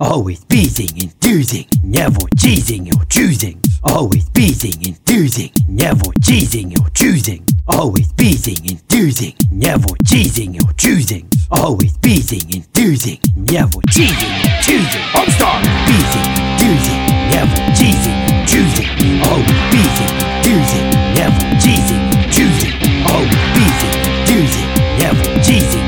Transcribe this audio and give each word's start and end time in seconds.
Always 0.00 0.42
beating, 0.46 0.88
enthusing, 0.96 1.66
never 1.84 2.20
cheesing 2.40 2.88
or 2.96 3.04
choosing. 3.04 3.60
Always 3.84 4.30
beating, 4.30 4.72
enthusing, 4.82 5.50
never 5.68 6.10
cheesing 6.24 6.72
or 6.80 6.88
choosing. 6.90 7.44
Always 7.68 8.10
beating, 8.14 8.56
enthusing, 8.64 9.34
never 9.52 9.92
cheesing 10.08 10.56
or 10.64 10.72
choosing. 10.72 11.28
Always 11.50 11.98
beating, 11.98 12.40
enthusing, 12.50 13.18
never 13.36 13.78
cheesing 13.92 14.32
or 14.40 14.62
choosing. 14.62 15.04
Homestar! 15.12 15.60
Beating, 15.84 16.28
enthusing, 16.48 17.00
never 17.28 17.60
cheesing 17.76 18.16
or 18.24 18.46
choosing. 18.46 19.20
Always 19.28 19.60
beating, 19.68 20.12
enthusing, 20.16 20.86
never 21.12 21.44
cheesing 21.60 22.02
or 22.08 22.24
choosing. 22.32 22.72
Always 23.04 23.44
beating, 23.52 23.94
enthusing, 24.08 24.68
never 24.98 25.24
cheesing 25.44 25.79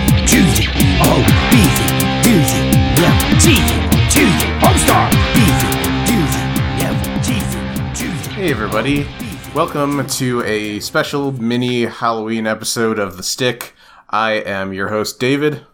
Hey, 8.53 8.59
everybody. 8.59 9.07
Welcome 9.55 10.07
to 10.07 10.43
a 10.43 10.79
special 10.81 11.33
mini 11.33 11.87
Halloween 11.87 12.47
episode 12.47 12.99
of 12.99 13.17
The 13.17 13.23
Stick. 13.23 13.73
I 14.11 14.33
am 14.33 14.75
your 14.75 14.91
host, 14.91 15.19
David, 15.19 15.65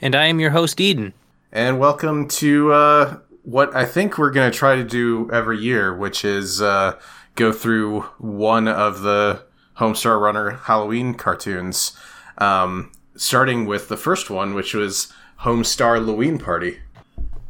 And 0.00 0.14
I 0.14 0.26
am 0.26 0.38
your 0.38 0.50
host, 0.50 0.80
Eden. 0.80 1.12
and 1.50 1.80
welcome 1.80 2.28
to 2.28 2.72
uh, 2.72 3.18
what 3.42 3.74
I 3.74 3.84
think 3.84 4.16
we're 4.16 4.30
going 4.30 4.48
to 4.48 4.56
try 4.56 4.76
to 4.76 4.84
do 4.84 5.28
every 5.32 5.58
year, 5.58 5.92
which 5.92 6.24
is 6.24 6.62
uh, 6.62 7.00
go 7.34 7.50
through 7.50 8.02
one 8.18 8.68
of 8.68 9.00
the 9.00 9.42
Homestar 9.78 10.20
Runner 10.20 10.50
Halloween 10.50 11.14
cartoons, 11.14 11.96
um, 12.38 12.92
starting 13.16 13.66
with 13.66 13.88
the 13.88 13.96
first 13.96 14.30
one, 14.30 14.54
which 14.54 14.72
was 14.72 15.12
Homestarloween 15.40 16.40
Party. 16.40 16.78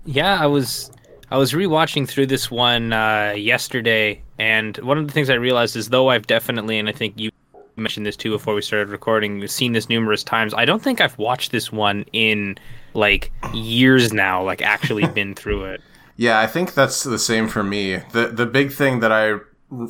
Yeah, 0.07 0.41
I 0.41 0.47
was 0.47 0.91
I 1.30 1.37
was 1.37 1.52
rewatching 1.52 2.09
through 2.09 2.27
this 2.27 2.51
one 2.51 2.93
uh, 2.93 3.35
yesterday, 3.37 4.23
and 4.41 4.74
one 4.79 4.96
of 4.96 5.07
the 5.07 5.13
things 5.13 5.29
I 5.29 5.35
realized 5.35 5.77
is 5.77 5.91
though 5.91 6.09
I've 6.09 6.27
definitely, 6.27 6.79
and 6.79 6.88
I 6.88 6.93
think 6.93 7.13
you 7.19 7.30
mentioned 7.77 8.07
this 8.07 8.16
too 8.16 8.30
before 8.30 8.55
we 8.55 8.63
started 8.63 8.88
recording, 8.88 9.46
seen 9.46 9.73
this 9.73 9.91
numerous 9.91 10.24
times. 10.24 10.55
I 10.55 10.65
don't 10.65 10.83
think 10.83 11.02
I've 11.02 11.19
watched 11.19 11.52
this 11.52 11.71
one 11.71 12.07
in 12.15 12.57
like 12.95 13.33
years 13.52 14.15
now, 14.15 14.43
like 14.43 14.63
actually 14.63 15.07
been 15.15 15.35
through 15.35 15.65
it. 15.65 15.83
Yeah, 16.16 16.41
I 16.41 16.46
think 16.46 16.73
that's 16.73 17.05
the 17.05 17.18
same 17.18 17.49
for 17.49 17.63
me. 17.63 17.96
the 18.13 18.29
The 18.29 18.46
big 18.46 18.73
thing 18.73 19.01
that 19.01 19.13
I 19.13 19.41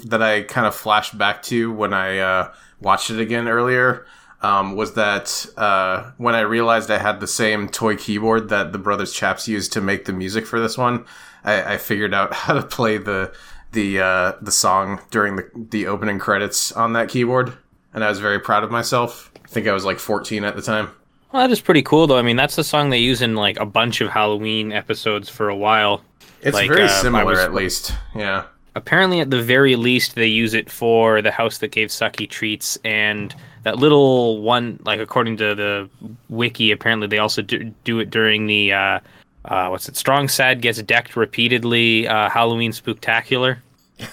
that 0.06 0.21
I 0.21 0.43
kind 0.43 0.67
of 0.67 0.75
flashed 0.75 1.17
back 1.17 1.43
to 1.45 1.73
when 1.73 1.95
I 1.95 2.19
uh, 2.19 2.53
watched 2.81 3.09
it 3.11 3.21
again 3.21 3.47
earlier 3.47 4.05
um, 4.43 4.75
was 4.75 4.95
that 4.95 5.47
uh, 5.56 6.11
when 6.17 6.34
I 6.34 6.41
realized 6.41 6.91
I 6.91 6.98
had 6.98 7.21
the 7.21 7.28
same 7.28 7.69
toy 7.69 7.95
keyboard 7.95 8.48
that 8.48 8.73
the 8.73 8.78
Brothers 8.78 9.12
Chaps 9.12 9.47
used 9.47 9.73
to 9.75 9.81
make 9.81 10.06
the 10.06 10.12
music 10.12 10.45
for 10.45 10.59
this 10.59 10.77
one, 10.77 11.05
I, 11.45 11.75
I 11.75 11.78
figured 11.78 12.12
out 12.12 12.34
how 12.45 12.55
to 12.55 12.62
play 12.62 12.98
the 12.98 13.33
the 13.73 14.01
uh, 14.01 14.33
the 14.43 14.51
song 14.53 15.01
during 15.11 15.37
the 15.37 15.51
the 15.71 15.87
opening 15.87 16.19
credits 16.19 16.73
on 16.73 16.93
that 16.95 17.09
keyboard, 17.09 17.53
and 17.95 18.05
I 18.05 18.09
was 18.09 18.19
very 18.21 18.39
proud 18.41 18.65
of 18.65 18.71
myself. 18.71 19.31
I 19.45 19.49
think 19.49 19.67
I 19.67 19.73
was 19.73 19.85
like 19.85 19.99
14 19.99 20.45
at 20.45 20.55
the 20.57 20.62
time. 20.62 20.91
Well, 21.33 21.43
that 21.43 21.51
is 21.53 21.61
pretty 21.61 21.83
cool 21.83 22.07
though. 22.07 22.19
I 22.19 22.23
mean, 22.23 22.37
that's 22.37 22.57
the 22.57 22.65
song 22.65 22.91
they 22.91 22.99
use 22.99 23.23
in 23.23 23.35
like 23.35 23.59
a 23.59 23.67
bunch 23.67 24.01
of 24.01 24.11
Halloween 24.11 24.73
episodes 24.73 25.29
for 25.29 25.49
a 25.49 25.57
while. 25.57 26.03
It's 26.43 26.55
Like, 26.55 26.69
very 26.71 26.85
uh, 26.85 26.89
similar, 26.89 27.25
was- 27.27 27.39
at 27.41 27.53
least. 27.55 27.95
Yeah. 28.15 28.45
apparently 28.77 29.21
at 29.21 29.31
the 29.31 29.43
very 29.43 29.75
least 29.77 30.15
they 30.15 30.27
use 30.29 30.55
it 30.55 30.71
for 30.71 31.21
the 31.23 31.31
house 31.33 31.59
that 31.59 31.73
gave 31.73 31.89
sucky 31.89 32.29
treats 32.31 32.79
and 32.84 33.34
that 33.65 33.79
little 33.79 34.41
one 34.43 34.79
like 34.84 35.01
according 35.01 35.37
to 35.37 35.55
the 35.57 35.89
wiki 36.29 36.71
apparently 36.71 37.09
they 37.09 37.19
also 37.19 37.43
do, 37.43 37.65
do 37.84 37.99
it 37.99 38.11
during 38.11 38.47
the 38.47 38.73
uh, 38.73 39.01
uh, 39.45 39.69
what's 39.69 39.89
it 39.89 39.97
strong 39.97 40.29
sad 40.29 40.61
gets 40.61 40.81
decked 40.83 41.17
repeatedly 41.17 42.07
uh, 42.09 42.29
halloween 42.31 42.73
spooktacular 42.73 43.59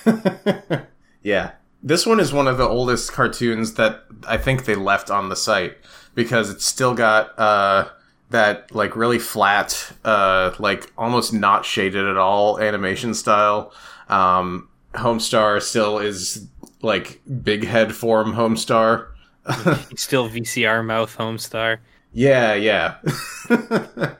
Yeah. 1.28 1.52
This 1.84 2.06
one 2.06 2.22
is 2.22 2.32
one 2.32 2.48
of 2.48 2.58
the 2.58 2.68
oldest 2.68 3.12
cartoons 3.12 3.74
that 3.74 4.04
I 4.26 4.38
think 4.38 4.64
they 4.64 4.76
left 4.76 5.12
on 5.12 5.28
the 5.28 5.36
site 5.36 5.76
because 6.16 6.50
it's 6.50 6.66
still 6.66 6.94
got 6.94 7.38
uh, 7.38 7.90
that 8.30 8.74
like 8.74 8.96
really 8.96 9.20
flat, 9.20 9.92
uh, 10.06 10.54
like 10.58 10.90
almost 10.98 11.34
not 11.34 11.66
shaded 11.66 12.06
at 12.06 12.16
all 12.16 12.62
animation 12.62 13.14
style. 13.14 13.74
Um, 14.08 14.70
Homestar 14.94 15.62
still 15.62 16.00
is 16.00 16.48
like 16.82 17.20
big 17.44 17.66
head 17.66 17.94
form 17.94 18.34
Homestar. 18.34 19.08
still 19.98 20.30
vcr 20.30 20.86
mouth 20.86 21.16
homestar 21.18 21.78
Yeah, 22.12 22.54
yeah. 22.54 22.96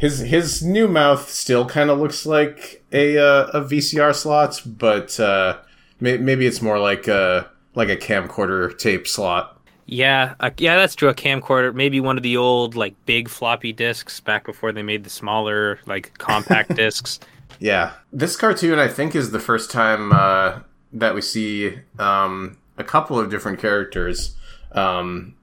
his 0.00 0.20
his 0.20 0.62
new 0.62 0.88
mouth 0.88 1.28
still 1.28 1.66
kind 1.66 1.90
of 1.90 1.98
looks 1.98 2.24
like 2.24 2.82
a 2.90 3.18
uh, 3.18 3.46
a 3.52 3.60
VCR 3.60 4.14
slot, 4.14 4.62
but 4.64 5.20
uh, 5.20 5.58
may, 6.00 6.16
maybe 6.16 6.46
it's 6.46 6.62
more 6.62 6.78
like 6.78 7.06
a 7.06 7.50
like 7.74 7.90
a 7.90 7.96
camcorder 7.96 8.76
tape 8.76 9.06
slot. 9.06 9.60
yeah 9.86 10.34
uh, 10.40 10.50
yeah 10.56 10.76
that's 10.76 10.94
true 10.94 11.08
a 11.08 11.14
camcorder 11.14 11.74
maybe 11.74 12.00
one 12.00 12.16
of 12.16 12.22
the 12.22 12.36
old 12.36 12.74
like 12.76 12.94
big 13.06 13.28
floppy 13.28 13.72
disks 13.72 14.20
back 14.20 14.44
before 14.46 14.72
they 14.72 14.82
made 14.82 15.04
the 15.04 15.10
smaller 15.10 15.78
like 15.86 16.16
compact 16.18 16.74
discs 16.82 17.20
Yeah, 17.58 17.92
this 18.12 18.36
cartoon 18.36 18.78
I 18.78 18.88
think 18.88 19.14
is 19.14 19.32
the 19.32 19.40
first 19.40 19.70
time 19.70 20.12
uh, 20.12 20.60
that 20.94 21.14
we 21.14 21.20
see 21.20 21.78
um, 21.98 22.56
a 22.78 22.84
couple 22.84 23.18
of 23.18 23.30
different 23.30 23.58
characters, 23.60 24.34
um, 24.72 25.34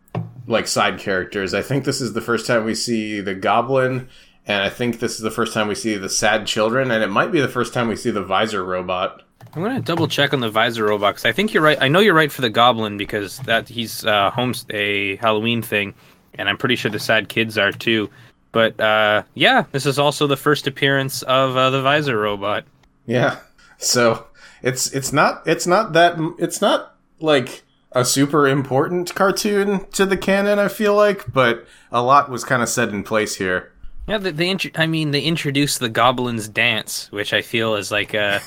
like 0.47 0.67
side 0.67 0.97
characters. 0.99 1.53
I 1.53 1.61
think 1.61 1.85
this 1.85 2.01
is 2.01 2.13
the 2.13 2.21
first 2.21 2.47
time 2.47 2.65
we 2.65 2.73
see 2.73 3.21
the 3.21 3.35
Goblin, 3.35 4.09
and 4.47 4.63
I 4.63 4.69
think 4.69 4.99
this 4.99 5.13
is 5.13 5.19
the 5.19 5.31
first 5.31 5.53
time 5.53 5.67
we 5.67 5.75
see 5.75 5.95
the 5.95 6.09
Sad 6.09 6.47
Children, 6.47 6.89
and 6.89 7.03
it 7.03 7.09
might 7.09 7.31
be 7.31 7.41
the 7.41 7.47
first 7.47 7.73
time 7.73 7.87
we 7.87 7.95
see 7.95 8.11
the 8.11 8.23
Visor 8.23 8.63
Robot. 8.63 9.21
I'm 9.53 9.63
gonna 9.63 9.81
double 9.81 10.07
check 10.07 10.33
on 10.33 10.39
the 10.39 10.49
visor 10.49 10.85
robot 10.85 11.15
because 11.15 11.25
I 11.25 11.31
think 11.31 11.53
you're 11.53 11.63
right. 11.63 11.77
I 11.81 11.87
know 11.87 11.99
you're 11.99 12.13
right 12.13 12.31
for 12.31 12.41
the 12.41 12.49
goblin 12.49 12.97
because 12.97 13.39
that 13.39 13.67
he's 13.67 14.05
uh, 14.05 14.31
a 14.69 15.15
Halloween 15.15 15.61
thing, 15.61 15.95
and 16.35 16.47
I'm 16.47 16.57
pretty 16.57 16.75
sure 16.75 16.91
the 16.91 16.99
sad 16.99 17.29
kids 17.29 17.57
are 17.57 17.71
too. 17.71 18.09
But 18.51 18.79
uh, 18.79 19.23
yeah, 19.33 19.65
this 19.71 19.85
is 19.85 19.99
also 19.99 20.27
the 20.27 20.37
first 20.37 20.67
appearance 20.67 21.21
of 21.23 21.57
uh, 21.57 21.69
the 21.71 21.81
visor 21.81 22.19
robot. 22.19 22.65
Yeah. 23.05 23.39
So 23.77 24.27
it's 24.61 24.91
it's 24.93 25.11
not 25.11 25.41
it's 25.47 25.65
not 25.65 25.93
that 25.93 26.17
it's 26.37 26.61
not 26.61 26.95
like 27.19 27.63
a 27.93 28.05
super 28.05 28.47
important 28.47 29.15
cartoon 29.15 29.85
to 29.91 30.05
the 30.05 30.17
canon. 30.17 30.59
I 30.59 30.67
feel 30.67 30.95
like, 30.95 31.31
but 31.31 31.65
a 31.91 32.03
lot 32.03 32.29
was 32.29 32.43
kind 32.43 32.61
of 32.61 32.69
set 32.69 32.89
in 32.89 33.03
place 33.03 33.37
here. 33.37 33.71
Yeah, 34.07 34.17
they, 34.19 34.31
they 34.31 34.49
intro- 34.49 34.71
I 34.75 34.87
mean, 34.87 35.11
they 35.11 35.21
introduced 35.21 35.79
the 35.79 35.89
goblin's 35.89 36.47
dance, 36.47 37.11
which 37.11 37.33
I 37.33 37.41
feel 37.41 37.75
is 37.75 37.91
like 37.91 38.13
a 38.13 38.41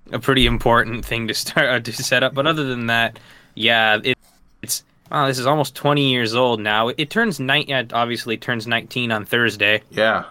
a 0.12 0.18
pretty 0.18 0.46
important 0.46 1.04
thing 1.04 1.28
to 1.28 1.34
start 1.34 1.68
uh, 1.68 1.80
to 1.80 1.92
set 1.92 2.22
up. 2.22 2.34
But 2.34 2.46
other 2.46 2.64
than 2.64 2.86
that, 2.86 3.18
yeah, 3.54 3.98
it, 4.02 4.16
it's 4.62 4.84
wow, 5.10 5.26
this 5.26 5.38
is 5.38 5.46
almost 5.46 5.74
20 5.74 6.10
years 6.10 6.34
old 6.34 6.60
now. 6.60 6.88
It, 6.88 7.10
turns 7.10 7.38
nine, 7.38 7.66
yeah, 7.68 7.82
obviously 7.92 8.36
turns 8.38 8.66
19 8.66 9.12
on 9.12 9.24
Thursday. 9.26 9.82
Yeah. 9.90 10.24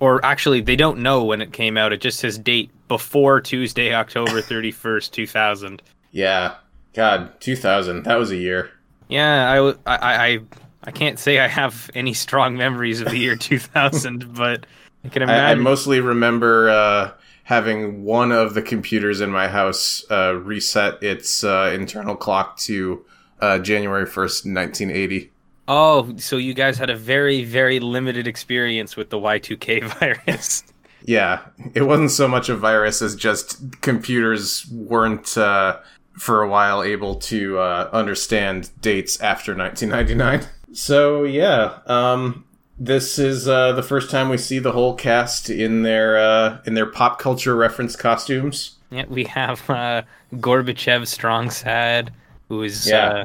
or 0.00 0.24
actually 0.24 0.62
they 0.62 0.76
don't 0.76 1.00
know 1.00 1.24
when 1.24 1.42
it 1.42 1.52
came 1.52 1.76
out 1.76 1.92
it 1.92 2.00
just 2.00 2.18
says 2.18 2.36
date 2.38 2.70
before 2.88 3.40
tuesday 3.40 3.94
october 3.94 4.40
31st 4.42 5.10
2000 5.12 5.82
Yeah. 6.10 6.54
God, 6.94 7.38
2000. 7.40 8.02
That 8.04 8.16
was 8.18 8.30
a 8.32 8.36
year. 8.36 8.70
yeah 9.08 9.74
I, 9.86 9.94
I, 9.94 10.26
I 10.26 10.38
I 10.84 10.90
can't 10.90 11.18
say 11.18 11.38
i 11.38 11.48
have 11.48 11.90
any 11.94 12.14
strong 12.14 12.56
memories 12.56 13.00
of 13.00 13.10
the 13.10 13.18
year 13.18 13.36
2000 13.50 14.34
but 14.34 14.66
i 15.04 15.08
can 15.08 15.28
I, 15.28 15.52
I 15.52 15.54
mostly 15.54 16.00
remember 16.00 16.70
uh, 16.70 17.10
having 17.44 18.04
one 18.04 18.32
of 18.32 18.54
the 18.54 18.62
computers 18.62 19.20
in 19.20 19.30
my 19.30 19.48
house 19.48 20.04
uh, 20.10 20.34
reset 20.34 21.02
its 21.02 21.44
uh, 21.44 21.72
internal 21.74 22.16
clock 22.16 22.56
to 22.58 23.04
uh, 23.40 23.58
January 23.58 24.06
1st, 24.06 24.54
1980. 24.54 25.30
oh 25.68 26.16
so 26.16 26.36
you 26.36 26.54
guys 26.54 26.78
had 26.78 26.90
a 26.90 26.96
very 26.96 27.44
very 27.44 27.80
limited 27.80 28.26
experience 28.26 28.96
with 28.96 29.10
the 29.10 29.18
y2k 29.18 29.84
virus 29.98 30.64
Yeah, 31.04 31.40
it 31.74 31.82
wasn't 31.82 32.12
so 32.12 32.28
much 32.28 32.48
a 32.48 32.56
virus 32.56 33.02
as 33.02 33.16
just 33.16 33.80
computers 33.80 34.66
weren't 34.70 35.36
uh, 35.36 35.80
for 36.16 36.42
a 36.42 36.48
while 36.48 36.82
able 36.82 37.16
to 37.16 37.58
uh, 37.58 37.90
understand 37.92 38.70
dates 38.80 39.20
after 39.20 39.52
1999. 39.56 40.48
So 40.72 41.24
yeah, 41.24 41.78
um, 41.86 42.44
this 42.78 43.18
is 43.18 43.46
uh, 43.48 43.72
the 43.72 43.82
first 43.82 44.10
time 44.10 44.28
we 44.28 44.38
see 44.38 44.58
the 44.58 44.72
whole 44.72 44.94
cast 44.94 45.50
in 45.50 45.82
their 45.82 46.18
uh, 46.18 46.58
in 46.66 46.74
their 46.74 46.86
pop 46.86 47.18
culture 47.18 47.54
reference 47.56 47.96
costumes. 47.96 48.78
yeah 48.90 49.04
we 49.08 49.24
have 49.24 49.68
uh 49.70 50.02
gorbachev 50.34 51.06
strong 51.06 51.50
sad 51.50 52.12
who 52.48 52.62
is 52.62 52.86
Yeah. 52.88 53.24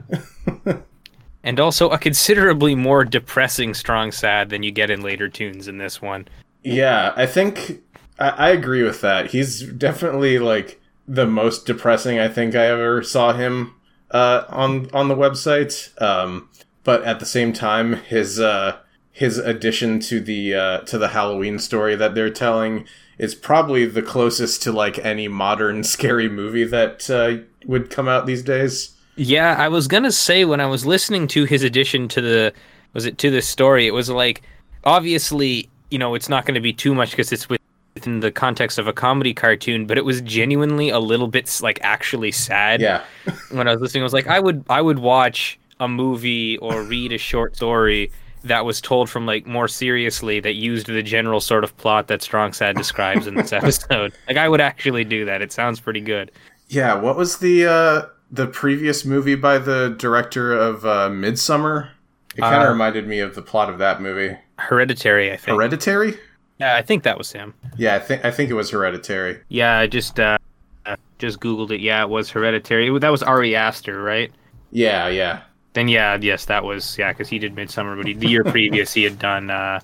uh, 0.66 0.74
and 1.44 1.60
also 1.60 1.90
a 1.90 1.98
considerably 1.98 2.76
more 2.76 3.04
depressing 3.06 3.74
strong 3.74 4.12
sad 4.12 4.50
than 4.50 4.64
you 4.64 4.72
get 4.72 4.90
in 4.90 5.02
later 5.02 5.28
tunes 5.30 5.68
in 5.68 5.78
this 5.78 6.02
one 6.02 6.28
Yeah, 6.64 7.14
I 7.16 7.26
think 7.26 7.82
I, 8.20 8.30
I 8.30 8.50
agree 8.50 8.84
with 8.84 9.02
that. 9.02 9.32
He's 9.32 9.62
definitely 9.64 10.40
like 10.40 10.80
the 11.08 11.26
most 11.26 11.66
depressing 11.66 12.20
I 12.20 12.28
think 12.28 12.56
I 12.56 12.66
ever 12.68 13.04
saw 13.04 13.34
him 13.34 13.74
uh, 14.12 14.44
on 14.50 14.90
on 14.94 15.08
the 15.08 15.16
website. 15.16 16.00
Um, 16.02 16.50
but 16.88 17.04
at 17.04 17.20
the 17.20 17.26
same 17.26 17.52
time, 17.52 17.98
his 18.04 18.40
uh, 18.40 18.78
his 19.12 19.38
addition 19.38 20.00
to 20.00 20.22
the 20.22 20.56
uh, 20.56 20.80
to 20.86 20.98
the 20.98 21.10
Halloween 21.10 21.60
story 21.60 21.98
that 21.98 22.16
they're 22.16 22.30
telling 22.30 22.88
is 23.18 23.36
probably 23.36 23.86
the 23.86 24.02
closest 24.02 24.64
to 24.64 24.72
like 24.72 24.98
any 25.00 25.28
modern 25.28 25.84
scary 25.96 26.30
movie 26.30 26.64
that 26.64 27.10
uh, 27.10 27.44
would 27.68 27.90
come 27.90 28.08
out 28.08 28.26
these 28.26 28.42
days. 28.42 28.96
Yeah, 29.18 29.58
I 29.60 29.68
was 29.68 29.90
gonna 29.90 30.14
say 30.14 30.46
when 30.46 30.62
I 30.62 30.66
was 30.66 30.86
listening 30.86 31.28
to 31.28 31.44
his 31.44 31.62
addition 31.62 32.08
to 32.08 32.22
the 32.22 32.54
was 32.94 33.06
it 33.06 33.18
to 33.18 33.32
the 33.32 33.42
story, 33.42 33.86
it 33.86 33.92
was 33.94 34.10
like 34.10 34.42
obviously 34.86 35.70
you 35.92 36.00
know 36.00 36.16
it's 36.16 36.30
not 36.30 36.46
going 36.46 36.56
to 36.56 36.62
be 36.62 36.72
too 36.72 36.96
much 36.96 37.12
because 37.12 37.34
it's 37.34 37.50
within 37.50 38.22
the 38.22 38.32
context 38.32 38.80
of 38.80 38.88
a 38.88 38.94
comedy 38.94 39.34
cartoon, 39.34 39.88
but 39.88 39.98
it 39.98 40.06
was 40.06 40.22
genuinely 40.22 40.88
a 40.88 41.00
little 41.00 41.28
bit 41.28 41.60
like 41.62 41.80
actually 41.82 42.32
sad. 42.32 42.80
Yeah, 42.80 43.04
when 43.52 43.68
I 43.68 43.74
was 43.74 43.82
listening, 43.82 44.04
I 44.04 44.06
was 44.06 44.14
like, 44.14 44.28
I 44.28 44.40
would 44.40 44.64
I 44.70 44.82
would 44.82 45.00
watch 45.00 45.60
a 45.80 45.88
movie 45.88 46.58
or 46.58 46.82
read 46.84 47.12
a 47.14 47.18
short 47.18 47.56
story 47.56 48.12
that 48.44 48.66
was 48.66 48.80
told 48.80 49.10
from 49.10 49.26
like 49.26 49.46
more 49.46 49.68
seriously 49.68 50.40
that 50.40 50.54
used 50.54 50.88
the 50.88 51.04
general 51.04 51.40
sort 51.42 51.64
of 51.64 51.76
plot 51.78 52.08
that 52.08 52.22
Strong 52.22 52.54
Sad 52.54 52.76
describes 52.76 53.28
in 53.28 53.36
this 53.36 53.52
episode. 53.62 54.14
like 54.28 54.38
I 54.38 54.48
would 54.48 54.62
actually 54.62 55.04
do 55.04 55.26
that. 55.26 55.42
It 55.42 55.52
sounds 55.52 55.80
pretty 55.80 56.02
good. 56.02 56.32
Yeah, 56.68 56.94
what 56.96 57.16
was 57.18 57.38
the 57.40 57.66
uh 57.66 58.02
the 58.32 58.48
previous 58.48 59.06
movie 59.06 59.36
by 59.36 59.58
the 59.58 59.96
director 59.98 60.54
of 60.54 60.86
uh 60.86 61.10
Midsommar? 61.10 61.90
It 62.36 62.42
kind 62.42 62.56
of 62.62 62.68
Uh, 62.68 62.72
reminded 62.72 63.08
me 63.08 63.20
of 63.20 63.36
the 63.36 63.42
plot 63.42 63.70
of 63.70 63.78
that 63.80 64.02
movie. 64.02 64.38
Hereditary, 64.60 65.32
I 65.32 65.38
think. 65.38 65.56
Hereditary? 65.56 66.18
yeah, 66.60 66.76
I 66.76 66.82
think 66.82 67.04
that 67.04 67.18
was 67.18 67.32
him. 67.32 67.54
Yeah, 67.78 67.96
I 67.96 68.00
think 68.00 68.24
I 68.26 68.32
think 68.32 68.50
it 68.50 68.54
was 68.54 68.70
Hereditary. 68.72 69.40
Yeah, 69.50 69.78
I 69.80 69.88
just 69.88 70.20
uh, 70.20 70.38
uh, 70.86 70.96
just 71.20 71.40
googled 71.40 71.72
it. 71.72 71.82
Yeah, 71.82 72.04
it 72.04 72.10
was 72.10 72.30
Hereditary. 72.30 72.98
That 73.00 73.10
was 73.10 73.24
Ari 73.24 73.56
Aster, 73.56 74.02
right? 74.02 74.32
Yeah, 74.72 75.08
yeah. 75.08 75.42
Then 75.74 75.88
yeah, 75.88 76.18
yes, 76.20 76.46
that 76.46 76.64
was 76.64 76.98
yeah, 76.98 77.12
because 77.12 77.30
he 77.30 77.40
did 77.40 77.56
Midsommar, 77.56 77.98
but 77.98 78.08
he, 78.08 78.14
the 78.14 78.28
year 78.28 78.44
previous 78.44 78.94
he 78.94 79.04
had 79.04 79.20
done 79.20 79.50
uh, 79.50 79.80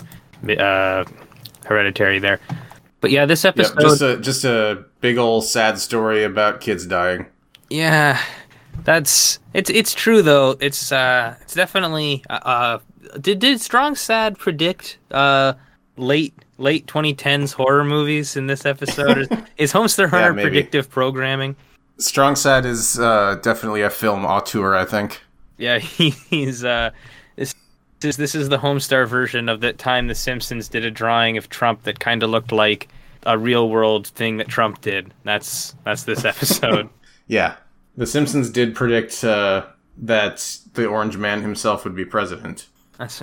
uh, 0.49 1.05
Hereditary 1.65 2.19
there. 2.19 2.39
But 3.01 3.11
yeah, 3.11 3.25
this 3.25 3.43
Yep, 3.55 3.75
episode, 3.75 3.79
just 3.79 4.01
a 4.01 4.17
just 4.17 4.43
a 4.45 4.85
big 5.01 5.17
old 5.17 5.45
sad 5.45 5.79
story 5.79 6.23
about 6.23 6.61
kids 6.61 6.85
dying. 6.87 7.27
yeah, 7.69 8.19
that's 8.83 9.39
it's 9.53 9.69
it's 9.69 9.93
true 9.93 10.21
though. 10.21 10.57
It's 10.59 10.91
uh, 10.91 11.35
it's 11.41 11.53
definitely 11.53 12.23
uh, 12.29 12.33
uh 12.33 12.79
did 13.19 13.39
did 13.39 13.61
Strong 13.61 13.95
Sad 13.95 14.37
predict 14.39 14.97
uh 15.11 15.53
late 15.97 16.33
late 16.57 16.87
2010s 16.87 17.53
horror 17.53 17.83
movies 17.83 18.35
in 18.35 18.47
this 18.47 18.65
episode? 18.65 19.17
is, 19.19 19.27
is 19.57 19.73
Homestar 19.73 20.09
Hunter 20.09 20.33
maybe. 20.33 20.49
predictive 20.49 20.89
programming? 20.89 21.55
Strong 21.99 22.35
Sad 22.37 22.65
is 22.65 22.99
uh, 22.99 23.35
definitely 23.41 23.81
a 23.81 23.89
film 23.89 24.25
auteur, 24.25 24.75
I 24.75 24.85
think. 24.85 25.21
Yeah, 25.57 25.79
he, 25.79 26.09
he's 26.29 26.63
uh 26.63 26.91
this 27.35 27.55
is 28.03 28.17
this 28.17 28.35
is 28.35 28.49
the 28.49 28.57
Homestar 28.57 29.07
version 29.07 29.49
of 29.49 29.61
that 29.61 29.77
time 29.77 30.07
the 30.07 30.15
Simpsons 30.15 30.67
did 30.67 30.85
a 30.85 30.91
drawing 30.91 31.37
of 31.37 31.49
Trump 31.49 31.83
that 31.83 31.99
kind 31.99 32.21
of 32.21 32.29
looked 32.29 32.51
like 32.51 32.89
a 33.25 33.37
real 33.37 33.69
world 33.69 34.07
thing 34.07 34.37
that 34.37 34.49
Trump 34.49 34.81
did. 34.81 35.13
That's 35.23 35.73
that's 35.83 36.03
this 36.03 36.25
episode. 36.33 36.89
Yeah, 37.27 37.55
The 37.95 38.05
Simpsons 38.05 38.49
did 38.49 38.75
predict 38.75 39.23
uh, 39.23 39.65
that 39.97 40.57
the 40.73 40.85
Orange 40.85 41.15
Man 41.17 41.41
himself 41.41 41.85
would 41.85 41.95
be 41.95 42.03
president. 42.05 42.67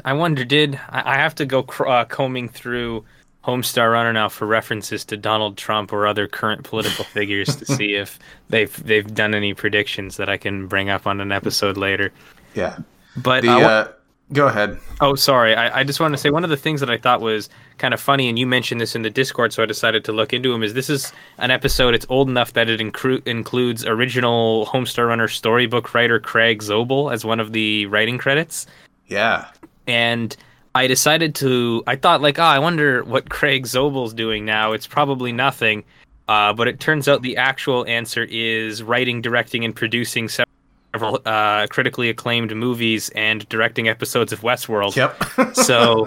I 0.04 0.14
wonder 0.14 0.44
did 0.44 0.80
I, 0.88 1.14
I 1.14 1.16
have 1.16 1.34
to 1.36 1.46
go 1.46 1.62
cr- 1.62 1.86
uh, 1.86 2.04
combing 2.06 2.48
through 2.48 3.04
Homestar 3.44 3.90
Runner 3.92 4.12
now 4.12 4.28
for 4.28 4.46
references 4.46 5.04
to 5.06 5.16
Donald 5.16 5.56
Trump 5.56 5.92
or 5.92 6.06
other 6.06 6.26
current 6.26 6.64
political 6.64 7.04
figures 7.16 7.56
to 7.56 7.64
see 7.66 7.94
if 7.94 8.18
they've 8.48 8.84
they've 8.84 9.12
done 9.14 9.34
any 9.34 9.54
predictions 9.54 10.16
that 10.18 10.28
I 10.28 10.36
can 10.36 10.66
bring 10.66 10.90
up 10.90 11.06
on 11.06 11.20
an 11.20 11.32
episode 11.32 11.76
later. 11.76 12.12
Yeah. 12.54 12.78
But 13.16 13.42
The 13.42 13.50
uh, 13.50 13.58
uh, 13.60 13.92
go 14.32 14.46
ahead. 14.46 14.78
Oh, 15.00 15.14
sorry. 15.14 15.54
I, 15.54 15.80
I 15.80 15.84
just 15.84 15.98
wanted 16.00 16.16
to 16.16 16.22
say 16.22 16.30
one 16.30 16.44
of 16.44 16.50
the 16.50 16.56
things 16.56 16.80
that 16.80 16.90
I 16.90 16.98
thought 16.98 17.20
was 17.22 17.48
kind 17.78 17.94
of 17.94 18.00
funny, 18.00 18.28
and 18.28 18.38
you 18.38 18.46
mentioned 18.46 18.80
this 18.80 18.94
in 18.94 19.02
the 19.02 19.10
Discord, 19.10 19.52
so 19.54 19.62
I 19.62 19.66
decided 19.66 20.04
to 20.04 20.12
look 20.12 20.32
into 20.34 20.52
him. 20.52 20.62
Is 20.62 20.74
this 20.74 20.90
is 20.90 21.12
an 21.38 21.50
episode? 21.50 21.94
It's 21.94 22.06
old 22.10 22.28
enough 22.28 22.52
that 22.52 22.68
it 22.68 22.78
incru- 22.78 23.26
includes 23.26 23.84
original 23.86 24.66
Homestar 24.66 25.08
Runner 25.08 25.26
storybook 25.28 25.94
writer 25.94 26.20
Craig 26.20 26.60
Zobel 26.62 27.12
as 27.12 27.24
one 27.24 27.40
of 27.40 27.52
the 27.52 27.86
writing 27.86 28.18
credits, 28.18 28.66
Yeah. 29.08 29.46
and 29.86 30.36
I 30.74 30.86
decided 30.86 31.34
to. 31.36 31.82
I 31.86 31.96
thought 31.96 32.20
like, 32.22 32.38
oh, 32.38 32.42
I 32.44 32.58
wonder 32.58 33.02
what 33.04 33.28
Craig 33.28 33.64
Zobel's 33.64 34.14
doing 34.14 34.44
now. 34.44 34.72
It's 34.72 34.86
probably 34.86 35.32
nothing. 35.32 35.84
Uh, 36.28 36.52
but 36.52 36.68
it 36.68 36.78
turns 36.78 37.08
out 37.08 37.22
the 37.22 37.36
actual 37.36 37.84
answer 37.86 38.24
is 38.30 38.82
writing, 38.84 39.20
directing, 39.20 39.64
and 39.64 39.74
producing 39.74 40.28
several 40.28 41.20
uh, 41.26 41.66
critically 41.68 42.08
acclaimed 42.08 42.54
movies 42.54 43.10
and 43.16 43.48
directing 43.48 43.88
episodes 43.88 44.32
of 44.32 44.40
Westworld 44.42 44.94
Yep. 44.94 45.54
so 45.56 46.06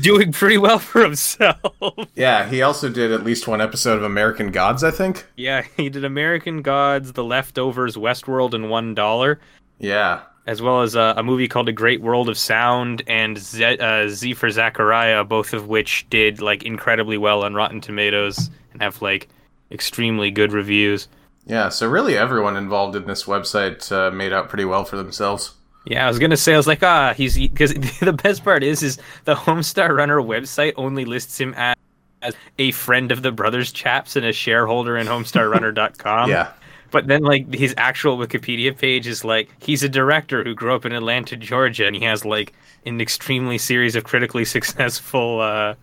doing 0.00 0.32
pretty 0.32 0.58
well 0.58 0.80
for 0.80 1.02
himself. 1.02 1.60
yeah, 2.16 2.48
he 2.48 2.62
also 2.62 2.88
did 2.88 3.12
at 3.12 3.22
least 3.22 3.46
one 3.46 3.60
episode 3.60 3.96
of 3.96 4.02
American 4.02 4.50
Gods, 4.50 4.82
I 4.82 4.90
think. 4.90 5.24
yeah, 5.36 5.62
he 5.76 5.88
did 5.88 6.04
American 6.04 6.62
Gods, 6.62 7.12
The 7.12 7.22
Leftovers, 7.24 7.96
Westworld, 7.96 8.54
and 8.54 8.70
One 8.70 8.92
Dollar, 8.94 9.38
Yeah. 9.78 10.22
As 10.46 10.60
well 10.60 10.82
as 10.82 10.94
a, 10.94 11.14
a 11.16 11.22
movie 11.22 11.48
called 11.48 11.68
A 11.68 11.72
Great 11.72 12.02
World 12.02 12.28
of 12.28 12.36
Sound 12.36 13.02
and 13.06 13.38
Z, 13.38 13.78
uh, 13.78 14.08
Z 14.08 14.34
for 14.34 14.50
Zachariah, 14.50 15.24
both 15.24 15.52
of 15.52 15.68
which 15.68 16.06
did 16.10 16.40
like 16.40 16.62
incredibly 16.62 17.16
well 17.16 17.44
on 17.44 17.54
Rotten 17.54 17.80
Tomatoes 17.80 18.50
and 18.72 18.82
have 18.82 19.00
like 19.00 19.28
extremely 19.70 20.30
good 20.30 20.52
reviews. 20.52 21.08
Yeah, 21.46 21.68
so 21.68 21.88
really 21.88 22.16
everyone 22.16 22.56
involved 22.56 22.96
in 22.96 23.06
this 23.06 23.24
website 23.24 23.90
uh, 23.92 24.10
made 24.10 24.32
out 24.32 24.48
pretty 24.48 24.64
well 24.64 24.84
for 24.84 24.96
themselves. 24.96 25.52
Yeah, 25.84 26.06
I 26.06 26.08
was 26.08 26.18
gonna 26.18 26.36
say, 26.36 26.54
I 26.54 26.56
was 26.56 26.66
like, 26.66 26.82
ah, 26.82 27.12
he's 27.14 27.36
because 27.36 27.74
the 28.00 28.12
best 28.12 28.44
part 28.44 28.62
is, 28.62 28.82
is 28.82 28.98
the 29.24 29.34
Homestar 29.34 29.94
Runner 29.94 30.20
website 30.20 30.72
only 30.76 31.04
lists 31.04 31.38
him 31.38 31.54
as, 31.54 31.76
as 32.22 32.34
a 32.58 32.70
friend 32.72 33.12
of 33.12 33.22
the 33.22 33.32
Brothers 33.32 33.72
Chaps 33.72 34.16
and 34.16 34.24
a 34.24 34.32
shareholder 34.32 34.96
in 34.96 35.06
HomestarRunner.com. 35.06 36.30
yeah. 36.30 36.52
But 36.94 37.08
then, 37.08 37.22
like, 37.22 37.52
his 37.52 37.74
actual 37.76 38.16
Wikipedia 38.16 38.70
page 38.78 39.06
is 39.08 39.24
like, 39.24 39.50
he's 39.58 39.82
a 39.82 39.88
director 39.88 40.44
who 40.44 40.54
grew 40.54 40.74
up 40.74 40.86
in 40.86 40.92
Atlanta, 40.92 41.36
Georgia, 41.36 41.86
and 41.88 41.96
he 41.96 42.04
has 42.04 42.24
like 42.24 42.52
an 42.86 43.00
extremely 43.00 43.58
series 43.58 43.96
of 43.96 44.04
critically 44.04 44.44
successful, 44.56 45.40
uh, 45.40 45.74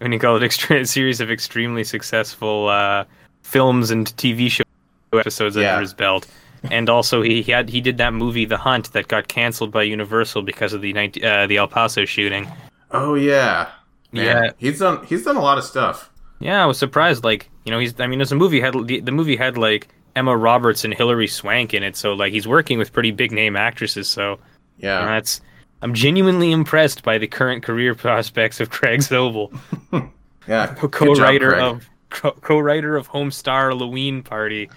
when 0.00 0.12
you 0.12 0.18
call 0.18 0.36
it, 0.36 0.42
extre- 0.42 0.86
series 0.98 1.20
of 1.20 1.30
extremely 1.30 1.84
successful 1.84 2.68
uh, 2.68 3.04
films 3.42 3.92
and 3.92 4.08
TV 4.16 4.50
show 4.50 4.64
episodes 5.12 5.54
Yeah. 5.56 5.70
under 5.70 5.82
his 5.82 5.94
belt. 5.94 6.26
And 6.72 6.90
also, 6.90 7.22
he, 7.22 7.40
he 7.42 7.52
had 7.52 7.68
he 7.70 7.80
did 7.80 7.98
that 7.98 8.12
movie, 8.12 8.44
The 8.44 8.56
Hunt, 8.56 8.92
that 8.92 9.06
got 9.06 9.28
canceled 9.28 9.70
by 9.70 9.84
Universal 9.84 10.42
because 10.42 10.72
of 10.72 10.82
the 10.82 10.92
19, 10.92 11.24
uh, 11.24 11.46
the 11.46 11.56
El 11.58 11.68
Paso 11.68 12.04
shooting. 12.04 12.48
Oh 12.90 13.14
yeah. 13.14 13.68
Man, 14.10 14.24
Yeah. 14.26 14.50
He's 14.58 14.80
done 14.80 15.06
he's 15.06 15.22
done 15.24 15.36
a 15.36 15.40
lot 15.40 15.56
of 15.56 15.62
stuff. 15.64 16.10
Yeah, 16.40 16.60
I 16.62 16.66
was 16.66 16.76
surprised. 16.78 17.22
Like, 17.22 17.48
you 17.64 17.70
know, 17.70 17.78
he's. 17.78 17.94
I 18.00 18.08
mean, 18.08 18.20
as 18.20 18.32
a 18.32 18.34
movie 18.34 18.60
had 18.60 18.74
the, 18.88 18.98
the 18.98 19.12
movie 19.12 19.36
had 19.36 19.56
like 19.56 19.86
Emma 20.18 20.36
Roberts 20.36 20.84
and 20.84 20.92
Hilary 20.92 21.28
Swank 21.28 21.72
in 21.72 21.82
it, 21.82 21.96
so 21.96 22.12
like 22.12 22.32
he's 22.32 22.46
working 22.48 22.76
with 22.78 22.92
pretty 22.92 23.10
big 23.12 23.32
name 23.32 23.56
actresses. 23.56 24.08
So 24.08 24.38
Yeah. 24.78 25.04
that's. 25.04 25.40
I'm 25.80 25.94
genuinely 25.94 26.50
impressed 26.50 27.04
by 27.04 27.18
the 27.18 27.28
current 27.28 27.62
career 27.62 27.94
prospects 27.94 28.58
of 28.60 28.68
Craig 28.70 28.98
Zobel, 29.00 29.56
yeah. 30.48 30.74
Co-writer 30.90 31.50
Craig. 31.50 31.62
of 31.62 31.88
co- 32.10 32.32
co-writer 32.42 32.96
of 32.96 33.08
Homestarloween 33.08 34.24
Party. 34.24 34.68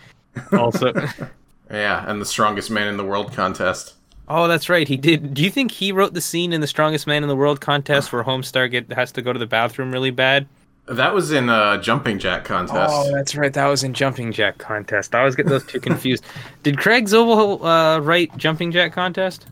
Also, 0.54 0.94
Yeah, 1.72 2.04
and 2.08 2.22
the 2.22 2.26
strongest 2.26 2.70
man 2.70 2.88
in 2.88 2.98
the 2.98 3.04
world 3.04 3.34
contest. 3.34 3.96
oh, 4.28 4.48
that's 4.48 4.70
right, 4.70 4.88
he 4.88 4.96
did. 4.96 5.34
Do 5.34 5.42
you 5.42 5.50
think 5.50 5.72
he 5.72 5.92
wrote 5.92 6.14
the 6.14 6.22
scene 6.22 6.54
in 6.54 6.62
the 6.62 6.68
Strongest 6.68 7.08
Man 7.08 7.24
in 7.24 7.30
the 7.30 7.36
World 7.36 7.60
contest 7.62 8.14
where 8.14 8.24
Homestar 8.24 8.70
get 8.70 8.92
has 8.94 9.12
to 9.14 9.22
go 9.24 9.34
to 9.34 9.40
the 9.40 9.48
bathroom 9.48 9.92
really 9.92 10.12
bad? 10.12 10.48
That 10.88 11.14
was 11.14 11.32
in 11.32 11.48
a 11.48 11.80
jumping 11.82 12.20
jack 12.20 12.44
contest. 12.44 12.94
Oh, 12.94 13.12
that's 13.12 13.36
right. 13.36 13.54
That 13.54 13.68
was 13.68 13.84
in 13.84 13.94
Jumping 13.94 14.32
Jack 14.34 14.58
Contest. 14.58 15.16
I 15.16 15.20
always 15.20 15.36
get 15.36 15.46
those 15.46 15.66
two 15.66 15.80
confused. 15.80 16.26
Did 16.64 16.78
Craig 16.78 17.06
Zobel 17.06 17.64
uh, 17.64 18.02
write 18.02 18.36
Jumping 18.36 18.72
Jack 18.72 18.92
Contest? 18.92 19.46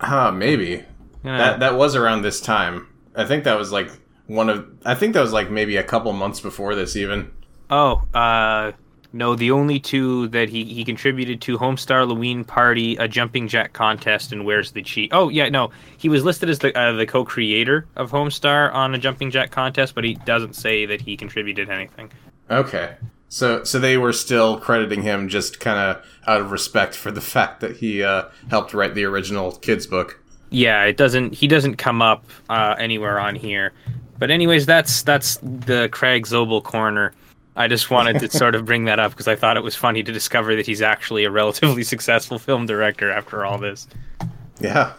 Ah, 0.00 0.30
maybe. 0.30 0.84
Yeah. 1.24 1.38
That 1.38 1.60
that 1.60 1.74
was 1.76 1.96
around 1.96 2.22
this 2.22 2.40
time. 2.40 2.86
I 3.16 3.24
think 3.24 3.44
that 3.44 3.58
was 3.58 3.72
like 3.72 3.90
one 4.26 4.48
of 4.50 4.66
I 4.84 4.94
think 4.94 5.14
that 5.14 5.20
was 5.20 5.32
like 5.32 5.50
maybe 5.50 5.76
a 5.76 5.82
couple 5.82 6.12
months 6.12 6.40
before 6.40 6.74
this 6.74 6.94
even. 6.94 7.30
oh, 7.70 8.02
uh, 8.12 8.72
no. 9.14 9.34
The 9.34 9.50
only 9.50 9.80
two 9.80 10.28
that 10.28 10.48
he, 10.48 10.64
he 10.64 10.84
contributed 10.84 11.40
to 11.42 11.56
Homestar 11.56 12.00
Halloween 12.00 12.44
Party, 12.44 12.96
a 12.96 13.08
Jumping 13.08 13.48
Jack 13.48 13.72
Contest, 13.72 14.32
and 14.32 14.44
Where's 14.44 14.72
the 14.72 14.82
Cheat? 14.82 15.10
Oh, 15.12 15.28
yeah, 15.28 15.48
no. 15.48 15.70
He 15.96 16.08
was 16.08 16.24
listed 16.24 16.50
as 16.50 16.58
the 16.58 16.76
uh, 16.78 16.92
the 16.92 17.06
co-creator 17.06 17.86
of 17.96 18.10
Homestar 18.10 18.72
on 18.74 18.94
a 18.94 18.98
Jumping 18.98 19.30
Jack 19.30 19.50
Contest, 19.50 19.94
but 19.94 20.04
he 20.04 20.14
doesn't 20.14 20.54
say 20.54 20.84
that 20.86 21.00
he 21.00 21.16
contributed 21.16 21.70
anything. 21.70 22.10
Okay. 22.50 22.96
So 23.28 23.64
so 23.64 23.78
they 23.78 23.96
were 23.96 24.12
still 24.12 24.60
crediting 24.60 25.02
him 25.02 25.28
just 25.28 25.58
kind 25.58 25.78
of 25.78 26.04
out 26.26 26.40
of 26.40 26.50
respect 26.50 26.94
for 26.94 27.10
the 27.10 27.20
fact 27.34 27.60
that 27.60 27.78
he 27.78 28.02
uh, 28.02 28.24
helped 28.50 28.74
write 28.74 28.94
the 28.94 29.04
original 29.04 29.52
kids 29.52 29.86
book. 29.86 30.20
Yeah, 30.50 30.84
it 30.84 30.96
doesn't. 30.96 31.34
He 31.34 31.48
doesn't 31.48 31.76
come 31.76 32.02
up 32.02 32.24
uh, 32.48 32.76
anywhere 32.78 33.18
on 33.18 33.34
here. 33.34 33.72
But 34.18 34.30
anyways, 34.30 34.66
that's 34.66 35.02
that's 35.02 35.38
the 35.42 35.88
Craig 35.90 36.26
Zobel 36.26 36.62
corner. 36.62 37.12
I 37.56 37.68
just 37.68 37.90
wanted 37.90 38.18
to 38.20 38.30
sort 38.30 38.54
of 38.54 38.64
bring 38.64 38.86
that 38.86 38.98
up 38.98 39.12
because 39.12 39.28
I 39.28 39.36
thought 39.36 39.56
it 39.56 39.62
was 39.62 39.76
funny 39.76 40.02
to 40.02 40.12
discover 40.12 40.56
that 40.56 40.66
he's 40.66 40.82
actually 40.82 41.24
a 41.24 41.30
relatively 41.30 41.82
successful 41.94 42.38
film 42.38 42.66
director 42.66 43.10
after 43.10 43.44
all 43.44 43.58
this. 43.58 43.86
Yeah. 44.60 44.94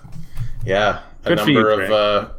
Yeah. 0.66 1.02
A 1.26 1.36
Good 1.36 1.48
you, 1.48 1.54
number 1.56 1.82
of 1.82 1.92
uh, 1.92 2.30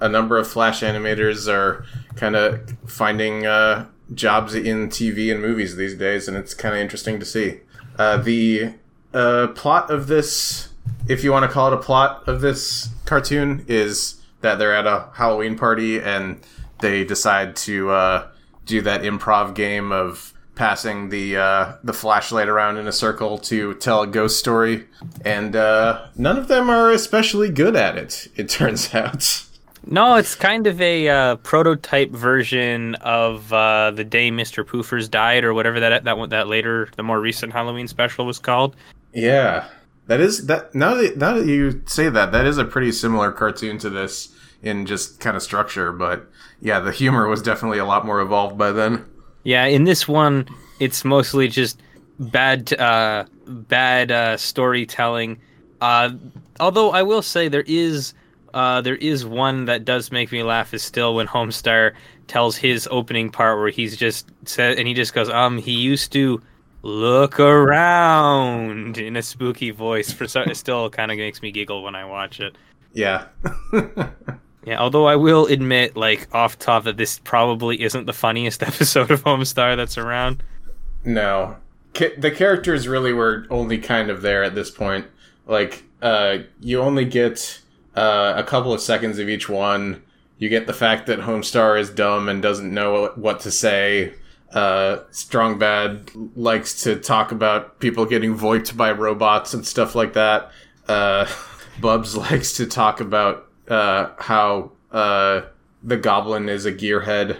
a 0.00 0.08
number 0.08 0.38
of 0.38 0.48
flash 0.48 0.80
animators 0.80 1.46
are 1.52 1.84
kind 2.16 2.34
of 2.34 2.74
finding 2.86 3.46
uh, 3.46 3.86
jobs 4.14 4.54
in 4.54 4.88
TV 4.88 5.30
and 5.30 5.40
movies 5.40 5.76
these 5.76 5.94
days, 5.94 6.26
and 6.26 6.36
it's 6.36 6.54
kind 6.54 6.74
of 6.74 6.80
interesting 6.80 7.20
to 7.20 7.26
see. 7.26 7.60
Uh, 7.98 8.16
the 8.16 8.74
uh, 9.12 9.48
plot 9.48 9.90
of 9.90 10.06
this, 10.06 10.70
if 11.08 11.22
you 11.22 11.32
want 11.32 11.44
to 11.44 11.52
call 11.52 11.68
it 11.68 11.74
a 11.74 11.78
plot 11.78 12.26
of 12.26 12.40
this 12.40 12.88
cartoon, 13.04 13.64
is 13.68 14.20
that 14.40 14.58
they're 14.58 14.74
at 14.74 14.86
a 14.86 15.08
Halloween 15.14 15.56
party 15.56 16.00
and 16.00 16.40
they 16.80 17.04
decide 17.04 17.54
to 17.54 17.90
uh, 17.90 18.28
do 18.70 18.80
that 18.82 19.02
improv 19.02 19.54
game 19.54 19.92
of 19.92 20.32
passing 20.54 21.08
the 21.08 21.36
uh, 21.36 21.76
the 21.82 21.92
flashlight 21.92 22.48
around 22.48 22.76
in 22.76 22.86
a 22.86 22.92
circle 22.92 23.38
to 23.38 23.74
tell 23.74 24.02
a 24.02 24.06
ghost 24.06 24.38
story, 24.38 24.86
and 25.24 25.56
uh, 25.56 26.06
none 26.16 26.36
of 26.36 26.48
them 26.48 26.70
are 26.70 26.90
especially 26.90 27.50
good 27.50 27.76
at 27.76 27.96
it. 27.96 28.28
It 28.36 28.48
turns 28.48 28.94
out. 28.94 29.46
No, 29.86 30.16
it's 30.16 30.34
kind 30.34 30.66
of 30.66 30.80
a 30.80 31.08
uh, 31.08 31.36
prototype 31.36 32.10
version 32.10 32.94
of 32.96 33.50
uh, 33.52 33.90
the 33.90 34.04
day 34.04 34.30
Mr. 34.30 34.62
Poofers 34.64 35.10
died, 35.10 35.44
or 35.44 35.54
whatever 35.54 35.80
that 35.80 36.04
that 36.04 36.30
that 36.30 36.48
later 36.48 36.88
the 36.96 37.02
more 37.02 37.20
recent 37.20 37.52
Halloween 37.52 37.88
special 37.88 38.26
was 38.26 38.38
called. 38.38 38.76
Yeah, 39.12 39.66
that 40.06 40.20
is 40.20 40.46
that. 40.46 40.74
Now 40.74 40.94
that 40.94 41.16
now 41.16 41.32
that 41.34 41.46
you 41.46 41.82
say 41.86 42.08
that, 42.10 42.32
that 42.32 42.46
is 42.46 42.58
a 42.58 42.64
pretty 42.64 42.92
similar 42.92 43.32
cartoon 43.32 43.78
to 43.78 43.90
this 43.90 44.34
in 44.62 44.86
just 44.86 45.20
kind 45.20 45.36
of 45.36 45.42
structure, 45.42 45.92
but 45.92 46.30
yeah, 46.60 46.80
the 46.80 46.92
humor 46.92 47.28
was 47.28 47.42
definitely 47.42 47.78
a 47.78 47.84
lot 47.84 48.04
more 48.04 48.20
evolved 48.20 48.58
by 48.58 48.72
then. 48.72 49.04
Yeah, 49.44 49.64
in 49.64 49.84
this 49.84 50.06
one, 50.06 50.46
it's 50.80 51.04
mostly 51.04 51.48
just 51.48 51.80
bad, 52.18 52.72
uh, 52.74 53.24
bad 53.46 54.12
uh, 54.12 54.36
storytelling. 54.36 55.38
Uh, 55.80 56.10
although 56.58 56.90
I 56.90 57.02
will 57.02 57.22
say 57.22 57.48
there 57.48 57.64
is, 57.66 58.12
uh, 58.52 58.82
there 58.82 58.96
is 58.96 59.24
one 59.24 59.64
that 59.64 59.84
does 59.84 60.12
make 60.12 60.30
me 60.30 60.42
laugh. 60.42 60.74
Is 60.74 60.82
still 60.82 61.14
when 61.14 61.26
Homestar 61.26 61.94
tells 62.26 62.56
his 62.56 62.86
opening 62.90 63.30
part 63.30 63.58
where 63.58 63.70
he's 63.70 63.96
just 63.96 64.28
said, 64.44 64.78
and 64.78 64.86
he 64.86 64.92
just 64.94 65.14
goes, 65.14 65.30
um, 65.30 65.58
he 65.58 65.72
used 65.72 66.12
to 66.12 66.42
look 66.82 67.40
around 67.40 68.98
in 68.98 69.16
a 69.16 69.22
spooky 69.22 69.70
voice. 69.70 70.12
For 70.12 70.28
so, 70.28 70.42
it 70.42 70.56
still 70.56 70.90
kind 70.90 71.10
of 71.10 71.16
makes 71.16 71.40
me 71.40 71.50
giggle 71.50 71.82
when 71.82 71.94
I 71.94 72.04
watch 72.04 72.40
it. 72.40 72.56
Yeah. 72.92 73.26
Yeah, 74.64 74.78
although 74.78 75.06
I 75.06 75.16
will 75.16 75.46
admit, 75.46 75.96
like 75.96 76.28
off 76.34 76.58
top, 76.58 76.84
that 76.84 76.96
this 76.96 77.18
probably 77.20 77.82
isn't 77.82 78.06
the 78.06 78.12
funniest 78.12 78.62
episode 78.70 79.10
of 79.10 79.24
Homestar 79.24 79.76
that's 79.76 79.96
around. 79.96 80.42
No, 81.04 81.56
Ca- 81.94 82.16
the 82.16 82.30
characters 82.30 82.86
really 82.86 83.12
were 83.12 83.46
only 83.50 83.78
kind 83.78 84.10
of 84.10 84.22
there 84.22 84.44
at 84.44 84.54
this 84.54 84.70
point. 84.70 85.06
Like, 85.46 85.84
uh, 86.02 86.38
you 86.60 86.80
only 86.80 87.04
get 87.04 87.60
uh, 87.96 88.34
a 88.36 88.42
couple 88.42 88.72
of 88.72 88.80
seconds 88.80 89.18
of 89.18 89.28
each 89.28 89.48
one. 89.48 90.02
You 90.38 90.48
get 90.48 90.66
the 90.66 90.72
fact 90.72 91.06
that 91.06 91.20
Homestar 91.20 91.78
is 91.78 91.90
dumb 91.90 92.28
and 92.28 92.40
doesn't 92.42 92.72
know 92.72 93.12
what 93.16 93.40
to 93.40 93.50
say. 93.50 94.14
Uh, 94.52 94.98
Strong 95.10 95.58
Bad 95.58 96.10
likes 96.36 96.82
to 96.84 96.96
talk 96.96 97.32
about 97.32 97.78
people 97.78 98.04
getting 98.04 98.34
voiped 98.34 98.76
by 98.76 98.92
robots 98.92 99.54
and 99.54 99.66
stuff 99.66 99.94
like 99.94 100.12
that. 100.14 100.50
Uh, 100.88 101.26
Bubs 101.80 102.16
likes 102.16 102.54
to 102.54 102.66
talk 102.66 103.00
about 103.00 103.49
uh, 103.70 104.10
how 104.18 104.72
uh, 104.92 105.42
the 105.82 105.96
goblin 105.96 106.48
is 106.48 106.66
a 106.66 106.72
gearhead. 106.72 107.38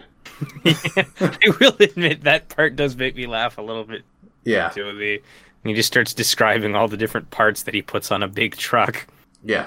I 0.65 1.37
will 1.61 1.77
admit 1.81 2.23
that 2.25 2.49
part 2.49 2.77
does 2.77 2.97
make 2.97 3.15
me 3.17 3.27
laugh 3.27 3.59
a 3.59 3.63
little 3.63 3.85
bit. 3.85 4.03
Yeah, 4.45 4.71
To 4.71 4.93
the 4.97 5.21
he 5.65 5.75
just 5.75 5.87
starts 5.89 6.15
describing 6.15 6.75
all 6.75 6.89
the 6.89 6.97
different 6.97 7.31
parts 7.31 7.65
that 7.65 7.75
he 7.75 7.83
puts 7.83 8.11
on 8.11 8.23
a 8.23 8.29
big 8.29 8.57
truck. 8.57 9.07
yeah, 9.45 9.67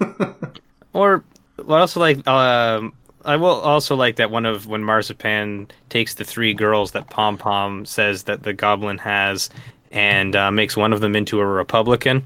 Or 0.94 1.22
what 1.56 1.80
also 1.80 2.00
like 2.00 2.26
um 2.26 2.94
I 3.26 3.36
will 3.36 3.48
also 3.60 3.96
like 3.96 4.16
that 4.16 4.30
one 4.30 4.46
of 4.46 4.66
when 4.66 4.82
Marzipan 4.82 5.68
takes 5.90 6.14
the 6.14 6.24
three 6.24 6.54
girls 6.54 6.92
that 6.92 7.10
Pom 7.10 7.36
Pom 7.36 7.84
says 7.84 8.22
that 8.24 8.42
the 8.44 8.52
goblin 8.54 8.98
has 8.98 9.50
and 9.90 10.34
uh, 10.36 10.50
makes 10.50 10.76
one 10.76 10.92
of 10.92 11.00
them 11.00 11.14
into 11.16 11.40
a 11.40 11.46
Republican. 11.46 12.24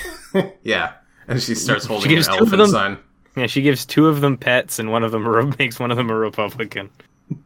yeah. 0.62 0.92
And 1.28 1.40
she 1.42 1.54
starts 1.54 1.86
holding 1.86 2.10
gives 2.10 2.26
an 2.28 2.34
elephant 2.34 2.58
them- 2.58 2.68
sign. 2.70 2.98
Yeah, 3.36 3.46
she 3.46 3.62
gives 3.62 3.84
two 3.84 4.06
of 4.06 4.20
them 4.20 4.36
pets 4.36 4.78
and 4.78 4.92
one 4.92 5.02
of 5.02 5.12
them 5.12 5.26
a, 5.26 5.56
makes 5.58 5.78
one 5.80 5.90
of 5.90 5.96
them 5.96 6.10
a 6.10 6.14
Republican. 6.14 6.90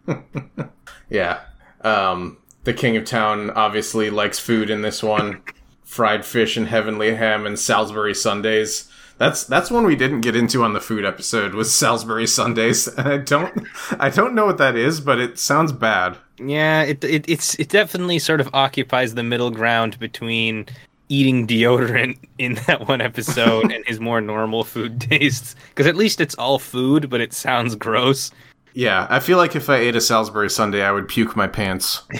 Yeah. 1.10 1.40
Um, 1.82 2.38
the 2.64 2.74
king 2.74 2.96
of 2.96 3.04
town 3.04 3.50
obviously 3.50 4.10
likes 4.10 4.38
food 4.38 4.70
in 4.70 4.82
this 4.82 5.02
one. 5.02 5.42
Fried 5.84 6.26
fish 6.26 6.56
and 6.58 6.68
heavenly 6.68 7.14
ham 7.14 7.46
and 7.46 7.58
Salisbury 7.58 8.14
Sundaes. 8.14 8.90
That's 9.16 9.44
that's 9.44 9.70
one 9.70 9.84
we 9.84 9.96
didn't 9.96 10.20
get 10.20 10.36
into 10.36 10.62
on 10.62 10.74
the 10.74 10.80
food 10.80 11.04
episode 11.04 11.54
was 11.54 11.74
Salisbury 11.74 12.26
Sundaes. 12.26 12.86
And 12.88 13.08
I 13.08 13.16
don't 13.16 13.66
I 13.98 14.10
don't 14.10 14.34
know 14.34 14.44
what 14.44 14.58
that 14.58 14.76
is, 14.76 15.00
but 15.00 15.18
it 15.18 15.38
sounds 15.38 15.72
bad. 15.72 16.18
Yeah, 16.38 16.82
it, 16.82 17.02
it 17.02 17.24
it's 17.26 17.54
it 17.54 17.70
definitely 17.70 18.18
sort 18.18 18.42
of 18.42 18.50
occupies 18.52 19.14
the 19.14 19.22
middle 19.22 19.50
ground 19.50 19.98
between 19.98 20.66
eating 21.08 21.46
deodorant 21.46 22.18
in 22.38 22.54
that 22.66 22.86
one 22.88 23.00
episode 23.00 23.72
and 23.72 23.84
his 23.86 24.00
more 24.00 24.20
normal 24.20 24.64
food 24.64 25.00
tastes. 25.10 25.54
Because 25.70 25.86
at 25.86 25.96
least 25.96 26.20
it's 26.20 26.34
all 26.36 26.58
food, 26.58 27.10
but 27.10 27.20
it 27.20 27.32
sounds 27.32 27.74
gross. 27.74 28.30
Yeah, 28.74 29.06
I 29.10 29.18
feel 29.18 29.38
like 29.38 29.56
if 29.56 29.68
I 29.68 29.76
ate 29.76 29.96
a 29.96 30.00
Salisbury 30.00 30.50
Sundae, 30.50 30.82
I 30.82 30.92
would 30.92 31.08
puke 31.08 31.34
my 31.36 31.46
pants. 31.46 32.02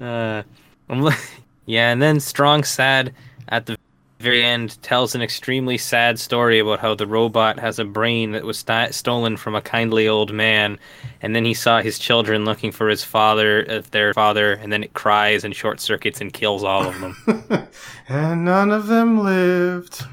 Uh, 0.00 0.42
I'm 0.88 1.02
li- 1.02 1.14
yeah, 1.66 1.90
and 1.92 2.00
then 2.00 2.20
Strong 2.20 2.64
Sad 2.64 3.12
at 3.48 3.66
the 3.66 3.76
very 4.20 4.44
end 4.44 4.80
tells 4.82 5.14
an 5.14 5.22
extremely 5.22 5.78
sad 5.78 6.18
story 6.18 6.58
about 6.58 6.78
how 6.78 6.94
the 6.94 7.06
robot 7.06 7.58
has 7.58 7.78
a 7.78 7.84
brain 7.84 8.32
that 8.32 8.44
was 8.44 8.58
st- 8.58 8.94
stolen 8.94 9.36
from 9.36 9.54
a 9.54 9.62
kindly 9.62 10.06
old 10.06 10.32
man, 10.32 10.78
and 11.22 11.34
then 11.34 11.44
he 11.44 11.54
saw 11.54 11.80
his 11.80 11.98
children 11.98 12.44
looking 12.44 12.70
for 12.70 12.88
his 12.88 13.02
father, 13.02 13.64
uh, 13.68 13.82
their 13.92 14.12
father, 14.12 14.52
and 14.52 14.72
then 14.72 14.84
it 14.84 14.92
cries 14.94 15.42
and 15.42 15.56
short 15.56 15.80
circuits 15.80 16.20
and 16.20 16.32
kills 16.32 16.62
all 16.62 16.86
of 16.86 17.00
them. 17.00 17.16
and 18.08 18.44
none 18.44 18.70
of 18.70 18.88
them 18.88 19.24
lived. 19.24 20.04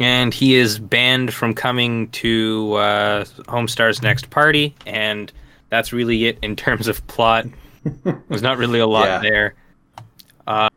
and 0.00 0.34
he 0.34 0.54
is 0.56 0.78
banned 0.78 1.32
from 1.32 1.54
coming 1.54 2.08
to 2.10 2.74
uh, 2.74 3.24
Homestar's 3.46 4.02
next 4.02 4.30
party, 4.30 4.74
and 4.86 5.32
that's 5.70 5.92
really 5.92 6.26
it 6.26 6.38
in 6.42 6.56
terms 6.56 6.88
of 6.88 7.06
plot. 7.06 7.46
There's 8.28 8.42
not 8.42 8.58
really 8.58 8.80
a 8.80 8.86
lot 8.86 9.06
Yeah. 9.06 9.18
there. 9.20 9.54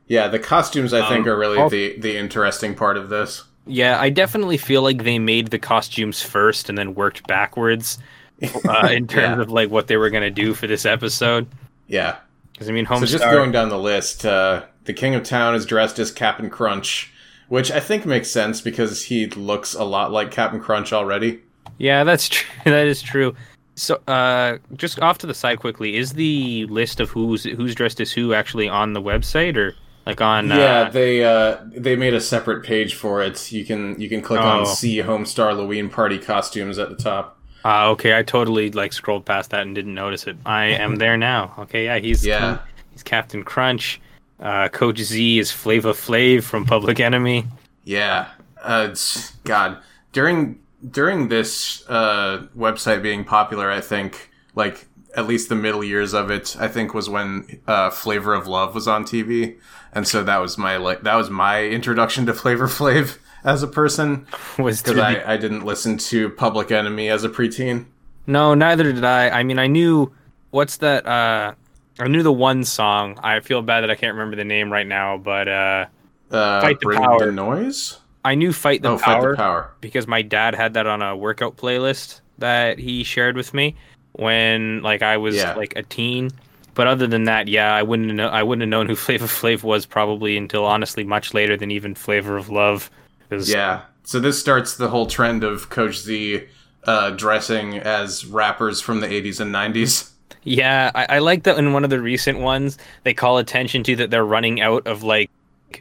Yeah, 0.07 0.27
the 0.27 0.39
costumes 0.39 0.93
I 0.93 1.07
think 1.09 1.25
Um, 1.27 1.33
are 1.33 1.37
really 1.37 1.59
al- 1.59 1.69
the 1.69 1.97
the 1.99 2.17
interesting 2.17 2.75
part 2.75 2.97
of 2.97 3.09
this. 3.09 3.43
Yeah, 3.65 3.99
I 3.99 4.09
definitely 4.09 4.57
feel 4.57 4.81
like 4.81 5.03
they 5.03 5.19
made 5.19 5.47
the 5.47 5.59
costumes 5.59 6.21
first 6.21 6.69
and 6.69 6.77
then 6.77 6.95
worked 6.95 7.27
backwards 7.27 7.99
uh, 8.41 8.87
in 8.91 9.07
terms 9.07 9.37
Yeah. 9.37 9.41
of 9.41 9.49
like 9.51 9.69
what 9.69 9.87
they 9.87 9.97
were 9.97 10.09
gonna 10.09 10.31
do 10.31 10.53
for 10.53 10.67
this 10.67 10.85
episode. 10.85 11.47
Yeah. 11.87 12.15
Because 12.53 12.69
I 12.69 12.71
mean, 12.71 12.85
So 12.87 13.05
just 13.05 13.23
going 13.23 13.51
down 13.51 13.69
the 13.69 13.77
list, 13.77 14.25
uh, 14.25 14.63
the 14.85 14.93
King 14.93 15.13
of 15.15 15.23
Town 15.23 15.53
is 15.53 15.65
dressed 15.65 15.99
as 15.99 16.09
Captain 16.11 16.49
Crunch, 16.49 17.11
which 17.49 17.69
I 17.71 17.79
think 17.81 18.05
makes 18.05 18.29
sense 18.31 18.61
because 18.61 19.03
he 19.03 19.27
looks 19.27 19.73
a 19.75 19.83
lot 19.83 20.11
like 20.11 20.31
Captain 20.31 20.59
Crunch 20.61 20.91
already. 20.93 21.41
Yeah, 21.77 22.03
that's 22.05 22.29
true. 22.29 22.49
that 22.63 22.87
is 22.87 23.01
true. 23.01 23.35
So, 23.75 24.01
uh, 24.07 24.57
just 24.75 24.99
off 25.01 25.19
to 25.19 25.27
the 25.27 25.35
side 25.35 25.59
quickly, 25.59 25.97
is 25.97 26.13
the 26.13 26.65
list 26.65 26.99
of 26.99 27.09
who's 27.11 27.43
who's 27.43 27.75
dressed 27.75 28.01
as 28.01 28.11
who 28.11 28.33
actually 28.33 28.67
on 28.67 28.93
the 28.93 29.01
website 29.01 29.55
or 29.55 29.75
like 30.07 30.21
on? 30.21 30.47
yeah, 30.47 30.55
uh, 30.81 30.89
they 30.89 31.23
uh, 31.23 31.57
they 31.67 31.95
made 31.95 32.13
a 32.15 32.21
separate 32.21 32.63
page 32.65 32.95
for 32.95 33.21
it. 33.21 33.51
You 33.51 33.63
can 33.65 33.99
you 34.01 34.09
can 34.09 34.21
click 34.21 34.41
Oh. 34.41 34.61
on 34.61 34.65
see 34.65 34.97
Homestarloween 34.97 35.91
party 35.91 36.17
costumes 36.17 36.77
at 36.79 36.89
the 36.89 36.95
top. 36.95 37.37
uh, 37.65 37.89
okay, 37.89 38.17
I 38.17 38.23
totally 38.23 38.71
like 38.71 38.93
scrolled 38.93 39.25
past 39.25 39.49
that 39.51 39.61
and 39.61 39.75
didn't 39.75 39.93
notice 39.93 40.25
it. 40.27 40.37
I 40.45 40.65
am 40.65 40.95
there 41.03 41.17
now. 41.17 41.53
Okay, 41.59 41.85
yeah, 41.85 41.99
he's 41.99 42.25
Yeah. 42.25 42.59
he's 42.91 43.03
Captain 43.03 43.43
Crunch. 43.43 44.01
Uh, 44.39 44.67
Coach 44.69 44.99
Z 44.99 45.39
is 45.39 45.51
Flavor 45.51 45.93
Flav 45.93 46.43
from 46.43 46.65
Public 46.65 46.99
Enemy. 46.99 47.45
Yeah, 47.83 48.27
uh, 48.63 48.95
God, 49.43 49.77
during 50.13 50.59
during 50.91 51.27
this 51.29 51.83
uh, 51.89 52.45
website 52.55 53.01
being 53.01 53.23
popular, 53.25 53.71
I 53.71 53.81
think 53.81 54.29
like 54.55 54.85
at 55.15 55.25
least 55.25 55.49
the 55.49 55.55
middle 55.55 55.83
years 55.83 56.13
of 56.13 56.29
it, 56.29 56.55
I 56.59 56.67
think 56.67 56.93
was 56.93 57.09
when 57.09 57.59
uh, 57.65 57.89
Flavor 57.89 58.35
of 58.35 58.45
Love 58.47 58.75
was 58.75 58.87
on 58.87 59.03
TV, 59.05 59.57
and 59.93 60.07
so 60.07 60.23
that 60.23 60.37
was 60.37 60.57
my 60.57 60.77
like 60.77 61.01
that 61.03 61.15
was 61.15 61.29
my 61.29 61.63
introduction 61.65 62.25
to 62.27 62.33
Flavor 62.33 62.67
Flav 62.67 63.17
as 63.43 63.63
a 63.63 63.67
person 63.67 64.27
Was 64.57 64.81
because 64.81 64.95
the 64.97 65.03
I, 65.03 65.33
I 65.33 65.37
didn't 65.37 65.63
listen 65.65 65.97
to 65.99 66.29
Public 66.29 66.71
Enemy 66.71 67.09
as 67.09 67.23
a 67.23 67.29
preteen. 67.29 67.85
No, 68.25 68.53
neither 68.53 68.91
did 68.91 69.05
I. 69.05 69.29
I 69.29 69.43
mean, 69.43 69.57
I 69.59 69.67
knew 69.67 70.11
what's 70.49 70.77
that? 70.77 71.05
Uh, 71.07 71.53
I 71.99 72.07
knew 72.07 72.23
the 72.23 72.33
one 72.33 72.63
song. 72.65 73.17
I 73.23 73.39
feel 73.39 73.61
bad 73.61 73.81
that 73.81 73.89
I 73.91 73.95
can't 73.95 74.13
remember 74.15 74.35
the 74.35 74.43
name 74.43 74.71
right 74.71 74.85
now, 74.87 75.17
but 75.17 75.47
uh, 75.47 75.85
Uh, 76.29 76.61
Fight 76.61 76.79
the 76.79 76.85
Bring 76.87 76.99
Power. 76.99 77.25
the 77.25 77.31
noise. 77.31 77.99
I 78.25 78.35
knew 78.35 78.51
"Fight 78.51 78.81
the 78.81 78.89
oh, 78.89 78.97
Power" 78.97 79.21
Fight 79.21 79.31
the 79.31 79.35
Power. 79.37 79.71
because 79.79 80.07
my 80.07 80.21
dad 80.21 80.53
had 80.55 80.73
that 80.73 80.85
on 80.87 81.01
a 81.01 81.15
workout 81.15 81.55
playlist 81.55 82.19
that 82.39 82.77
he 82.79 83.03
shared 83.05 83.37
with 83.37 83.53
me 83.53 83.75
when 84.13 84.81
like 84.81 85.01
I 85.01 85.17
was 85.17 85.35
Yeah. 85.35 85.53
like 85.55 85.73
a 85.77 85.83
teen. 85.83 86.31
But 86.77 86.85
other 86.85 87.07
than 87.07 87.23
that, 87.23 87.47
yeah, 87.47 87.73
I 87.73 87.81
wouldn't 87.81 88.13
know. 88.13 88.27
I 88.27 88.43
wouldn't 88.43 88.61
have 88.61 88.69
known 88.69 88.85
who 88.85 88.95
Flavor 89.07 89.25
Flav 89.25 89.63
was 89.63 89.87
probably 89.87 90.37
until 90.37 90.63
honestly 90.63 91.03
much 91.03 91.33
later 91.33 91.57
than 91.57 91.71
even 91.71 91.95
Flavor 91.95 92.37
of 92.37 92.49
Love. 92.49 92.91
Yeah, 93.31 93.81
so 94.03 94.19
this 94.19 94.39
starts 94.39 94.77
the 94.77 94.87
whole 94.87 95.07
trend 95.07 95.43
of 95.43 95.69
Coach 95.69 95.97
Z 95.97 96.43
uh, 96.83 97.09
dressing 97.09 97.79
as 97.79 98.27
rappers 98.27 98.79
from 98.79 99.01
the 99.01 99.07
80s 99.07 99.39
and 99.39 99.53
90s. 99.53 100.11
Yeah, 100.43 100.91
I, 100.93 101.15
I 101.15 101.19
like 101.19 101.43
that 101.43 101.57
in 101.57 101.73
one 101.73 101.83
of 101.83 101.89
the 101.89 101.99
recent 101.99 102.39
ones 102.39 102.77
they 103.03 103.13
call 103.13 103.39
attention 103.39 103.83
to 103.83 103.95
that 103.97 104.11
they're 104.11 104.23
running 104.23 104.61
out 104.61 104.85
of 104.85 105.01
like 105.01 105.31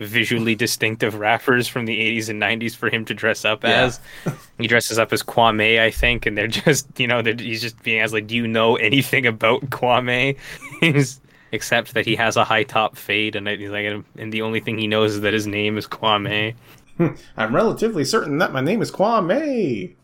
visually 0.00 0.54
distinctive 0.54 1.14
rappers 1.14 1.68
from 1.68 1.86
the 1.86 1.96
80s 1.98 2.28
and 2.28 2.40
90s 2.42 2.74
for 2.74 2.90
him 2.90 3.04
to 3.06 3.14
dress 3.14 3.44
up 3.44 3.62
Yeah. 3.64 3.84
as. 3.84 4.00
He 4.58 4.66
dresses 4.66 4.98
up 4.98 5.12
as 5.12 5.22
Kwame, 5.22 5.80
I 5.80 5.90
think, 5.90 6.26
and 6.26 6.36
they're 6.36 6.46
just, 6.64 6.86
you 6.98 7.06
know, 7.06 7.22
they're, 7.22 7.34
he's 7.36 7.62
just 7.62 7.82
being 7.82 8.00
asked 8.00 8.12
like, 8.12 8.26
"Do 8.26 8.34
you 8.34 8.46
know 8.48 8.76
anything 8.76 9.26
about 9.26 9.62
Kwame?" 9.70 10.36
Except 11.52 11.94
that 11.94 12.04
he 12.04 12.16
has 12.16 12.36
a 12.36 12.44
high 12.44 12.64
top 12.64 12.96
fade, 12.96 13.36
and 13.36 13.46
he's 13.48 13.70
like, 13.70 13.86
and 14.16 14.32
the 14.32 14.42
only 14.42 14.58
thing 14.60 14.76
he 14.78 14.86
knows 14.88 15.12
is 15.14 15.20
that 15.20 15.32
his 15.32 15.46
name 15.46 15.78
is 15.78 15.86
Kwame. 15.86 16.54
I'm 17.36 17.54
relatively 17.54 18.04
certain 18.04 18.38
that 18.38 18.52
my 18.52 18.60
name 18.60 18.82
is 18.82 18.90
Kwame. 18.90 19.94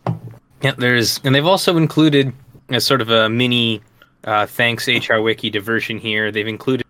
Yeah, 0.63 0.73
there's, 0.79 1.21
and 1.25 1.35
they've 1.35 1.45
also 1.47 1.77
included 1.77 2.33
as 2.71 2.87
sort 2.87 3.01
of 3.01 3.11
a 3.11 3.29
mini 3.29 3.83
uh, 4.25 4.47
thanks 4.47 4.87
HR 4.87 5.17
Wiki 5.21 5.51
diversion 5.51 5.99
here. 5.99 6.31
They've 6.31 6.47
included 6.47 6.82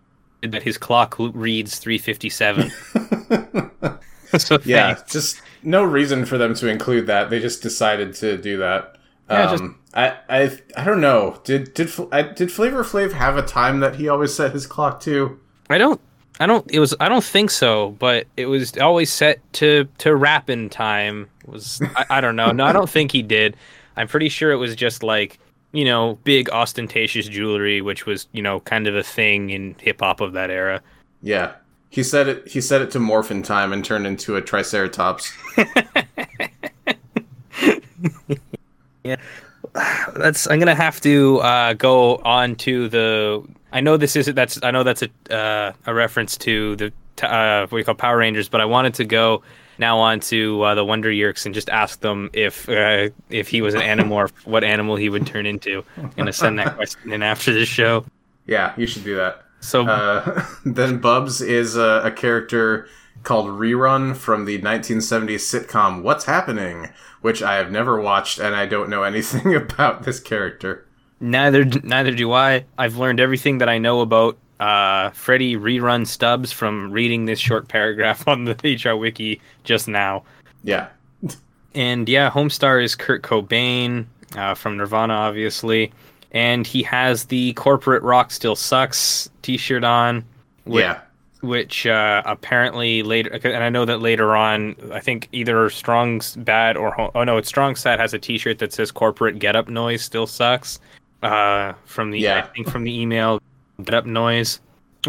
that 0.51 0.63
his 0.63 0.77
clock 0.77 1.15
reads 1.19 1.79
357. 1.79 2.69
so 4.37 4.59
Yeah, 4.65 4.93
thanks. 4.95 5.11
just 5.11 5.41
no 5.63 5.83
reason 5.83 6.25
for 6.25 6.37
them 6.37 6.53
to 6.55 6.67
include 6.67 7.07
that. 7.07 7.29
They 7.29 7.39
just 7.39 7.61
decided 7.61 8.13
to 8.15 8.37
do 8.37 8.57
that. 8.57 8.97
Yeah, 9.29 9.43
um, 9.43 9.57
just- 9.57 9.79
I, 9.95 10.17
I, 10.27 10.59
I 10.75 10.83
don't 10.83 11.01
know. 11.01 11.39
Did 11.43 11.73
did 11.75 11.89
I, 12.11 12.23
did 12.23 12.51
Flavor 12.51 12.83
Flav 12.83 13.11
have 13.13 13.37
a 13.37 13.43
time 13.43 13.79
that 13.81 13.95
he 13.95 14.09
always 14.09 14.33
set 14.33 14.51
his 14.51 14.65
clock 14.65 14.99
to? 15.01 15.39
I 15.69 15.77
don't, 15.77 16.01
I 16.39 16.47
don't, 16.47 16.69
it 16.71 16.79
was, 16.79 16.95
I 16.99 17.07
don't 17.09 17.23
think 17.23 17.51
so, 17.51 17.91
but 17.99 18.25
it 18.35 18.47
was 18.47 18.75
always 18.79 19.13
set 19.13 19.39
to 19.53 19.87
to 19.99 20.15
rap 20.15 20.49
in 20.49 20.69
time. 20.69 21.29
Was 21.45 21.79
I, 21.95 22.05
I 22.09 22.21
don't 22.21 22.35
know. 22.35 22.51
No, 22.51 22.65
I 22.65 22.71
don't 22.71 22.89
think 22.89 23.11
he 23.11 23.21
did. 23.21 23.55
I'm 23.95 24.07
pretty 24.07 24.29
sure 24.29 24.51
it 24.51 24.55
was 24.57 24.75
just 24.75 25.03
like 25.03 25.37
you 25.73 25.83
know 25.85 26.17
big 26.23 26.49
ostentatious 26.49 27.27
jewelry, 27.27 27.81
which 27.81 28.05
was 28.05 28.27
you 28.31 28.41
know 28.41 28.61
kind 28.61 28.87
of 28.87 28.95
a 28.95 29.03
thing 29.03 29.49
in 29.49 29.75
hip 29.79 29.99
hop 29.99 30.21
of 30.21 30.33
that 30.33 30.49
era. 30.49 30.81
Yeah, 31.21 31.53
he 31.89 32.03
said 32.03 32.27
it. 32.27 32.47
He 32.47 32.61
said 32.61 32.81
it 32.81 32.91
to 32.91 32.99
morphin 32.99 33.43
time 33.43 33.73
and 33.73 33.83
turned 33.83 34.07
into 34.07 34.37
a 34.37 34.41
Triceratops. 34.41 35.31
Yeah. 39.03 39.17
That's 40.15 40.47
I'm 40.49 40.59
gonna 40.59 40.75
have 40.75 41.01
to 41.01 41.39
uh, 41.39 41.73
go 41.73 42.17
on 42.17 42.55
to 42.57 42.87
the. 42.89 43.43
I 43.71 43.81
know 43.81 43.97
this 43.97 44.15
isn't 44.15 44.35
that's 44.35 44.59
I 44.63 44.71
know 44.71 44.83
that's 44.83 45.03
a 45.03 45.35
uh, 45.35 45.73
a 45.85 45.93
reference 45.93 46.37
to 46.37 46.75
the 46.75 46.93
t- 47.15 47.27
uh, 47.27 47.61
what 47.61 47.71
we 47.71 47.83
call 47.83 47.95
Power 47.95 48.17
Rangers, 48.17 48.47
but 48.47 48.61
I 48.61 48.65
wanted 48.65 48.93
to 48.95 49.05
go 49.05 49.41
now 49.77 49.97
on 49.99 50.19
to 50.21 50.61
uh, 50.63 50.75
the 50.75 50.85
Wonder 50.85 51.09
Yeerks 51.09 51.45
and 51.45 51.53
just 51.55 51.69
ask 51.69 51.99
them 52.01 52.29
if 52.33 52.67
uh, 52.69 53.09
if 53.29 53.47
he 53.47 53.61
was 53.61 53.73
an 53.73 53.81
animorph, 53.81 54.31
what 54.45 54.63
animal 54.63 54.95
he 54.95 55.09
would 55.09 55.25
turn 55.27 55.45
into. 55.45 55.83
I'm 55.97 56.09
gonna 56.11 56.33
send 56.33 56.59
that 56.59 56.75
question 56.75 57.11
in 57.11 57.23
after 57.23 57.53
this 57.53 57.69
show. 57.69 58.05
Yeah, 58.45 58.73
you 58.77 58.87
should 58.87 59.03
do 59.03 59.15
that. 59.15 59.43
So 59.61 59.87
Uh, 59.87 60.45
then 60.65 60.99
Bubs 60.99 61.41
is 61.41 61.75
a, 61.77 62.01
a 62.05 62.11
character 62.11 62.87
called 63.23 63.47
Rerun 63.47 64.15
from 64.17 64.43
the 64.45 64.59
1970s 64.61 65.39
sitcom 65.39 66.01
What's 66.01 66.25
Happening, 66.25 66.89
which 67.21 67.41
I 67.41 67.55
have 67.55 67.71
never 67.71 68.01
watched 68.01 68.39
and 68.39 68.53
I 68.55 68.65
don't 68.65 68.89
know 68.89 69.03
anything 69.11 69.55
about 69.55 70.03
this 70.03 70.19
character. 70.19 70.85
neither 71.19 71.63
neither 71.65 72.11
do 72.11 72.33
I. 72.33 72.65
I've 72.77 72.97
learned 72.97 73.19
everything 73.21 73.59
that 73.59 73.69
I 73.69 73.77
know 73.77 74.01
about 74.01 74.37
uh, 74.59 75.09
Freddy 75.11 75.55
rerun 75.55 76.05
Stubbs 76.07 76.51
from 76.51 76.91
reading 76.91 77.25
this 77.25 77.39
short 77.39 77.67
paragraph 77.67 78.27
on 78.27 78.45
the 78.45 78.55
HR 78.83 78.95
Wiki 78.95 79.41
just 79.63 79.87
now. 79.87 80.23
Yeah. 80.63 80.87
And 81.75 82.07
yeah, 82.07 82.29
Homestar 82.29 82.83
is 82.83 82.95
Kurt 82.95 83.23
Cobain 83.23 84.05
uh, 84.35 84.53
from 84.53 84.77
Nirvana, 84.77 85.13
obviously. 85.13 85.91
And 86.31 86.65
he 86.67 86.83
has 86.83 87.25
the 87.25 87.53
corporate 87.53 88.03
rock 88.03 88.31
still 88.31 88.55
sucks 88.55 89.29
t-shirt 89.41 89.83
on, 89.83 90.23
whi- 90.65 90.81
Yeah. 90.81 91.01
which 91.41 91.85
uh, 91.85 92.21
apparently 92.25 93.03
later, 93.03 93.31
and 93.43 93.63
I 93.63 93.69
know 93.69 93.85
that 93.85 94.01
later 94.01 94.35
on, 94.35 94.75
I 94.91 94.99
think 94.99 95.29
either 95.31 95.69
Strong's 95.69 96.35
Bad 96.35 96.75
or 96.77 96.99
oh 97.15 97.23
no, 97.23 97.37
it's 97.37 97.49
Strong 97.49 97.75
Sad 97.75 97.99
has 97.99 98.13
a 98.15 98.19
T-shirt 98.19 98.57
that 98.59 98.73
says 98.73 98.91
"Corporate 98.91 99.37
Get 99.39 99.55
Up 99.55 99.67
Noise 99.67 100.03
still 100.03 100.25
sucks." 100.25 100.79
Uh, 101.21 101.73
from 101.85 102.09
the 102.11 102.19
Yeah. 102.19 102.39
I 102.39 102.41
think 102.53 102.69
from 102.69 102.83
the 102.83 102.99
email 102.99 103.39
Get 103.83 103.93
Up 103.93 104.05
Noise, 104.05 104.59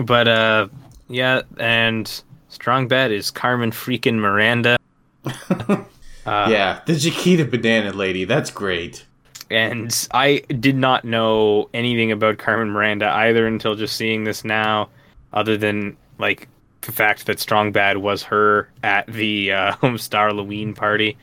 but 0.05 0.29
uh, 0.29 0.69
yeah, 1.09 1.43
and 1.59 2.23
Strong 2.49 2.89
Bad 2.89 3.13
is 3.13 3.31
Carmen 3.31 3.71
freaking 3.71 4.17
Miranda. 4.17 4.77
Uh, 6.27 6.47
yeah. 6.51 6.81
The 6.87 6.99
Chiquita 6.99 7.45
Banana 7.45 7.93
Lady. 7.93 8.25
That's 8.25 8.51
great. 8.51 9.05
and 9.51 10.09
I 10.15 10.39
did 10.59 10.75
not 10.75 11.05
know 11.05 11.69
anything 11.75 12.13
about 12.13 12.39
Carmen 12.39 12.71
Miranda 12.71 13.11
either 13.11 13.47
until 13.47 13.75
just 13.75 13.95
seeing 13.97 14.25
this 14.25 14.43
now, 14.43 14.89
other 15.35 15.59
than 15.59 15.99
like 16.19 16.49
the 16.81 16.93
fact 16.93 17.27
that 17.27 17.41
Strong 17.41 17.73
Bad 17.73 17.99
was 17.99 18.23
her 18.23 18.71
at 18.83 19.07
the 19.07 19.53
uh, 19.53 19.73
Homestar 19.83 20.29
Halloween 20.31 20.73
party. 20.73 21.19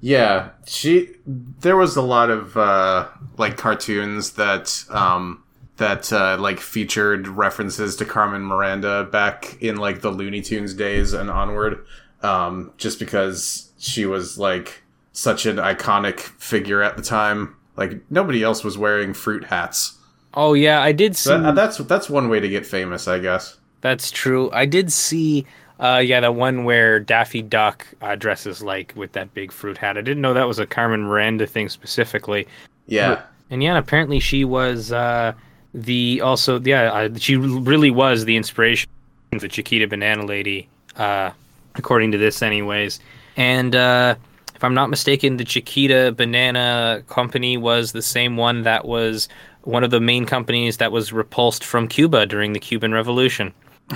Yeah, 0.00 0.50
she. 0.68 1.10
There 1.26 1.76
was 1.76 1.96
a 1.96 2.02
lot 2.02 2.30
of 2.30 2.56
uh, 2.56 3.08
like 3.38 3.56
cartoons 3.56 4.34
that 4.34 4.84
um, 4.90 5.42
that 5.80 6.12
uh, 6.12 6.36
like 6.38 6.60
featured 6.60 7.26
references 7.26 7.96
to 7.96 8.04
Carmen 8.04 8.42
Miranda 8.42 9.04
back 9.04 9.60
in 9.60 9.76
like 9.76 10.00
the 10.00 10.10
Looney 10.10 10.40
Tunes 10.40 10.72
days 10.74 11.12
and 11.12 11.28
onward. 11.28 11.84
Um, 12.22 12.72
just 12.76 12.98
because 12.98 13.72
she 13.78 14.06
was 14.06 14.38
like 14.38 14.82
such 15.12 15.46
an 15.46 15.56
iconic 15.56 16.20
figure 16.20 16.82
at 16.82 16.96
the 16.96 17.02
time. 17.02 17.56
Like 17.76 18.00
nobody 18.10 18.42
else 18.42 18.62
was 18.62 18.78
wearing 18.78 19.14
fruit 19.14 19.44
hats. 19.44 19.98
Oh 20.34 20.52
yeah, 20.54 20.80
I 20.80 20.92
did 20.92 21.16
see. 21.16 21.30
That, 21.30 21.54
that's 21.54 21.78
that's 21.78 22.08
one 22.08 22.28
way 22.28 22.38
to 22.40 22.48
get 22.48 22.64
famous, 22.66 23.08
I 23.08 23.18
guess. 23.18 23.56
That's 23.80 24.10
true. 24.10 24.50
I 24.52 24.66
did 24.66 24.92
see. 24.92 25.46
Uh, 25.78 25.96
yeah, 26.04 26.20
the 26.20 26.30
one 26.30 26.64
where 26.64 27.00
Daffy 27.00 27.40
Duck 27.40 27.86
uh, 28.02 28.14
dresses 28.14 28.62
like 28.62 28.92
with 28.94 29.12
that 29.12 29.32
big 29.32 29.50
fruit 29.50 29.78
hat. 29.78 29.96
I 29.96 30.02
didn't 30.02 30.20
know 30.20 30.34
that 30.34 30.46
was 30.46 30.58
a 30.58 30.66
Carmen 30.66 31.04
Miranda 31.04 31.46
thing 31.46 31.70
specifically. 31.70 32.46
Yeah, 32.86 33.22
And 33.48 33.62
yeah, 33.62 33.78
apparently 33.78 34.20
she 34.20 34.44
was 34.44 34.92
uh, 34.92 35.32
the 35.74 36.20
also 36.20 36.60
yeah 36.60 36.92
uh, 36.92 37.08
she 37.16 37.36
really 37.36 37.90
was 37.90 38.24
the 38.24 38.36
inspiration 38.36 38.88
the 39.32 39.46
Chiquita 39.48 39.86
Banana 39.86 40.26
Lady, 40.26 40.68
uh, 40.96 41.30
according 41.76 42.10
to 42.10 42.18
this, 42.18 42.42
anyways. 42.42 42.98
And 43.36 43.76
uh, 43.76 44.16
if 44.56 44.64
I'm 44.64 44.74
not 44.74 44.90
mistaken, 44.90 45.36
the 45.36 45.44
Chiquita 45.44 46.12
Banana 46.16 47.04
Company 47.06 47.56
was 47.56 47.92
the 47.92 48.02
same 48.02 48.36
one 48.36 48.62
that 48.62 48.86
was 48.86 49.28
one 49.62 49.84
of 49.84 49.92
the 49.92 50.00
main 50.00 50.26
companies 50.26 50.78
that 50.78 50.90
was 50.90 51.12
repulsed 51.12 51.62
from 51.62 51.86
Cuba 51.86 52.26
during 52.26 52.54
the 52.54 52.58
Cuban 52.60 52.92
Revolution. 52.92 53.52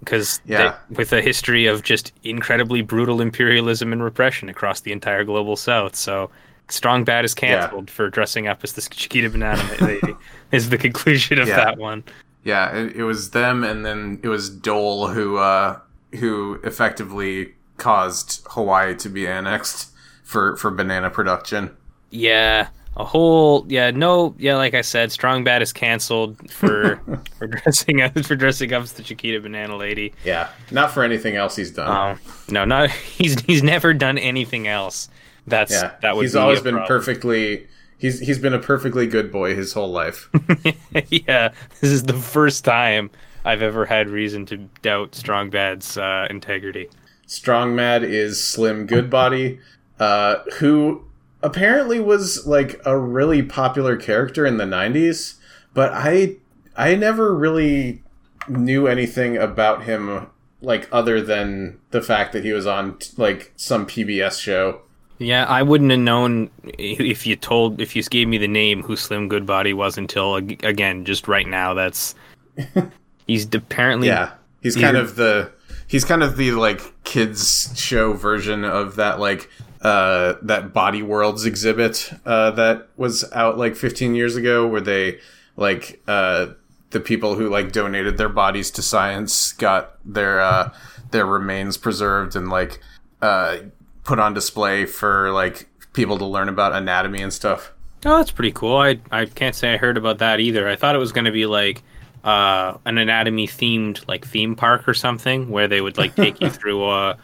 Because 0.00 0.40
Yeah. 0.44 0.74
with 0.90 1.14
a 1.14 1.22
history 1.22 1.64
of 1.66 1.82
just 1.82 2.12
incredibly 2.24 2.82
brutal 2.82 3.22
imperialism 3.22 3.90
and 3.90 4.02
repression 4.04 4.50
across 4.50 4.80
the 4.80 4.92
entire 4.92 5.24
global 5.24 5.56
south, 5.56 5.96
so 5.96 6.28
Strong 6.68 7.04
Bad 7.04 7.24
is 7.24 7.34
canceled 7.34 7.90
for 7.90 8.08
dressing 8.10 8.46
up 8.48 8.64
as 8.64 8.72
the 8.72 8.80
Chiquita 8.82 9.30
Banana 9.30 9.62
Lady. 9.80 10.14
is 10.52 10.70
the 10.70 10.78
conclusion 10.78 11.38
of 11.38 11.48
Yeah. 11.48 11.56
that 11.56 11.78
one. 11.78 12.04
Yeah, 12.44 12.74
it, 12.76 12.96
it 12.96 13.04
was 13.04 13.30
them, 13.30 13.64
and 13.64 13.84
then 13.84 14.20
it 14.22 14.28
was 14.28 14.50
Dole 14.50 15.08
who 15.08 15.38
uh, 15.38 15.78
who 16.20 16.60
effectively 16.62 17.54
caused 17.78 18.46
Hawaii 18.50 18.94
to 18.96 19.08
be 19.08 19.26
annexed 19.26 19.90
for 20.24 20.56
for 20.56 20.70
banana 20.70 21.10
production. 21.10 21.74
Yeah, 22.10 22.68
a 22.96 23.04
whole 23.04 23.64
yeah 23.68 23.90
no 23.90 24.34
yeah 24.38 24.56
like 24.56 24.74
I 24.74 24.82
said, 24.82 25.10
Strong 25.10 25.44
Bad 25.44 25.62
is 25.62 25.72
canceled 25.72 26.50
for 26.50 26.96
for 27.38 27.46
dressing 27.46 28.02
up 28.02 28.18
for 28.24 28.36
dressing 28.36 28.72
up 28.74 28.82
as 28.82 28.92
the 28.92 29.02
Chiquita 29.02 29.40
Banana 29.40 29.76
Lady. 29.76 30.12
Yeah, 30.24 30.50
not 30.70 30.90
for 30.92 31.02
anything 31.02 31.36
else 31.36 31.56
he's 31.56 31.70
done. 31.70 31.90
Um, 32.12 32.20
no, 32.50 32.64
not 32.66 32.90
he's 33.18 33.40
he's 33.42 33.62
never 33.62 33.94
done 33.94 34.18
anything 34.18 34.68
else. 34.68 35.08
That's 35.46 35.72
yeah, 35.72 35.94
that 36.02 36.16
would 36.16 36.22
he's 36.22 36.36
always 36.36 36.60
been 36.60 36.76
problem. 36.76 36.88
perfectly. 36.88 37.66
He's 37.98 38.20
he's 38.20 38.38
been 38.38 38.54
a 38.54 38.58
perfectly 38.58 39.06
good 39.06 39.30
boy 39.30 39.54
his 39.54 39.72
whole 39.72 39.90
life. 39.90 40.30
yeah, 41.08 41.52
this 41.80 41.90
is 41.90 42.04
the 42.04 42.14
first 42.14 42.64
time 42.64 43.10
I've 43.44 43.62
ever 43.62 43.86
had 43.86 44.08
reason 44.08 44.46
to 44.46 44.56
doubt 44.82 45.14
Strong 45.14 45.50
Bad's 45.50 45.96
uh, 45.98 46.26
integrity. 46.30 46.88
Strong 47.26 47.74
Mad 47.74 48.02
is 48.02 48.42
Slim 48.42 48.86
Goodbody, 48.86 49.58
uh, 49.98 50.36
who 50.58 51.04
apparently 51.42 52.00
was 52.00 52.46
like 52.46 52.80
a 52.84 52.98
really 52.98 53.42
popular 53.42 53.96
character 53.96 54.46
in 54.46 54.56
the 54.56 54.64
'90s, 54.64 55.36
but 55.72 55.92
I 55.92 56.36
I 56.76 56.94
never 56.94 57.34
really 57.34 58.02
knew 58.48 58.86
anything 58.86 59.36
about 59.36 59.84
him 59.84 60.26
like 60.60 60.88
other 60.90 61.20
than 61.20 61.78
the 61.90 62.02
fact 62.02 62.32
that 62.32 62.44
he 62.44 62.52
was 62.52 62.66
on 62.66 62.98
like 63.16 63.52
some 63.56 63.86
PBS 63.86 64.40
show. 64.40 64.80
Yeah, 65.18 65.44
I 65.44 65.62
wouldn't 65.62 65.90
have 65.90 66.00
known 66.00 66.50
if 66.78 67.26
you 67.26 67.36
told 67.36 67.80
if 67.80 67.94
you 67.94 68.02
gave 68.02 68.26
me 68.26 68.38
the 68.38 68.48
name 68.48 68.82
who 68.82 68.96
Slim 68.96 69.28
Goodbody 69.28 69.72
was 69.72 69.96
until 69.96 70.36
again 70.36 71.04
just 71.04 71.28
right 71.28 71.46
now. 71.46 71.74
That's 71.74 72.14
he's 73.26 73.46
apparently 73.54 74.08
Yeah, 74.08 74.32
he's 74.60 74.76
kind 74.76 74.96
of 74.96 75.16
the 75.16 75.52
he's 75.86 76.04
kind 76.04 76.22
of 76.22 76.36
the 76.36 76.52
like 76.52 76.92
kids 77.04 77.72
show 77.78 78.12
version 78.12 78.64
of 78.64 78.96
that 78.96 79.20
like 79.20 79.48
uh 79.82 80.34
that 80.42 80.72
Body 80.72 81.02
Worlds 81.02 81.44
exhibit 81.44 82.10
uh 82.26 82.50
that 82.52 82.88
was 82.96 83.30
out 83.32 83.56
like 83.56 83.76
15 83.76 84.14
years 84.14 84.34
ago 84.34 84.66
where 84.66 84.80
they 84.80 85.20
like 85.56 86.02
uh 86.08 86.46
the 86.90 87.00
people 87.00 87.34
who 87.36 87.48
like 87.48 87.70
donated 87.70 88.16
their 88.18 88.28
bodies 88.28 88.70
to 88.72 88.82
science 88.82 89.52
got 89.52 89.96
their 90.04 90.40
uh 90.40 90.72
their 91.12 91.26
remains 91.26 91.76
preserved 91.76 92.34
and 92.34 92.48
like 92.50 92.80
uh 93.22 93.58
put 94.04 94.18
on 94.18 94.34
display 94.34 94.86
for 94.86 95.32
like 95.32 95.68
people 95.92 96.18
to 96.18 96.24
learn 96.24 96.48
about 96.48 96.72
anatomy 96.72 97.20
and 97.20 97.32
stuff. 97.32 97.72
Oh, 98.04 98.18
that's 98.18 98.30
pretty 98.30 98.52
cool. 98.52 98.76
I 98.76 99.00
I 99.10 99.24
can't 99.26 99.54
say 99.54 99.72
I 99.72 99.76
heard 99.76 99.96
about 99.96 100.18
that 100.18 100.40
either. 100.40 100.68
I 100.68 100.76
thought 100.76 100.94
it 100.94 100.98
was 100.98 101.12
going 101.12 101.24
to 101.24 101.32
be 101.32 101.46
like 101.46 101.82
uh, 102.22 102.76
an 102.84 102.98
anatomy 102.98 103.46
themed 103.46 104.06
like 104.06 104.26
theme 104.26 104.56
park 104.56 104.86
or 104.88 104.94
something 104.94 105.50
where 105.50 105.68
they 105.68 105.80
would 105.80 105.96
like 105.96 106.14
take 106.14 106.40
you 106.40 106.50
through 106.50 106.88
a 106.88 107.16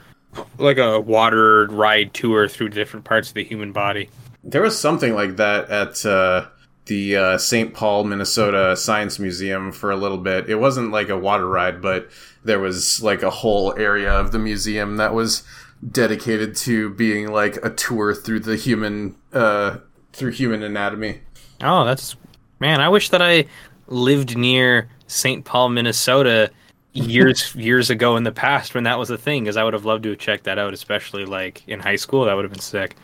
like 0.58 0.78
a 0.78 1.00
water 1.00 1.66
ride 1.66 2.14
tour 2.14 2.48
through 2.48 2.70
different 2.70 3.04
parts 3.04 3.28
of 3.28 3.34
the 3.34 3.44
human 3.44 3.72
body. 3.72 4.08
There 4.42 4.62
was 4.62 4.78
something 4.78 5.14
like 5.14 5.36
that 5.36 5.68
at 5.68 6.06
uh, 6.06 6.46
the 6.86 7.16
uh, 7.16 7.38
St. 7.38 7.74
Paul, 7.74 8.04
Minnesota 8.04 8.76
Science 8.76 9.18
Museum 9.18 9.72
for 9.72 9.90
a 9.90 9.96
little 9.96 10.18
bit. 10.18 10.48
It 10.48 10.56
wasn't 10.56 10.92
like 10.92 11.08
a 11.08 11.18
water 11.18 11.46
ride, 11.46 11.82
but 11.82 12.10
there 12.44 12.58
was 12.58 13.02
like 13.02 13.22
a 13.22 13.30
whole 13.30 13.74
area 13.78 14.12
of 14.12 14.32
the 14.32 14.38
museum 14.38 14.96
that 14.96 15.12
was 15.12 15.42
dedicated 15.88 16.54
to 16.54 16.90
being 16.90 17.32
like 17.32 17.56
a 17.64 17.70
tour 17.70 18.14
through 18.14 18.40
the 18.40 18.56
human 18.56 19.16
uh, 19.32 19.78
through 20.12 20.32
human 20.32 20.62
anatomy. 20.62 21.20
Oh, 21.62 21.84
that's 21.84 22.16
man. 22.58 22.80
I 22.80 22.88
wish 22.88 23.10
that 23.10 23.22
I 23.22 23.46
lived 23.86 24.36
near 24.36 24.88
St. 25.06 25.44
Paul, 25.44 25.70
Minnesota 25.70 26.50
years 26.92 27.54
years 27.56 27.90
ago 27.90 28.16
in 28.16 28.24
the 28.24 28.32
past 28.32 28.74
when 28.74 28.84
that 28.84 28.98
was 28.98 29.10
a 29.10 29.18
thing 29.18 29.44
because 29.44 29.56
I 29.56 29.64
would 29.64 29.74
have 29.74 29.84
loved 29.84 30.04
to 30.04 30.10
have 30.10 30.18
checked 30.18 30.44
that 30.44 30.58
out, 30.58 30.74
especially 30.74 31.24
like 31.24 31.66
in 31.68 31.80
high 31.80 31.96
school. 31.96 32.24
That 32.24 32.34
would 32.34 32.44
have 32.44 32.52
been 32.52 32.60
sick. 32.60 32.96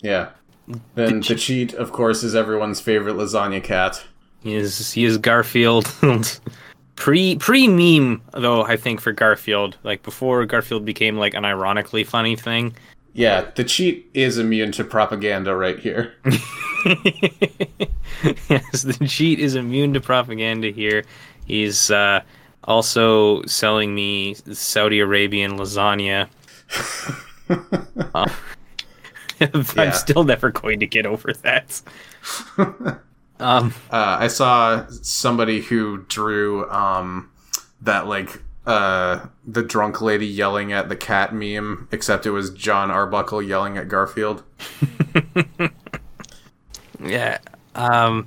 Yeah. 0.00 0.30
Then 0.94 1.20
the 1.20 1.34
cheat, 1.34 1.74
of 1.74 1.92
course, 1.92 2.22
is 2.22 2.34
everyone's 2.34 2.80
favorite 2.80 3.16
lasagna 3.16 3.62
cat. 3.62 4.02
He 4.42 4.54
is 4.54 4.92
he 4.92 5.04
is 5.04 5.18
Garfield. 5.18 5.92
pre 6.96 7.36
pre 7.36 7.66
meme 7.68 8.22
though, 8.32 8.62
I 8.64 8.76
think 8.76 9.00
for 9.00 9.12
Garfield. 9.12 9.76
Like 9.82 10.02
before 10.02 10.44
Garfield 10.46 10.84
became 10.84 11.16
like 11.16 11.34
an 11.34 11.44
ironically 11.44 12.04
funny 12.04 12.36
thing. 12.36 12.74
Yeah, 13.16 13.50
the 13.54 13.62
cheat 13.62 14.10
is 14.12 14.38
immune 14.38 14.72
to 14.72 14.82
propaganda 14.82 15.54
right 15.54 15.78
here. 15.78 16.14
yes, 18.48 18.82
the 18.82 19.06
cheat 19.08 19.38
is 19.38 19.54
immune 19.54 19.94
to 19.94 20.00
propaganda 20.00 20.70
here. 20.70 21.04
He's 21.46 21.90
uh, 21.92 22.22
also 22.64 23.44
selling 23.44 23.94
me 23.94 24.34
Saudi 24.52 24.98
Arabian 25.00 25.58
lasagna. 25.58 26.28
uh, 28.14 28.28
I'm 29.40 29.64
Yeah. 29.76 29.90
still 29.92 30.24
never 30.24 30.50
going 30.50 30.80
to 30.80 30.86
get 30.86 31.06
over 31.06 31.32
that. 31.42 31.82
Um, 33.40 33.74
Uh, 33.90 34.16
I 34.20 34.28
saw 34.28 34.86
somebody 34.88 35.60
who 35.60 36.04
drew 36.08 36.70
um, 36.70 37.30
that 37.80 38.06
like 38.06 38.42
uh, 38.66 39.26
the 39.46 39.62
drunk 39.62 40.00
lady 40.00 40.26
yelling 40.26 40.72
at 40.72 40.88
the 40.88 40.96
cat 40.96 41.34
meme, 41.34 41.88
except 41.92 42.26
it 42.26 42.30
was 42.30 42.50
Jon 42.50 42.90
Arbuckle 42.90 43.42
yelling 43.42 43.76
at 43.76 43.88
Garfield. 43.88 44.42
yeah. 47.00 47.38
Um, 47.74 48.26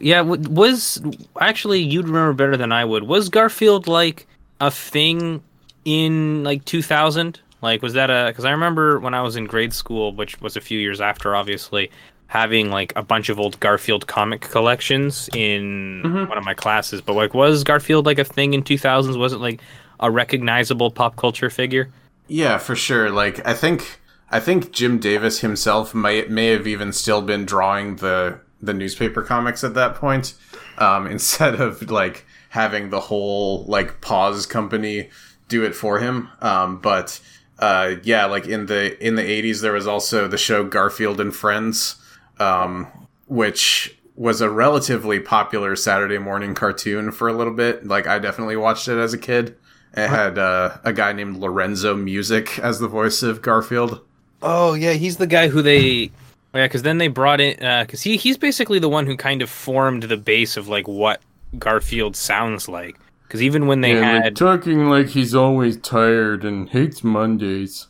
yeah. 0.00 0.20
Was 0.22 1.00
actually 1.40 1.80
you'd 1.80 2.06
remember 2.06 2.32
better 2.32 2.56
than 2.56 2.72
I 2.72 2.84
would. 2.84 3.04
Was 3.04 3.28
Garfield 3.28 3.86
like 3.86 4.26
a 4.60 4.70
thing 4.70 5.42
in 5.84 6.42
like 6.42 6.64
2000? 6.64 7.40
Like, 7.62 7.82
was 7.82 7.94
that 7.94 8.10
a? 8.10 8.26
Because 8.28 8.44
I 8.44 8.50
remember 8.50 8.98
when 8.98 9.14
I 9.14 9.22
was 9.22 9.36
in 9.36 9.46
grade 9.46 9.72
school, 9.72 10.12
which 10.12 10.40
was 10.40 10.56
a 10.56 10.60
few 10.60 10.78
years 10.78 11.00
after, 11.00 11.34
obviously, 11.34 11.90
having 12.28 12.70
like 12.70 12.92
a 12.96 13.02
bunch 13.02 13.28
of 13.28 13.38
old 13.38 13.58
Garfield 13.60 14.06
comic 14.06 14.40
collections 14.40 15.28
in 15.34 16.02
one 16.28 16.36
of 16.38 16.44
my 16.44 16.54
classes. 16.54 17.00
But 17.00 17.14
like, 17.14 17.34
was 17.34 17.64
Garfield 17.64 18.06
like 18.06 18.18
a 18.18 18.24
thing 18.24 18.54
in 18.54 18.62
2000s? 18.62 19.16
Was 19.16 19.32
it 19.32 19.38
like 19.38 19.60
a 20.00 20.10
recognizable 20.10 20.90
pop 20.90 21.16
culture 21.16 21.50
figure? 21.50 21.88
Yeah, 22.28 22.58
for 22.58 22.74
sure. 22.74 23.10
Like 23.10 23.46
I 23.46 23.54
think 23.54 24.00
I 24.30 24.40
think 24.40 24.72
Jim 24.72 24.98
Davis 24.98 25.40
himself 25.40 25.94
may 25.94 26.24
may 26.26 26.48
have 26.48 26.66
even 26.66 26.92
still 26.92 27.22
been 27.22 27.44
drawing 27.44 27.96
the 27.96 28.40
the 28.60 28.74
newspaper 28.74 29.22
comics 29.22 29.62
at 29.62 29.74
that 29.74 29.94
point, 29.94 30.34
um, 30.78 31.06
instead 31.16 31.60
of 31.60 31.90
like 31.90 32.26
having 32.50 32.90
the 32.90 33.00
whole 33.00 33.64
like 33.64 34.00
Paws 34.00 34.46
company 34.46 35.10
do 35.48 35.64
it 35.64 35.74
for 35.74 35.98
him. 36.00 36.28
Um, 36.40 36.80
but 36.80 37.20
uh, 37.58 37.96
yeah, 38.02 38.26
like 38.26 38.46
in 38.46 38.66
the 38.66 39.04
in 39.04 39.14
the 39.14 39.24
eighties, 39.24 39.60
there 39.60 39.72
was 39.72 39.86
also 39.86 40.26
the 40.26 40.38
show 40.38 40.64
Garfield 40.64 41.20
and 41.20 41.34
Friends, 41.34 41.96
um, 42.38 42.86
which 43.26 43.96
was 44.14 44.40
a 44.40 44.48
relatively 44.50 45.20
popular 45.20 45.76
Saturday 45.76 46.18
morning 46.18 46.54
cartoon 46.54 47.12
for 47.12 47.28
a 47.28 47.32
little 47.32 47.52
bit. 47.52 47.86
Like 47.86 48.06
I 48.06 48.18
definitely 48.18 48.56
watched 48.56 48.88
it 48.88 48.98
as 48.98 49.12
a 49.12 49.18
kid. 49.18 49.56
It 49.94 50.08
had 50.08 50.38
uh, 50.38 50.78
a 50.84 50.92
guy 50.92 51.12
named 51.12 51.36
Lorenzo 51.38 51.94
Music 51.94 52.58
as 52.58 52.80
the 52.80 52.88
voice 52.88 53.22
of 53.22 53.42
Garfield. 53.42 54.00
Oh 54.42 54.74
yeah, 54.74 54.92
he's 54.92 55.16
the 55.16 55.26
guy 55.26 55.48
who 55.48 55.62
they. 55.62 56.10
oh, 56.54 56.58
Yeah, 56.58 56.66
because 56.66 56.82
then 56.82 56.98
they 56.98 57.08
brought 57.08 57.40
in 57.40 57.56
because 57.84 58.02
he 58.02 58.16
he's 58.16 58.36
basically 58.36 58.78
the 58.78 58.88
one 58.88 59.06
who 59.06 59.16
kind 59.16 59.42
of 59.42 59.50
formed 59.50 60.04
the 60.04 60.16
base 60.16 60.56
of 60.56 60.68
like 60.68 60.88
what 60.88 61.20
Garfield 61.58 62.16
sounds 62.16 62.68
like. 62.68 62.98
Because 63.26 63.42
even 63.42 63.66
when 63.66 63.80
they 63.80 63.94
had 63.94 64.36
talking 64.36 64.88
like 64.88 65.08
he's 65.08 65.34
always 65.34 65.76
tired 65.78 66.44
and 66.44 66.68
hates 66.68 67.02
Mondays. 67.02 67.88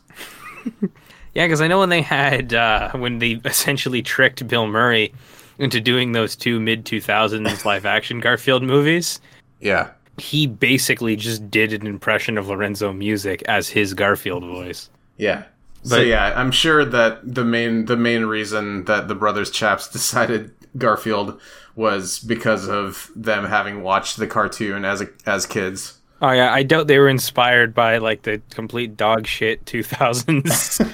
yeah, 1.37 1.45
because 1.45 1.61
I 1.61 1.67
know 1.67 1.77
when 1.77 1.89
they 1.89 2.01
had 2.01 2.55
uh, 2.55 2.91
when 2.93 3.19
they 3.19 3.33
essentially 3.45 4.01
tricked 4.01 4.47
Bill 4.47 4.65
Murray 4.65 5.13
into 5.59 5.79
doing 5.79 6.13
those 6.13 6.35
two 6.35 6.59
mid 6.59 6.83
two 6.83 6.99
thousands 6.99 7.63
live 7.63 7.85
action 7.85 8.19
Garfield 8.19 8.63
movies, 8.63 9.21
Yeah, 9.59 9.91
he 10.17 10.47
basically 10.47 11.15
just 11.15 11.51
did 11.51 11.73
an 11.73 11.85
impression 11.85 12.39
of 12.39 12.47
Lorenzo 12.47 12.91
Music 12.91 13.43
as 13.47 13.69
his 13.69 13.93
Garfield 13.93 14.43
voice. 14.45 14.89
yeah. 15.17 15.43
so 15.83 15.99
yeah, 15.99 16.33
I'm 16.35 16.49
sure 16.49 16.83
that 16.83 17.19
the 17.23 17.45
main 17.45 17.85
the 17.85 17.97
main 17.97 18.25
reason 18.25 18.85
that 18.85 19.07
the 19.07 19.13
brothers 19.13 19.51
Chaps 19.51 19.87
decided 19.91 20.55
Garfield 20.75 21.39
was 21.75 22.17
because 22.17 22.67
of 22.67 23.11
them 23.15 23.45
having 23.45 23.83
watched 23.83 24.17
the 24.17 24.25
cartoon 24.25 24.83
as 24.85 25.01
a, 25.01 25.09
as 25.27 25.45
kids. 25.45 25.96
Oh 26.21 26.31
yeah, 26.31 26.51
I 26.53 26.63
doubt 26.63 26.87
they 26.87 26.97
were 26.99 27.09
inspired 27.09 27.73
by 27.73 27.97
like 27.99 28.23
the 28.23 28.41
complete 28.49 28.97
dog 28.97 29.27
shit 29.27 29.63
2000s 29.65 30.93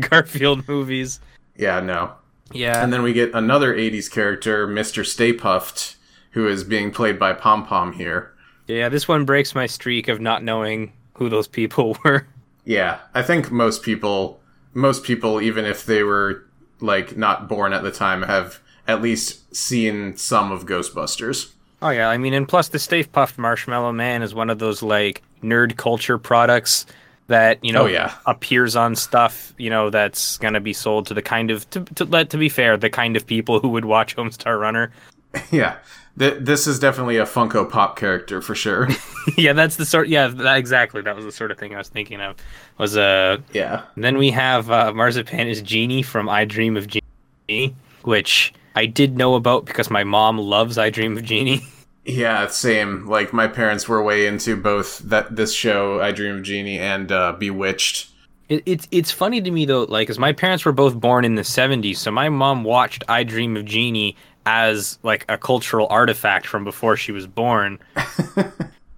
Garfield 0.10 0.66
movies. 0.68 1.20
Yeah, 1.56 1.80
no. 1.80 2.12
Yeah. 2.52 2.82
And 2.82 2.92
then 2.92 3.02
we 3.02 3.12
get 3.12 3.34
another 3.34 3.74
80s 3.74 4.10
character, 4.10 4.66
Mr. 4.66 5.04
Stay 5.06 5.32
Puft, 5.32 5.96
who 6.32 6.46
is 6.46 6.64
being 6.64 6.90
played 6.90 7.18
by 7.18 7.32
Pom 7.32 7.66
Pom 7.66 7.92
here. 7.92 8.32
yeah, 8.66 8.88
this 8.88 9.08
one 9.08 9.24
breaks 9.24 9.54
my 9.54 9.66
streak 9.66 10.08
of 10.08 10.20
not 10.20 10.42
knowing 10.42 10.92
who 11.14 11.28
those 11.28 11.48
people 11.48 11.96
were. 12.04 12.26
Yeah, 12.64 13.00
I 13.14 13.22
think 13.22 13.50
most 13.50 13.82
people, 13.82 14.40
most 14.72 15.02
people, 15.04 15.40
even 15.40 15.64
if 15.64 15.84
they 15.84 16.02
were 16.02 16.46
like 16.80 17.16
not 17.16 17.48
born 17.48 17.72
at 17.72 17.82
the 17.82 17.90
time, 17.92 18.22
have 18.22 18.60
at 18.86 19.02
least 19.02 19.54
seen 19.54 20.16
some 20.16 20.50
of 20.52 20.66
Ghostbusters. 20.66 21.52
Oh 21.82 21.90
yeah, 21.90 22.08
I 22.08 22.16
mean, 22.16 22.32
and 22.32 22.48
plus 22.48 22.68
the 22.68 22.78
Stay 22.78 23.02
Puft 23.04 23.36
Marshmallow 23.38 23.92
Man 23.92 24.22
is 24.22 24.34
one 24.34 24.48
of 24.50 24.58
those 24.58 24.82
like 24.82 25.22
nerd 25.42 25.76
culture 25.76 26.16
products 26.16 26.86
that 27.26 27.64
you 27.64 27.72
know 27.72 27.82
Oh, 27.82 27.86
yeah. 27.86 28.14
appears 28.26 28.76
on 28.76 28.94
stuff 28.96 29.52
you 29.58 29.68
know 29.70 29.90
that's 29.90 30.38
gonna 30.38 30.60
be 30.60 30.72
sold 30.72 31.06
to 31.08 31.14
the 31.14 31.22
kind 31.22 31.50
of 31.50 31.68
to 31.70 31.80
to, 31.96 32.04
let 32.04 32.30
to 32.30 32.36
be 32.38 32.48
fair 32.48 32.76
the 32.76 32.90
kind 32.90 33.16
of 33.16 33.26
people 33.26 33.58
who 33.60 33.68
would 33.70 33.84
watch 33.84 34.16
Homestar 34.16 34.58
Runner. 34.60 34.92
Yeah, 35.50 35.78
Th- 36.18 36.36
this 36.38 36.66
is 36.66 36.78
definitely 36.78 37.16
a 37.16 37.24
Funko 37.24 37.68
Pop 37.70 37.96
character 37.98 38.42
for 38.42 38.54
sure. 38.54 38.86
yeah, 39.38 39.54
that's 39.54 39.76
the 39.76 39.86
sort. 39.86 40.08
Yeah, 40.08 40.26
that, 40.28 40.58
exactly. 40.58 41.00
That 41.00 41.16
was 41.16 41.24
the 41.24 41.32
sort 41.32 41.50
of 41.50 41.56
thing 41.58 41.74
I 41.74 41.78
was 41.78 41.88
thinking 41.88 42.20
of. 42.20 42.36
Was 42.76 42.98
uh 42.98 43.38
yeah, 43.54 43.84
Then 43.96 44.18
we 44.18 44.30
have 44.30 44.70
uh, 44.70 44.92
Marzipan 44.92 45.48
is 45.48 45.62
Jeannie 45.62 46.02
from 46.02 46.28
I 46.28 46.44
Dream 46.44 46.76
of 46.76 46.86
Jeannie, 46.86 47.74
which 48.02 48.52
I 48.74 48.86
did 48.86 49.16
know 49.16 49.34
about 49.34 49.64
because 49.64 49.90
my 49.90 50.04
mom 50.04 50.38
loves 50.38 50.78
I 50.78 50.90
Dream 50.90 51.16
of 51.16 51.24
Jeannie. 51.24 51.66
yeah, 52.04 52.46
same. 52.48 53.06
Like 53.06 53.32
my 53.32 53.48
parents 53.48 53.88
were 53.88 54.02
way 54.02 54.26
into 54.26 54.56
both 54.56 54.98
that 55.00 55.34
this 55.36 55.54
show, 55.54 56.00
I 56.00 56.12
Dream 56.12 56.36
of 56.36 56.42
Jeannie, 56.42 56.78
and 56.78 57.10
uh, 57.10 57.32
Bewitched. 57.32 58.10
It, 58.48 58.62
it's 58.66 58.88
it's 58.90 59.10
funny 59.10 59.40
to 59.40 59.50
me 59.50 59.64
though, 59.64 59.84
like, 59.84 60.08
cause 60.08 60.18
my 60.18 60.32
parents 60.32 60.64
were 60.64 60.72
both 60.72 60.98
born 60.98 61.24
in 61.24 61.34
the 61.34 61.42
'70s, 61.42 61.96
so 61.96 62.10
my 62.10 62.28
mom 62.28 62.64
watched 62.64 63.04
I 63.08 63.24
Dream 63.24 63.56
of 63.56 63.64
Jeannie 63.64 64.16
as 64.44 64.98
like 65.02 65.24
a 65.28 65.38
cultural 65.38 65.86
artifact 65.88 66.46
from 66.46 66.64
before 66.64 66.96
she 66.96 67.12
was 67.12 67.26
born. 67.26 67.78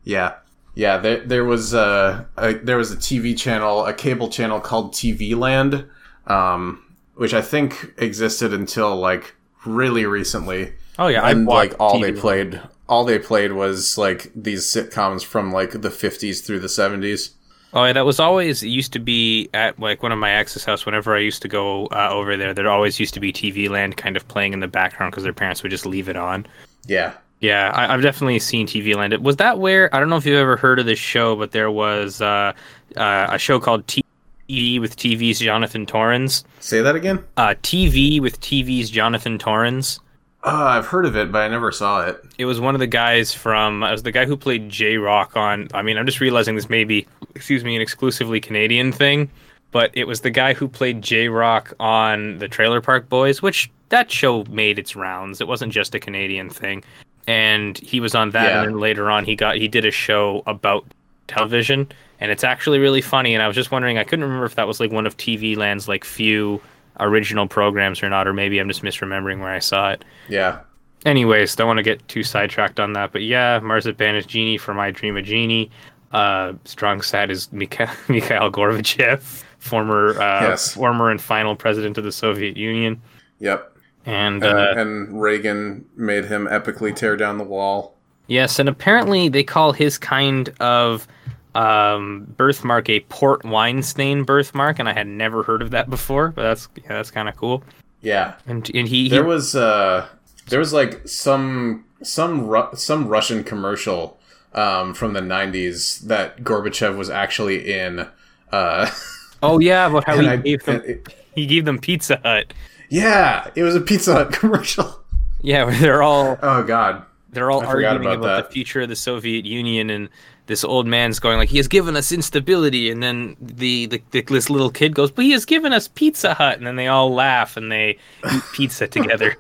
Yeah, 0.04 0.34
yeah. 0.74 0.98
There, 0.98 1.20
there 1.20 1.44
was 1.44 1.74
a, 1.74 2.28
a 2.37 2.54
there 2.54 2.76
was 2.76 2.92
a 2.92 2.96
TV 2.96 3.37
channel, 3.37 3.84
a 3.84 3.92
cable 3.92 4.28
channel 4.28 4.60
called 4.60 4.92
TV 4.92 5.37
Land, 5.37 5.87
um, 6.26 6.82
which 7.14 7.34
I 7.34 7.42
think 7.42 7.94
existed 7.96 8.52
until 8.52 8.94
like 8.96 9.34
really 9.66 10.07
recently. 10.07 10.72
Oh 10.98 11.09
yeah, 11.09 11.29
and 11.29 11.46
like 11.46 11.74
all 11.81 11.98
they 11.98 12.12
TV. 12.12 12.20
played, 12.20 12.61
all 12.88 13.05
they 13.05 13.18
played 13.18 13.53
was 13.53 13.98
like 13.98 14.31
these 14.35 14.64
sitcoms 14.64 15.24
from 15.24 15.53
like 15.53 15.81
the 15.81 15.90
fifties 15.90 16.40
through 16.40 16.61
the 16.61 16.68
seventies. 16.68 17.35
Oh, 17.74 17.85
yeah, 17.85 17.92
that 17.92 18.07
was 18.07 18.20
always 18.20 18.62
it 18.62 18.68
used 18.68 18.92
to 18.92 19.00
be 19.00 19.50
at 19.53 19.81
like 19.81 20.00
one 20.00 20.12
of 20.12 20.18
my 20.18 20.31
ex's 20.31 20.64
house. 20.64 20.87
Whenever 20.87 21.16
I 21.16 21.18
used 21.18 21.42
to 21.42 21.48
go 21.48 21.87
uh, 21.87 22.09
over 22.09 22.37
there, 22.37 22.55
there 22.55 22.70
always 22.70 23.00
used 23.00 23.14
to 23.14 23.20
be 23.20 23.33
TV 23.33 23.68
Land 23.68 23.96
kind 23.96 24.16
of 24.16 24.27
playing 24.29 24.53
in 24.53 24.61
the 24.61 24.68
background 24.68 25.11
because 25.11 25.24
their 25.24 25.33
parents 25.33 25.64
would 25.64 25.70
just 25.70 25.85
leave 25.85 26.09
it 26.09 26.16
on. 26.16 26.46
Yeah. 26.87 27.14
Yeah, 27.40 27.72
I, 27.74 27.92
I've 27.92 28.00
definitely 28.00 28.38
seen 28.38 28.68
TV 28.68 28.94
Land. 28.94 29.12
Was 29.24 29.37
that 29.37 29.59
where 29.59 29.92
I 29.94 29.98
don't 29.98 30.09
know 30.09 30.16
if 30.16 30.24
you've 30.24 30.38
ever 30.38 30.57
heard 30.57 30.79
of 30.79 30.87
this 30.87 31.00
show, 31.00 31.35
but 31.35 31.50
there 31.50 31.70
was 31.70 32.20
uh, 32.20 32.53
uh, 32.96 33.27
a 33.29 33.38
show 33.38 33.59
called 33.59 33.87
TV 33.88 34.03
with 34.48 34.96
TV's 34.96 35.38
Jonathan 35.38 35.87
Torrens. 35.87 36.44
Say 36.61 36.80
that 36.83 36.94
again. 36.94 37.24
Uh, 37.37 37.54
TV 37.62 38.20
with 38.20 38.40
TV's 38.40 38.90
Jonathan 38.90 39.38
Torrens. 39.38 40.00
Oh, 40.46 40.66
I've 40.66 40.87
heard 40.87 41.07
of 41.07 41.16
it, 41.16 41.33
but 41.33 41.40
I 41.40 41.48
never 41.48 41.72
saw 41.72 42.07
it. 42.07 42.22
It 42.37 42.44
was 42.44 42.61
one 42.61 42.74
of 42.74 42.78
the 42.78 42.87
guys 42.87 43.33
from. 43.33 43.83
It 43.83 43.90
was 43.90 44.02
the 44.02 44.12
guy 44.12 44.26
who 44.26 44.37
played 44.37 44.68
J-Roc 44.68 45.37
on. 45.37 45.68
I 45.72 45.80
mean, 45.80 45.96
I'm 45.96 46.04
just 46.04 46.20
realizing 46.20 46.54
this 46.54 46.68
may 46.68 46.85
be, 46.85 47.07
excuse 47.35 47.64
me, 47.64 47.74
an 47.74 47.80
exclusively 47.80 48.40
Canadian 48.40 48.92
thing, 48.92 49.30
but 49.70 49.90
it 49.94 50.04
was 50.04 50.20
the 50.20 50.30
guy 50.30 50.52
who 50.52 50.68
played 50.68 51.00
J-Roc 51.00 51.72
on 51.80 52.38
the 52.38 52.48
Trailer 52.48 52.83
Park 52.83 53.09
Boys, 53.09 53.40
which 53.40 53.70
that 53.88 54.11
show 54.11 54.44
made 54.50 54.78
its 54.78 54.94
rounds. 54.94 55.40
It 55.40 55.48
wasn't 55.48 55.72
just 55.72 55.94
a 55.94 56.00
Canadian 56.00 56.50
thing, 56.50 56.85
and 57.26 57.78
he 57.78 57.98
was 57.98 58.14
on 58.14 58.33
that. 58.33 58.50
Yeah. 58.50 58.59
And 58.59 58.72
then 58.72 58.80
later 58.80 59.11
on, 59.11 59.24
he 59.24 59.37
got 59.37 59.57
he 59.57 59.66
did 59.66 59.87
a 59.87 59.90
show 59.90 60.42
about 60.46 60.85
television, 61.28 61.90
and 62.20 62.30
it's 62.30 62.44
actually 62.44 62.78
really 62.78 63.00
funny. 63.00 63.34
And 63.34 63.42
I 63.42 63.46
was 63.46 63.56
just 63.56 63.70
wondering, 63.70 63.98
I 63.98 64.04
couldn't 64.04 64.24
remember 64.24 64.46
if 64.46 64.54
that 64.56 64.66
was 64.66 64.80
like 64.80 64.90
one 64.92 65.06
of 65.06 65.16
TV 65.16 65.56
Land's 65.56 65.88
like 65.88 66.04
few 66.04 66.60
original 67.00 67.46
programs 67.48 68.02
or 68.02 68.08
not, 68.08 68.26
or 68.28 68.32
maybe 68.32 68.58
I'm 68.58 68.68
just 68.68 68.82
misremembering 68.82 69.40
where 69.40 69.50
I 69.50 69.58
saw 69.58 69.90
it. 69.90 70.04
Yeah. 70.28 70.60
Anyways, 71.04 71.54
don't 71.56 71.66
want 71.66 71.78
to 71.78 71.82
get 71.82 72.06
too 72.08 72.22
sidetracked 72.22 72.80
on 72.80 72.94
that, 72.94 73.12
but 73.12 73.22
yeah, 73.22 73.60
Marzipan 73.62 74.14
is 74.16 74.24
Jeannie 74.24 74.56
from 74.56 74.76
my 74.78 74.90
Dream 74.90 75.16
of 75.16 75.24
Jeannie. 75.24 75.70
Uh, 76.12 76.52
Strong 76.64 77.02
Sad 77.02 77.30
is 77.30 77.48
Mikha- 77.48 77.90
Mikhail 78.08 78.50
Gorbachev, 78.50 79.20
former 79.58 80.10
uh, 80.20 80.42
Yes. 80.48 80.72
former 80.74 81.10
and 81.10 81.20
final 81.20 81.56
president 81.56 81.98
of 81.98 82.04
the 82.04 82.12
Soviet 82.12 82.56
Union, 82.56 83.02
Yep. 83.40 83.76
and 84.06 84.42
And, 84.42 84.56
uh, 84.58 84.74
and 84.80 85.20
Reagan 85.20 85.84
made 85.96 86.24
him 86.26 86.46
epically 86.46 86.94
tear 86.94 87.16
down 87.16 87.37
the 87.38 87.44
wall. 87.44 87.96
Yes, 88.26 88.58
and 88.58 88.68
apparently 88.68 89.28
they 89.28 89.44
call 89.44 89.72
his 89.72 89.98
kind 89.98 90.48
of 90.60 91.06
um, 91.54 92.26
birthmark 92.37 92.88
a 92.88 93.00
port 93.08 93.44
wine 93.44 93.82
stain 93.82 94.24
birthmark, 94.24 94.78
and 94.78 94.88
I 94.88 94.92
had 94.92 95.06
never 95.06 95.42
heard 95.42 95.62
of 95.62 95.70
that 95.70 95.88
before, 95.90 96.28
but 96.30 96.42
that's 96.42 96.68
yeah, 96.82 96.88
that's 96.88 97.10
kind 97.10 97.28
of 97.28 97.37
cool. 97.37 97.62
Yeah. 98.00 98.34
And 98.46 98.70
and 98.74 98.88
he, 98.88 99.04
he 99.04 99.08
There 99.10 99.24
was 99.24 99.54
uh 99.56 100.06
there 100.48 100.58
was 100.58 100.72
like 100.72 101.06
some 101.08 101.84
some 102.02 102.46
Ru- 102.46 102.68
some 102.74 103.08
Russian 103.08 103.44
commercial 103.44 104.18
um 104.52 104.94
from 104.94 105.14
the 105.14 105.20
90s 105.20 106.00
that 106.00 106.42
Gorbachev 106.44 106.96
was 106.96 107.08
actually 107.10 107.72
in 107.72 108.06
uh 108.52 108.90
oh 109.42 109.58
yeah, 109.60 109.87
about 109.87 110.04
how 110.04 110.18
he 110.20 110.28
I- 110.28 110.37
gave 110.37 110.64
them 110.64 110.82
it- 110.84 111.14
he 111.34 111.46
gave 111.46 111.64
them 111.64 111.78
Pizza 111.78 112.20
Hut. 112.24 112.52
yeah, 112.90 113.48
it 113.54 113.62
was 113.62 113.74
a 113.74 113.80
Pizza 113.80 114.12
Hut 114.12 114.32
commercial. 114.40 115.00
Yeah, 115.40 115.64
they're 115.80 116.02
all 116.02 116.38
Oh 116.42 116.62
god. 116.62 117.04
They're 117.34 117.50
all 117.50 117.62
I 117.62 117.66
arguing 117.66 117.96
about 118.06 118.14
about, 118.18 118.46
the 118.48 118.52
future 118.52 118.82
of 118.82 118.88
the 118.88 118.96
Soviet 118.96 119.44
Union, 119.44 119.90
and 119.90 120.08
this 120.46 120.64
old 120.64 120.86
man's 120.86 121.18
going 121.18 121.38
like, 121.38 121.48
"He 121.48 121.56
has 121.58 121.68
given 121.68 121.96
us 121.96 122.12
instability," 122.12 122.90
and 122.90 123.02
then 123.02 123.36
the, 123.40 123.86
the, 123.86 124.02
the 124.10 124.22
this 124.22 124.48
little 124.50 124.70
kid 124.70 124.94
goes, 124.94 125.10
"But 125.10 125.24
he 125.24 125.32
has 125.32 125.44
given 125.44 125.72
us 125.72 125.88
Pizza 125.88 126.34
Hut," 126.34 126.56
and 126.58 126.66
then 126.66 126.76
they 126.76 126.86
all 126.88 127.12
laugh 127.12 127.56
and 127.56 127.70
they 127.70 127.98
eat 128.32 128.42
pizza 128.54 128.86
together. 128.86 129.36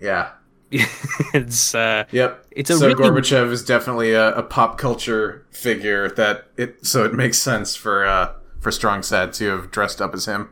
Yeah. 0.00 0.30
it's 1.32 1.74
uh, 1.74 2.04
Yep. 2.10 2.46
It's 2.50 2.68
so 2.68 2.86
really- 2.86 2.94
Gorbachev 2.94 3.50
is 3.50 3.64
definitely 3.64 4.12
a, 4.12 4.34
a 4.34 4.42
pop 4.42 4.76
culture 4.76 5.46
figure 5.50 6.10
that 6.10 6.48
it 6.58 6.84
so 6.84 7.04
it 7.04 7.14
makes 7.14 7.38
sense 7.38 7.74
for 7.74 8.04
uh 8.06 8.32
for 8.60 8.70
Strong 8.70 9.02
Sad 9.04 9.32
to 9.34 9.46
have 9.48 9.70
dressed 9.70 10.02
up 10.02 10.12
as 10.14 10.26
him. 10.26 10.50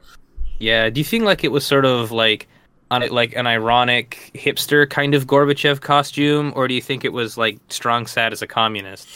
yeah. 0.59 0.89
Do 0.89 1.01
you 1.01 1.05
think 1.05 1.25
like 1.25 1.45
it 1.45 1.53
was 1.53 1.67
sort 1.67 1.85
of 1.85 2.13
like 2.13 2.49
on 2.91 3.03
it 3.03 3.11
like 3.13 3.35
an 3.37 3.47
ironic 3.47 4.31
hipster 4.35 4.89
kind 4.89 5.15
of 5.15 5.27
Gorbachev 5.27 5.81
costume, 5.81 6.53
or 6.57 6.69
do 6.69 6.75
you 6.75 6.81
think 6.83 7.05
it 7.05 7.13
was 7.13 7.37
like 7.37 7.59
strong 7.69 8.07
sad 8.07 8.33
as 8.33 8.43
a 8.43 8.47
communist? 8.47 9.09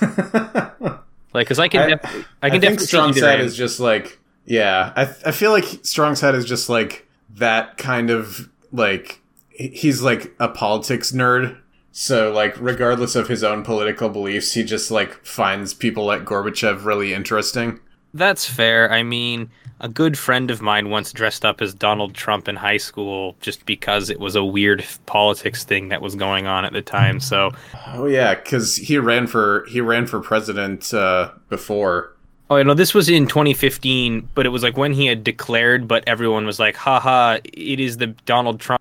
Like, 1.34 1.48
because 1.48 1.58
I 1.58 1.68
can, 1.68 1.82
I- 1.82 1.88
def- 1.88 2.04
I 2.42 2.48
can 2.48 2.56
I 2.56 2.58
definitely 2.60 2.86
Strong 2.86 3.12
Sad 3.12 3.40
is 3.40 3.54
just 3.56 3.78
like 3.78 4.18
yeah. 4.46 4.92
I 4.96 5.02
I 5.26 5.32
feel 5.32 5.50
like 5.50 5.64
Strong 5.82 6.14
Sad 6.16 6.34
is 6.34 6.46
just 6.46 6.70
like 6.70 7.06
that 7.34 7.76
kind 7.76 8.08
of 8.08 8.48
like 8.72 9.20
he's 9.50 10.00
like 10.00 10.34
a 10.40 10.48
politics 10.48 11.12
nerd. 11.12 11.58
So 11.92 12.32
like 12.32 12.58
regardless 12.58 13.16
of 13.16 13.28
his 13.28 13.44
own 13.44 13.64
political 13.64 14.08
beliefs, 14.08 14.52
he 14.54 14.64
just 14.64 14.90
like 14.90 15.26
finds 15.26 15.74
people 15.74 16.06
like 16.06 16.24
Gorbachev 16.24 16.86
really 16.86 17.12
interesting. 17.12 17.80
That's 18.14 18.48
fair. 18.48 18.90
I 18.90 19.02
mean, 19.02 19.50
a 19.80 19.88
good 19.88 20.16
friend 20.16 20.50
of 20.50 20.62
mine 20.62 20.88
once 20.88 21.12
dressed 21.12 21.44
up 21.44 21.60
as 21.60 21.74
Donald 21.74 22.14
Trump 22.14 22.48
in 22.48 22.56
high 22.56 22.78
school 22.78 23.36
just 23.40 23.66
because 23.66 24.08
it 24.08 24.18
was 24.18 24.34
a 24.34 24.44
weird 24.44 24.84
politics 25.04 25.64
thing 25.64 25.88
that 25.90 26.00
was 26.00 26.14
going 26.14 26.46
on 26.46 26.64
at 26.64 26.72
the 26.72 26.82
time. 26.82 27.20
So, 27.20 27.50
Oh 27.88 28.06
yeah, 28.06 28.34
because 28.34 28.76
he 28.76 28.98
ran 28.98 29.26
for 29.26 29.66
he 29.68 29.80
ran 29.80 30.06
for 30.06 30.20
president 30.20 30.94
uh, 30.94 31.30
before. 31.50 32.14
oh, 32.48 32.62
no, 32.62 32.74
this 32.74 32.94
was 32.94 33.08
in 33.08 33.26
2015, 33.26 34.28
but 34.34 34.46
it 34.46 34.50
was 34.50 34.62
like 34.62 34.76
when 34.76 34.92
he 34.92 35.06
had 35.06 35.24
declared, 35.24 35.86
but 35.88 36.04
everyone 36.06 36.46
was 36.46 36.58
like, 36.58 36.76
haha, 36.76 37.38
it 37.44 37.80
is 37.80 37.96
the 37.98 38.08
Donald 38.24 38.60
Trump 38.60 38.75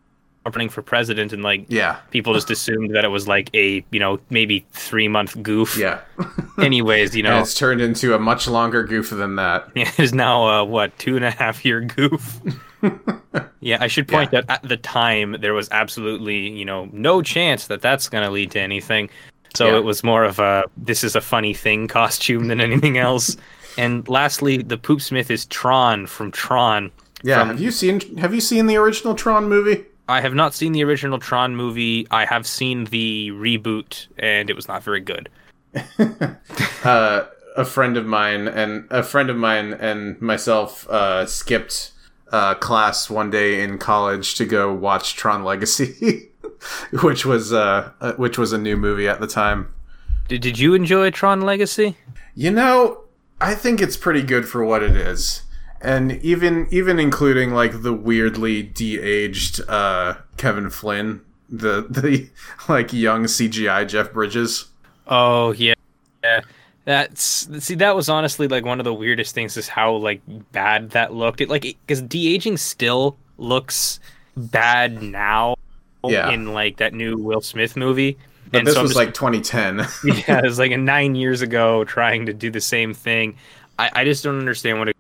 running 0.54 0.70
for 0.70 0.82
president. 0.82 1.34
And 1.34 1.42
like, 1.44 1.66
Yeah, 1.70 1.98
people 2.12 2.34
just 2.34 2.52
assumed 2.52 2.96
that 2.96 3.04
it 3.04 3.08
was 3.08 3.28
like 3.28 3.50
a, 3.56 3.84
you 3.92 4.00
know, 4.00 4.20
maybe 4.30 4.66
three 4.74 5.08
month 5.08 5.42
goof. 5.42 5.78
yeah. 5.78 6.02
Anyways, 6.60 7.16
you 7.16 7.24
And 7.26 7.34
know, 7.34 7.40
it's 7.42 7.54
turned 7.56 7.82
into 7.82 8.14
a 8.14 8.20
much 8.20 8.48
longer 8.48 8.84
goof 8.84 9.10
than 9.10 9.36
that. 9.38 9.68
it 9.76 10.00
is 10.00 10.14
now 10.14 10.48
a, 10.48 10.64
what, 10.66 10.98
two 11.00 11.16
and 11.16 11.26
a 11.26 11.32
half 11.32 11.66
year 11.66 11.82
goof. 11.82 12.40
Yeah, 13.62 13.78
I 13.82 13.88
should 13.88 14.08
point 14.08 14.30
Yeah. 14.32 14.40
out 14.40 14.46
at 14.50 14.64
the 14.64 14.78
time 14.78 15.38
there 15.40 15.56
was 15.56 15.68
absolutely, 15.72 16.50
you 16.50 16.66
know, 16.66 16.88
no 16.92 17.22
chance 17.24 17.66
that 17.68 17.82
that's 17.82 18.10
going 18.10 18.24
to 18.24 18.30
lead 18.30 18.52
to 18.52 18.60
anything. 18.60 19.10
So 19.56 19.68
Yeah. 19.68 19.78
it 19.78 19.84
was 19.84 20.04
more 20.04 20.24
of 20.24 20.38
a 20.40 20.66
this 20.78 21.04
is 21.04 21.16
a 21.16 21.22
funny 21.22 21.54
thing 21.56 21.88
costume 21.88 22.48
than 22.48 22.62
anything 22.62 22.98
else. 22.98 23.38
and 23.78 24.08
lastly, 24.08 24.58
the 24.58 24.78
poop 24.78 25.02
smith 25.02 25.30
is 25.32 25.46
Tron 25.48 26.06
from 26.08 26.32
Tron. 26.32 26.92
Yeah, 27.24 27.40
From- 27.40 27.48
have 27.50 27.60
you 27.60 27.72
seen 27.72 28.18
have 28.18 28.34
you 28.36 28.42
seen 28.42 28.68
the 28.68 28.76
original 28.78 29.16
Tron 29.16 29.50
movie? 29.50 29.84
I 30.08 30.22
have 30.22 30.36
not 30.36 30.54
seen 30.54 30.72
the 30.72 30.84
original 30.84 31.20
Tron 31.20 31.56
movie. 31.56 32.08
I 32.12 32.26
have 32.26 32.46
seen 32.46 32.86
the 32.86 33.32
reboot 33.32 34.08
and 34.18 34.50
it 34.50 34.56
was 34.56 34.68
not 34.68 34.84
very 34.84 35.02
good. 35.02 35.30
uh, 36.84 37.26
a 37.58 37.66
friend 37.66 37.98
of 37.98 38.06
mine 38.06 38.48
and 38.48 38.88
a 38.92 39.04
friend 39.04 39.30
of 39.30 39.38
mine 39.38 39.74
and 39.74 40.22
myself 40.22 40.88
uh, 40.90 41.26
skipped 41.26 41.92
uh, 42.32 42.56
class 42.56 43.10
one 43.10 43.30
day 43.30 43.62
in 43.62 43.78
college 43.78 44.36
to 44.36 44.46
go 44.46 44.74
watch 44.74 45.16
Tron 45.16 45.44
Legacy, 45.44 46.30
which 47.02 47.26
was 47.26 47.54
uh, 47.54 47.92
uh, 48.02 48.14
which 48.14 48.38
was 48.38 48.54
a 48.54 48.58
new 48.58 48.78
movie 48.78 49.08
at 49.08 49.20
the 49.20 49.28
time. 49.28 49.74
Did, 50.28 50.42
did 50.42 50.60
you 50.60 50.74
enjoy 50.74 51.12
Tron 51.12 51.42
Legacy? 51.42 51.98
You 52.34 52.52
know, 52.52 53.02
I 53.40 53.56
think 53.56 53.82
it's 53.82 53.98
pretty 53.98 54.22
good 54.22 54.48
for 54.48 54.64
what 54.64 54.84
it 54.84 54.96
is. 54.96 55.44
And 55.86 56.14
even 56.24 56.68
even 56.72 57.00
including 57.00 57.54
like 57.54 57.84
the 57.84 57.94
weirdly 57.94 58.64
de-aged 58.64 59.62
uh, 59.70 60.16
Kevin 60.36 60.72
Flynn, 60.72 61.22
the 61.48 61.86
the 61.88 62.28
like 62.68 62.92
young 62.92 63.26
CGI 63.26 63.88
Jeff 63.88 64.12
Bridges. 64.12 64.66
Oh 65.08 65.52
yeah, 65.52 65.76
yeah. 66.24 66.42
That's 66.86 67.48
see, 67.64 67.76
that 67.76 67.96
was 67.96 68.10
honestly 68.10 68.48
like 68.48 68.66
one 68.66 68.80
of 68.80 68.84
the 68.84 68.94
weirdest 68.96 69.36
things 69.36 69.58
is 69.58 69.68
how 69.68 69.94
like 69.94 70.22
bad 70.52 70.90
that 70.92 71.14
looked. 71.14 71.40
It 71.40 71.50
like 71.50 71.62
because 71.62 72.02
de 72.02 72.34
aging 72.34 72.58
still 72.58 73.16
looks 73.38 74.00
bad 74.36 75.04
now. 75.04 75.56
Yeah. 76.04 76.32
In 76.32 76.54
like 76.54 76.78
that 76.78 76.94
new 76.94 77.16
Will 77.18 77.42
Smith 77.42 77.76
movie. 77.76 78.18
But 78.52 78.60
and 78.60 78.68
this 78.68 78.74
so 78.74 78.82
was 78.82 78.92
just- 78.92 78.98
like 78.98 79.14
2010. 79.14 79.78
yeah, 80.28 80.40
it 80.40 80.46
was 80.46 80.58
like 80.58 80.72
nine 80.72 81.14
years 81.14 81.42
ago 81.42 81.84
trying 81.84 82.26
to 82.26 82.34
do 82.34 82.50
the 82.50 82.62
same 82.62 82.94
thing. 82.96 83.38
I, 83.78 83.92
I 83.94 84.04
just 84.04 84.24
don't 84.24 84.40
understand 84.40 84.80
what 84.80 84.95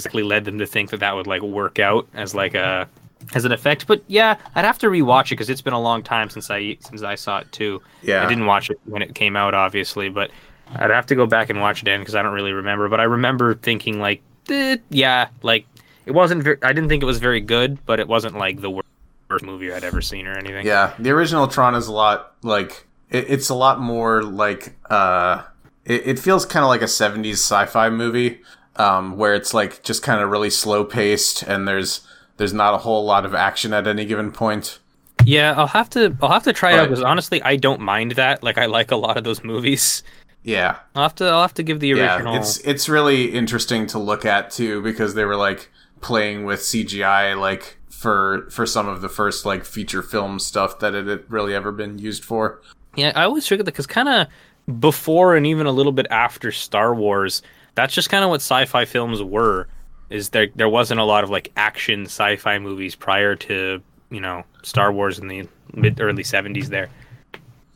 exactly 0.00 0.22
led 0.22 0.44
them 0.44 0.58
to 0.58 0.66
think 0.66 0.90
that 0.90 1.00
that 1.00 1.14
would 1.14 1.26
like 1.26 1.42
work 1.42 1.78
out 1.78 2.08
as 2.14 2.34
like 2.34 2.54
a 2.54 2.88
as 3.34 3.44
an 3.44 3.52
effect. 3.52 3.86
But 3.86 4.02
yeah, 4.06 4.36
I'd 4.54 4.64
have 4.64 4.78
to 4.78 4.86
rewatch 4.88 5.26
it 5.26 5.30
because 5.30 5.50
it's 5.50 5.60
been 5.60 5.72
a 5.72 5.80
long 5.80 6.02
time 6.02 6.30
since 6.30 6.50
I 6.50 6.76
since 6.80 7.02
I 7.02 7.14
saw 7.14 7.38
it 7.38 7.52
too. 7.52 7.82
Yeah. 8.02 8.24
I 8.24 8.28
didn't 8.28 8.46
watch 8.46 8.70
it 8.70 8.80
when 8.84 9.02
it 9.02 9.14
came 9.14 9.36
out, 9.36 9.54
obviously, 9.54 10.08
but 10.08 10.30
I'd 10.74 10.90
have 10.90 11.06
to 11.06 11.14
go 11.14 11.26
back 11.26 11.50
and 11.50 11.60
watch 11.60 11.78
it 11.78 11.82
again 11.82 12.00
because 12.00 12.14
I 12.14 12.22
don't 12.22 12.32
really 12.32 12.52
remember. 12.52 12.88
But 12.88 13.00
I 13.00 13.04
remember 13.04 13.54
thinking 13.54 14.00
like, 14.00 14.22
eh, 14.48 14.76
yeah, 14.88 15.28
like 15.42 15.66
it 16.06 16.12
wasn't. 16.12 16.42
Ver- 16.42 16.58
I 16.62 16.72
didn't 16.72 16.88
think 16.88 17.02
it 17.02 17.06
was 17.06 17.18
very 17.18 17.40
good, 17.40 17.84
but 17.86 18.00
it 18.00 18.08
wasn't 18.08 18.36
like 18.36 18.60
the 18.60 18.70
wor- 18.70 18.84
worst 19.28 19.44
movie 19.44 19.72
I'd 19.72 19.84
ever 19.84 20.00
seen 20.00 20.26
or 20.26 20.36
anything. 20.36 20.66
Yeah, 20.66 20.94
the 20.98 21.10
original 21.10 21.46
Tron 21.48 21.74
is 21.74 21.86
a 21.86 21.92
lot 21.92 22.34
like 22.42 22.86
it, 23.10 23.26
it's 23.28 23.48
a 23.48 23.54
lot 23.54 23.80
more 23.80 24.22
like 24.22 24.76
uh, 24.88 25.42
it, 25.84 26.06
it 26.06 26.18
feels 26.18 26.46
kind 26.46 26.64
of 26.64 26.68
like 26.68 26.82
a 26.82 26.86
'70s 26.86 27.32
sci-fi 27.34 27.90
movie, 27.90 28.40
um, 28.80 29.18
where 29.18 29.34
it's 29.34 29.52
like 29.52 29.82
just 29.82 30.02
kind 30.02 30.22
of 30.22 30.30
really 30.30 30.48
slow 30.48 30.84
paced 30.84 31.42
and 31.42 31.68
there's 31.68 32.00
there's 32.38 32.54
not 32.54 32.72
a 32.72 32.78
whole 32.78 33.04
lot 33.04 33.26
of 33.26 33.34
action 33.34 33.74
at 33.74 33.86
any 33.86 34.06
given 34.06 34.32
point. 34.32 34.78
Yeah, 35.26 35.52
I'll 35.54 35.66
have 35.66 35.90
to 35.90 36.16
I'll 36.22 36.30
have 36.30 36.44
to 36.44 36.54
try 36.54 36.72
it 36.72 36.78
out 36.78 36.88
because 36.88 37.04
honestly, 37.04 37.42
I 37.42 37.56
don't 37.56 37.82
mind 37.82 38.12
that. 38.12 38.42
Like, 38.42 38.56
I 38.56 38.64
like 38.64 38.90
a 38.90 38.96
lot 38.96 39.18
of 39.18 39.24
those 39.24 39.44
movies. 39.44 40.02
Yeah, 40.42 40.78
I'll 40.94 41.02
have 41.02 41.14
to 41.16 41.26
I'll 41.26 41.42
have 41.42 41.52
to 41.54 41.62
give 41.62 41.80
the 41.80 41.92
original. 41.92 42.32
yeah. 42.32 42.40
It's 42.40 42.56
it's 42.60 42.88
really 42.88 43.26
interesting 43.32 43.86
to 43.88 43.98
look 43.98 44.24
at 44.24 44.50
too 44.50 44.80
because 44.80 45.12
they 45.12 45.26
were 45.26 45.36
like 45.36 45.70
playing 46.00 46.46
with 46.46 46.60
CGI 46.60 47.38
like 47.38 47.76
for 47.90 48.48
for 48.50 48.64
some 48.64 48.88
of 48.88 49.02
the 49.02 49.10
first 49.10 49.44
like 49.44 49.66
feature 49.66 50.02
film 50.02 50.38
stuff 50.38 50.78
that 50.78 50.94
it 50.94 51.06
had 51.06 51.30
really 51.30 51.54
ever 51.54 51.72
been 51.72 51.98
used 51.98 52.24
for. 52.24 52.62
Yeah, 52.96 53.12
I 53.14 53.24
always 53.24 53.46
figured 53.46 53.66
that 53.66 53.72
because 53.72 53.86
kind 53.86 54.08
of 54.08 54.80
before 54.80 55.36
and 55.36 55.46
even 55.46 55.66
a 55.66 55.72
little 55.72 55.92
bit 55.92 56.06
after 56.10 56.50
Star 56.50 56.94
Wars, 56.94 57.42
that's 57.74 57.94
just 57.94 58.10
kind 58.10 58.24
of 58.24 58.30
what 58.30 58.40
sci-fi 58.40 58.84
films 58.84 59.22
were. 59.22 59.68
Is 60.08 60.30
there 60.30 60.48
there 60.56 60.68
wasn't 60.68 61.00
a 61.00 61.04
lot 61.04 61.22
of 61.24 61.30
like 61.30 61.52
action 61.56 62.06
sci-fi 62.06 62.58
movies 62.58 62.94
prior 62.94 63.36
to 63.36 63.80
you 64.10 64.20
know 64.20 64.44
Star 64.62 64.92
Wars 64.92 65.18
in 65.18 65.28
the 65.28 65.46
mid 65.72 66.00
early 66.00 66.24
seventies 66.24 66.68
there, 66.68 66.88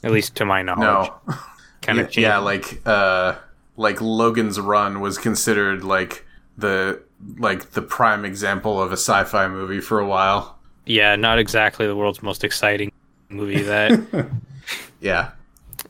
at 0.03 0.11
least 0.11 0.35
to 0.37 0.45
my 0.45 0.63
knowledge. 0.63 1.11
No, 1.29 1.35
kind 1.83 2.01
of 2.01 2.17
yeah, 2.17 2.39
like 2.39 2.81
uh, 2.87 3.37
like 3.77 4.01
Logan's 4.01 4.59
Run 4.59 5.01
was 5.01 5.17
considered 5.19 5.85
like 5.85 6.25
the 6.59 7.01
like 7.39 7.71
the 7.71 7.83
prime 7.83 8.25
example 8.25 8.83
of 8.83 8.91
a 8.91 8.97
sci-fi 8.97 9.47
movie 9.49 9.81
for 9.81 10.01
a 10.01 10.07
while. 10.07 10.59
yeah, 10.87 11.15
not 11.17 11.39
exactly 11.39 11.87
the 11.87 11.97
world's 11.97 12.23
most 12.23 12.43
exciting 12.45 12.91
movie. 13.29 13.63
That 13.63 14.29
Yeah. 15.01 15.31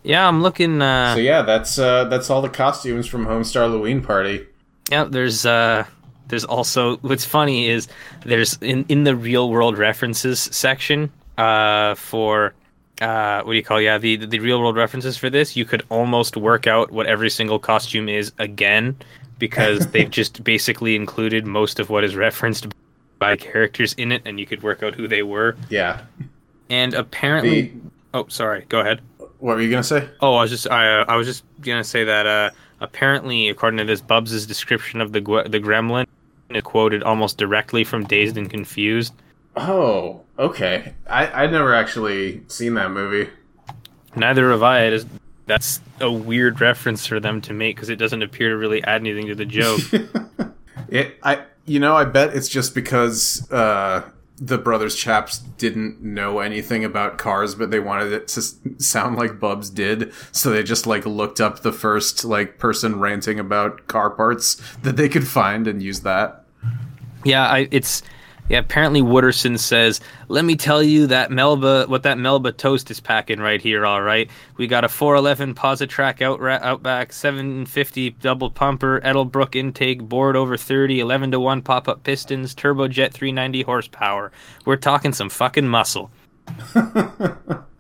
Yeah, 0.04 0.28
I'm 0.28 0.42
looking. 0.42 0.80
Uh, 0.82 1.14
So 1.14 1.20
yeah, 1.20 1.42
that's 1.42 1.78
uh, 1.78 2.04
that's 2.04 2.30
all 2.30 2.42
the 2.42 2.48
costumes 2.48 3.06
from 3.06 3.26
Homestarloween 3.26 4.04
Party. 4.04 4.46
Yeah, 4.90 5.04
there's 5.04 5.44
uh 5.46 5.84
there's 6.28 6.44
also 6.44 6.96
what's 6.98 7.24
funny 7.24 7.68
is 7.68 7.88
there's 8.24 8.56
in 8.60 8.84
in 8.88 9.04
the 9.04 9.16
real 9.16 9.50
world 9.50 9.76
references 9.78 10.40
section 10.40 11.10
uh 11.38 11.94
for 11.96 12.54
uh 13.02 13.42
what 13.42 13.52
do 13.52 13.56
you 13.56 13.62
call 13.62 13.80
yeah 13.80 13.98
the 13.98 14.16
the 14.16 14.38
real 14.38 14.60
world 14.60 14.76
references 14.76 15.16
for 15.16 15.28
this 15.28 15.56
you 15.56 15.64
could 15.64 15.82
almost 15.90 16.36
work 16.36 16.66
out 16.66 16.90
what 16.92 17.06
every 17.06 17.28
single 17.28 17.58
costume 17.58 18.08
is 18.08 18.32
again 18.38 18.96
because 19.38 19.86
they've 19.92 20.10
just 20.10 20.44
basically 20.44 20.94
included 20.96 21.44
most 21.46 21.78
of 21.80 21.90
what 21.90 22.04
is 22.04 22.14
referenced 22.14 22.68
by 23.18 23.36
characters 23.36 23.94
in 23.94 24.12
it 24.12 24.22
and 24.24 24.38
you 24.38 24.46
could 24.46 24.62
work 24.62 24.82
out 24.82 24.94
who 24.94 25.08
they 25.08 25.22
were 25.22 25.56
Yeah. 25.70 26.02
and 26.70 26.94
apparently 26.94 27.62
The, 27.62 27.72
oh 28.14 28.26
sorry 28.28 28.64
go 28.68 28.80
ahead 28.80 29.00
what 29.38 29.56
were 29.56 29.62
you 29.62 29.70
gonna 29.70 29.82
say? 29.82 30.08
Oh, 30.20 30.34
I 30.34 30.42
was 30.42 30.50
just 30.50 30.70
I, 30.70 31.00
uh, 31.00 31.04
I 31.08 31.16
was 31.16 31.26
just 31.26 31.44
gonna 31.60 31.84
say 31.84 32.04
that 32.04 32.26
uh, 32.26 32.50
apparently, 32.80 33.48
according 33.48 33.78
to 33.78 33.84
this, 33.84 34.00
Bubs' 34.00 34.46
description 34.46 35.00
of 35.00 35.12
the 35.12 35.20
the 35.20 35.60
gremlin 35.60 36.06
is 36.50 36.62
quoted 36.62 37.02
almost 37.02 37.38
directly 37.38 37.84
from 37.84 38.04
Dazed 38.04 38.36
and 38.36 38.50
Confused. 38.50 39.14
Oh, 39.56 40.22
okay. 40.38 40.94
I 41.08 41.44
I'd 41.44 41.52
never 41.52 41.74
actually 41.74 42.42
seen 42.48 42.74
that 42.74 42.90
movie. 42.90 43.30
Neither 44.16 44.50
have 44.50 44.62
I. 44.62 44.84
It 44.84 44.92
is, 44.92 45.06
that's 45.46 45.80
a 46.00 46.10
weird 46.10 46.60
reference 46.60 47.06
for 47.06 47.20
them 47.20 47.40
to 47.42 47.52
make 47.52 47.76
because 47.76 47.90
it 47.90 47.96
doesn't 47.96 48.22
appear 48.22 48.50
to 48.50 48.56
really 48.56 48.82
add 48.84 49.00
anything 49.00 49.26
to 49.26 49.34
the 49.34 49.44
joke. 49.44 49.80
It 50.88 51.18
I 51.22 51.44
you 51.64 51.80
know 51.80 51.96
I 51.96 52.04
bet 52.04 52.36
it's 52.36 52.48
just 52.48 52.74
because 52.74 53.50
uh, 53.50 54.08
the 54.36 54.58
brothers 54.58 54.96
chaps 54.96 55.38
didn't 55.38 56.02
know 56.02 56.40
anything 56.40 56.84
about 56.84 57.18
cars, 57.18 57.54
but 57.54 57.70
they 57.70 57.78
wanted 57.78 58.12
it 58.12 58.28
to 58.28 58.42
sound 58.82 59.16
like 59.16 59.38
Bubs 59.38 59.70
did, 59.70 60.12
so 60.32 60.50
they 60.50 60.62
just 60.62 60.86
like 60.86 61.06
looked 61.06 61.40
up 61.40 61.60
the 61.60 61.72
first 61.72 62.24
like 62.24 62.58
person 62.58 62.98
ranting 62.98 63.38
about 63.38 63.86
car 63.86 64.10
parts 64.10 64.60
that 64.82 64.96
they 64.96 65.08
could 65.08 65.26
find 65.28 65.66
and 65.68 65.82
used 65.82 66.02
that. 66.04 66.44
yeah, 67.24 67.46
I, 67.46 67.68
it's 67.70 68.02
yeah. 68.48 68.59
Apparently, 68.59 69.00
Wooderson 69.02 69.59
says, 69.59 70.00
"Let 70.28 70.44
me 70.44 70.57
tell 70.57 70.83
you 70.83 71.07
that 71.09 71.30
Melba, 71.30 71.87
what 71.87 72.02
that 72.04 72.18
Melba 72.18 72.52
toast 72.52 72.90
is 72.90 73.00
packing 73.00 73.40
right 73.40 73.61
here. 73.61 73.87
All 73.87 74.02
right, 74.02 74.30
we 74.57 74.66
got 74.66 74.85
a 74.85 74.88
411 74.88 75.54
Positrac 75.54 76.20
out 76.22 76.40
Outback 76.62 77.12
750 77.12 78.11
double 78.20 78.50
pumper, 78.50 79.00
Edelbrock 79.04 79.54
intake, 79.57 80.02
bored 80.02 80.37
over 80.37 80.57
30, 80.57 81.00
11 81.00 81.30
to 81.33 81.40
one 81.40 81.62
pop 81.62 81.88
up 81.88 82.02
pistons, 82.02 82.54
turbojet 82.54 83.12
390 83.12 83.62
horsepower. 83.62 84.33
We're 84.64 84.76
talking 84.76 85.12
some 85.12 85.30
fucking 85.30 85.68
muscle." 85.68 86.11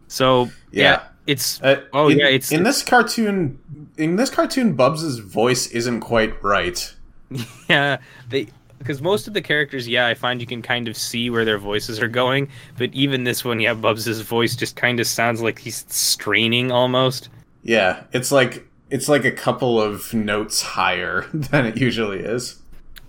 so 0.08 0.44
yeah, 0.70 0.82
Yeah. 0.82 1.02
it's 1.26 1.62
Uh, 1.62 1.80
Oh, 1.92 2.08
in, 2.08 2.18
yeah, 2.18 2.26
it's- 2.26 2.52
in 2.52 2.62
this 2.62 2.82
cartoon. 2.82 3.58
In 3.96 4.16
this 4.16 4.30
cartoon, 4.30 4.72
Bubs's 4.74 5.18
voice 5.20 5.68
isn't 5.68 6.00
quite 6.00 6.42
right. 6.42 6.94
Yeah, 7.68 7.98
they 8.28 8.48
because 8.84 9.00
most 9.00 9.26
of 9.26 9.32
the 9.32 9.40
characters, 9.40 9.88
yeah, 9.88 10.06
I 10.06 10.12
find 10.12 10.42
you 10.42 10.46
can 10.46 10.60
kind 10.60 10.88
of 10.88 10.96
see 10.96 11.30
where 11.30 11.46
their 11.46 11.58
voices 11.58 12.00
are 12.00 12.08
going. 12.08 12.50
But 12.76 12.92
even 12.92 13.24
this 13.24 13.42
one, 13.42 13.58
yeah, 13.58 13.72
Bubs' 13.72 14.20
voice 14.20 14.54
just 14.54 14.76
kind 14.76 15.00
of 15.00 15.06
sounds 15.06 15.40
like 15.40 15.58
he's 15.58 15.86
straining 15.88 16.70
almost. 16.70 17.30
Yeah, 17.62 18.02
it's 18.12 18.30
like 18.30 18.68
it's 18.90 19.08
like 19.08 19.24
a 19.24 19.32
couple 19.32 19.80
of 19.80 20.12
notes 20.12 20.60
higher 20.60 21.26
than 21.34 21.64
it 21.64 21.78
usually 21.78 22.20
is. 22.20 22.60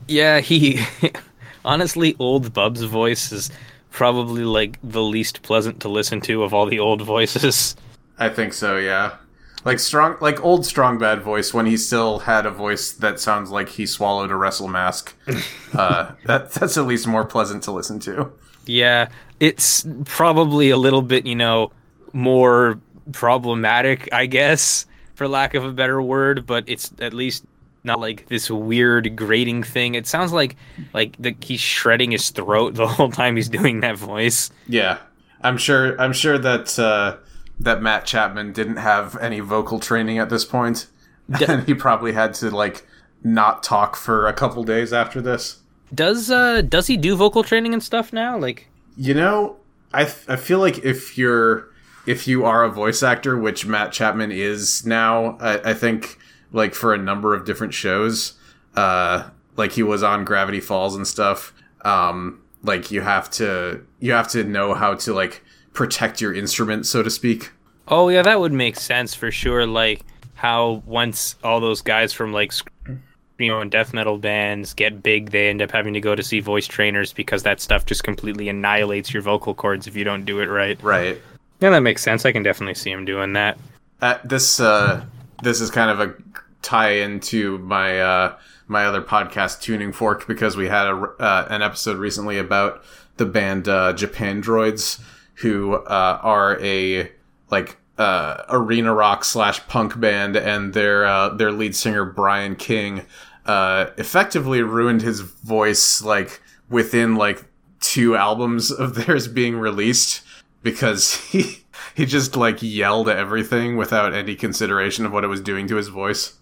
Yeah, 0.08 0.40
he 0.40 0.80
honestly, 1.66 2.16
old 2.20 2.54
Bubs' 2.54 2.84
voice 2.84 3.34
is 3.34 3.52
probably 3.92 4.46
like 4.46 4.80
the 4.82 5.04
least 5.04 5.42
pleasant 5.42 5.82
to 5.82 5.90
listen 5.90 6.22
to 6.22 6.44
of 6.44 6.54
all 6.54 6.68
the 6.68 6.80
old 6.80 7.02
voices. 7.02 7.76
I 8.18 8.30
think 8.30 8.54
so, 8.54 8.78
yeah. 8.78 9.18
Like 9.66 9.80
strong, 9.80 10.16
like 10.22 10.44
old 10.44 10.66
strong 10.66 11.00
bad 11.00 11.22
voice 11.24 11.54
when 11.54 11.66
he 11.66 11.76
still 11.76 12.20
had 12.20 12.46
a 12.46 12.52
voice 12.52 12.92
that 12.92 13.20
sounds 13.20 13.50
like 13.50 13.68
he 13.70 13.88
swallowed 13.88 14.30
a 14.30 14.36
wrestle 14.36 14.68
mask. 14.68 15.16
uh, 15.74 16.12
that 16.26 16.52
that's 16.52 16.78
at 16.78 16.86
least 16.86 17.08
more 17.08 17.26
pleasant 17.26 17.64
to 17.64 17.72
listen 17.72 18.00
to. 18.02 18.32
Yeah, 18.68 19.10
it's 19.40 19.86
probably 20.06 20.70
a 20.70 20.78
little 20.78 21.02
bit, 21.02 21.26
you 21.26 21.36
know, 21.36 21.72
more 22.14 22.80
problematic, 23.12 24.08
I 24.12 24.28
guess, 24.28 24.86
for 25.16 25.28
lack 25.28 25.56
of 25.56 25.66
a 25.66 25.72
better 25.72 26.02
word, 26.02 26.46
but 26.46 26.64
it's 26.68 26.92
at 27.00 27.14
least 27.14 27.44
not 27.84 28.00
like 28.00 28.28
this 28.28 28.50
weird 28.50 29.16
grating 29.16 29.64
thing. 29.64 29.96
It 29.96 30.08
sounds 30.08 30.32
like 30.32 30.56
like 30.94 31.16
the, 31.20 31.36
he's 31.42 31.60
shredding 31.60 32.12
his 32.12 32.30
throat 32.30 32.76
the 32.76 32.88
whole 32.96 33.12
time 33.12 33.36
he's 33.36 33.50
doing 33.50 33.82
that 33.82 33.98
voice. 33.98 34.52
Yeah, 34.68 35.00
I'm 35.42 35.58
sure. 35.58 36.00
I'm 36.00 36.14
sure 36.14 36.38
that 36.38 36.78
uh, 36.78 37.18
that 37.60 37.82
Matt 37.82 38.06
Chapman 38.06 38.54
didn't 38.54 38.78
have 38.78 39.18
any 39.18 39.40
vocal 39.40 39.80
training 39.80 40.18
at 40.18 40.30
this 40.30 40.46
point, 40.46 40.88
and 41.48 41.64
he 41.64 41.74
probably 41.74 42.14
had 42.14 42.34
to 42.36 42.50
like 42.50 42.86
not 43.24 43.64
talk 43.64 43.96
for 43.96 44.28
a 44.28 44.34
couple 44.34 44.64
days 44.64 44.94
after 44.94 45.22
this. 45.22 45.60
Does 45.94 46.32
uh 46.32 46.62
does 46.62 46.88
he 46.88 46.98
do 46.98 47.16
vocal 47.16 47.44
training 47.44 47.74
and 47.74 47.84
stuff 47.84 48.12
now? 48.12 48.38
Like 48.38 48.68
You 48.98 49.14
know, 49.14 49.58
I 49.94 50.06
th- 50.06 50.28
I 50.28 50.36
feel 50.36 50.60
like 50.60 50.80
if 50.80 51.18
you're 51.18 51.70
if 52.06 52.28
you 52.28 52.46
are 52.46 52.64
a 52.64 52.70
voice 52.70 53.02
actor, 53.02 53.38
which 53.38 53.66
Matt 53.66 53.92
Chapman 53.92 54.32
is 54.32 54.86
now, 54.86 55.38
I, 55.40 55.72
I 55.72 55.74
think 55.74 56.18
like 56.52 56.76
for 56.76 56.94
a 56.94 56.98
number 56.98 57.34
of 57.34 57.46
different 57.46 57.74
shows, 57.74 58.34
uh, 58.76 59.30
like 59.58 59.72
he 59.74 59.84
was 59.84 60.04
on 60.04 60.26
Gravity 60.26 60.60
Falls 60.60 60.96
and 60.96 61.08
stuff. 61.08 61.54
Um, 61.84 62.42
like 62.64 62.92
you 62.92 63.02
have 63.02 63.30
to 63.32 63.82
you 64.00 64.12
have 64.12 64.28
to 64.30 64.44
know 64.44 64.74
how 64.74 64.96
to 64.96 65.14
like 65.14 65.44
protect 65.76 66.22
your 66.22 66.34
instrument, 66.34 66.88
so 66.88 67.04
to 67.04 67.10
speak. 67.10 67.52
Oh 67.88 68.10
yeah, 68.10 68.24
that 68.24 68.40
would 68.40 68.54
make 68.54 68.78
sense 68.78 69.14
for 69.14 69.32
sure. 69.32 69.68
Like 69.68 70.02
how 70.34 70.84
once 70.86 71.36
all 71.44 71.60
those 71.60 71.82
guys 71.82 72.12
from 72.14 72.34
like 72.34 72.52
screamo 72.52 73.62
and 73.62 73.70
death 73.70 73.94
metal 73.94 74.18
bands 74.18 74.74
get 74.74 75.04
big, 75.04 75.30
they 75.30 75.50
end 75.50 75.62
up 75.62 75.72
having 75.72 75.94
to 75.94 76.02
go 76.02 76.16
to 76.16 76.24
see 76.24 76.40
voice 76.40 76.66
trainers 76.66 77.14
because 77.14 77.44
that 77.44 77.62
stuff 77.62 77.86
just 77.86 78.04
completely 78.04 78.50
annihilates 78.50 79.14
your 79.14 79.22
vocal 79.22 79.54
cords 79.54 79.86
if 79.86 79.96
you 79.96 80.04
don't 80.04 80.26
do 80.26 80.40
it 80.40 80.48
right. 80.48 80.82
Right. 80.82 81.22
Yeah, 81.60 81.70
that 81.70 81.82
makes 81.82 82.02
sense. 82.02 82.26
I 82.26 82.32
can 82.32 82.44
definitely 82.44 82.76
see 82.76 82.92
him 82.92 83.06
doing 83.06 83.34
that. 83.34 83.58
Uh, 84.02 84.18
this 84.24 84.60
uh, 84.60 85.06
this 85.44 85.62
is 85.62 85.70
kind 85.70 85.92
of 85.92 86.00
a 86.00 86.16
tie 86.62 86.92
into 86.92 87.60
my 87.60 88.00
uh, 88.02 88.38
my 88.68 88.86
other 88.86 89.02
podcast, 89.02 89.62
Tuning 89.62 89.94
Fork, 89.94 90.28
because 90.28 90.58
we 90.58 90.68
had 90.68 90.88
a, 90.88 90.96
uh, 91.20 91.48
an 91.50 91.62
episode 91.62 91.98
recently 91.98 92.38
about 92.38 92.84
the 93.18 93.26
band 93.26 93.70
uh, 93.70 93.94
Japandroids, 93.94 95.00
who 95.36 95.76
uh, 95.76 96.20
are 96.22 96.60
a 96.62 97.12
like 97.50 97.78
uh, 97.98 98.44
arena 98.50 98.94
rock 98.94 99.24
slash 99.24 99.66
punk 99.68 100.00
band, 100.00 100.36
and 100.36 100.74
their 100.74 101.06
uh, 101.06 101.30
their 101.30 101.52
lead 101.52 101.76
singer 101.76 102.06
Brian 102.06 102.56
King 102.56 103.06
uh, 103.46 103.88
effectively 103.98 104.62
ruined 104.62 105.02
his 105.02 105.22
voice 105.22 106.02
like 106.02 106.42
within 106.70 107.16
like 107.16 107.46
two 107.80 108.16
albums 108.16 108.72
of 108.72 108.96
theirs 109.06 109.28
being 109.28 109.58
released 109.58 110.22
because 110.64 111.16
he 111.32 111.64
he 111.94 112.06
just 112.06 112.36
like 112.36 112.62
yelled 112.62 113.08
at 113.08 113.18
everything 113.18 113.78
without 113.78 114.14
any 114.14 114.36
consideration 114.36 115.06
of 115.06 115.12
what 115.12 115.24
it 115.24 115.28
was 115.28 115.42
doing 115.42 115.68
to 115.68 115.76
his 115.76 115.88
voice. 115.88 116.34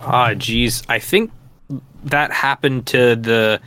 Ah, 0.00 0.30
jeez. 0.30 0.84
I 0.88 0.98
think 0.98 1.32
that 2.04 2.32
happened 2.32 2.86
to 2.88 3.16
the. 3.16 3.60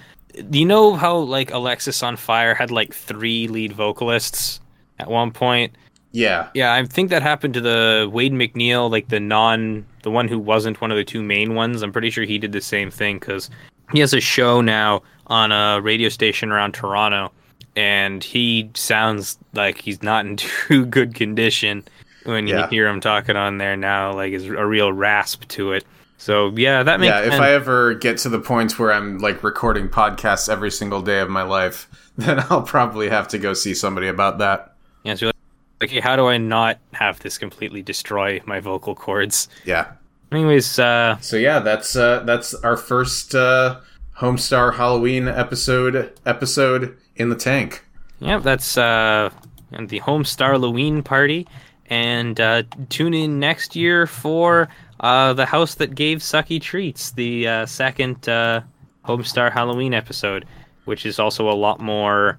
Do 0.49 0.59
you 0.59 0.65
know 0.65 0.93
how 0.93 1.17
like 1.17 1.49
Alexisonfire 1.49 2.55
had 2.55 2.71
like 2.71 2.93
three 2.93 3.47
lead 3.47 3.73
vocalists 3.73 4.61
at 5.01 5.09
one 5.09 5.31
point? 5.31 5.75
Yeah. 6.13 6.49
Yeah, 6.53 6.73
I 6.73 6.85
think 6.85 7.09
that 7.09 7.21
happened 7.21 7.53
to 7.55 7.61
the 7.61 8.09
Wade 8.11 8.33
MacNeil, 8.33 8.89
like 8.91 9.07
the 9.09 9.19
non, 9.19 9.85
the 10.03 10.11
one 10.11 10.27
who 10.27 10.37
wasn't 10.39 10.81
one 10.81 10.91
of 10.91 10.97
the 10.97 11.03
two 11.05 11.23
main 11.23 11.55
ones. 11.55 11.81
I'm 11.81 11.91
pretty 11.91 12.09
sure 12.09 12.23
he 12.25 12.37
did 12.37 12.51
the 12.51 12.61
same 12.61 12.91
thing 12.91 13.17
because 13.19 13.49
he 13.93 13.99
has 13.99 14.13
a 14.13 14.19
show 14.19 14.61
now 14.61 15.03
on 15.27 15.51
a 15.51 15.79
radio 15.81 16.09
station 16.09 16.51
around 16.51 16.73
Toronto, 16.73 17.31
and 17.77 18.23
he 18.23 18.69
sounds 18.73 19.37
like 19.53 19.79
he's 19.79 20.03
not 20.03 20.25
in 20.25 20.35
too 20.67 20.85
good 20.85 21.15
condition. 21.15 21.83
when 22.25 22.45
you 22.45 22.61
hear 22.67 22.87
him 22.87 22.99
talking 23.01 23.35
on 23.37 23.57
there 23.57 23.75
now. 23.77 24.13
Like, 24.13 24.33
is 24.33 24.45
a 24.45 24.65
real 24.65 24.91
rasp 24.93 25.47
to 25.49 25.71
it. 25.73 25.85
So 26.17 26.51
yeah, 26.55 26.83
that 26.83 26.99
makes 26.99 27.09
Yeah, 27.09 27.21
if 27.21 27.29
sense. 27.31 27.41
I 27.41 27.51
ever 27.53 27.95
get 27.95 28.17
to 28.19 28.29
the 28.29 28.37
point 28.39 28.77
where 28.77 28.91
I'm 28.93 29.17
like 29.17 29.43
recording 29.43 29.87
podcasts 29.89 30.47
every 30.49 30.69
single 30.69 31.01
day 31.01 31.19
of 31.19 31.29
my 31.29 31.41
life, 31.41 31.87
then 32.17 32.43
I'll 32.49 32.61
probably 32.61 33.09
have 33.09 33.27
to 33.29 33.37
go 33.39 33.53
see 33.53 33.73
somebody 33.73 34.07
about 34.07 34.37
that. 34.39 34.70
Yeah, 35.03 35.15
so 35.15 35.25
you're 35.27 35.33
like, 35.81 35.89
okay, 35.89 35.99
how 35.99 36.15
do 36.15 36.27
I 36.27 36.37
not 36.37 36.79
have 36.93 37.19
this 37.19 37.37
completely 37.37 37.81
destroy 37.81 38.41
my 38.45 38.59
vocal 38.59 38.95
cords? 38.95 39.47
Yeah. 39.65 39.91
Anyways, 40.31 40.79
uh, 40.79 41.17
So 41.19 41.35
yeah, 41.37 41.59
that's 41.59 41.95
uh 41.95 42.19
that's 42.25 42.53
our 42.53 42.77
first 42.77 43.35
uh 43.35 43.79
Homestar 44.17 44.75
Halloween 44.75 45.27
episode 45.27 46.13
episode 46.25 46.97
in 47.15 47.29
the 47.29 47.35
tank. 47.35 47.83
yeah, 48.19 48.37
that's 48.37 48.77
uh, 48.77 49.29
and 49.71 49.89
the 49.89 49.99
Homestarloween 50.01 51.03
party, 51.03 51.47
and 51.89 52.39
uh, 52.39 52.63
tune 52.89 53.13
in 53.13 53.39
next 53.39 53.75
year 53.75 54.05
for 54.05 54.69
uh, 54.99 55.33
the 55.33 55.45
house 55.45 55.75
that 55.75 55.95
gave 55.95 56.19
sucky 56.19 56.61
treats, 56.61 57.11
the 57.11 57.47
uh, 57.47 57.65
second 57.65 58.29
uh, 58.29 58.61
Homestar 59.05 59.51
Halloween 59.51 59.93
episode, 59.93 60.45
which 60.85 61.05
is 61.05 61.17
also 61.19 61.49
a 61.49 61.57
lot 61.57 61.79
more. 61.79 62.37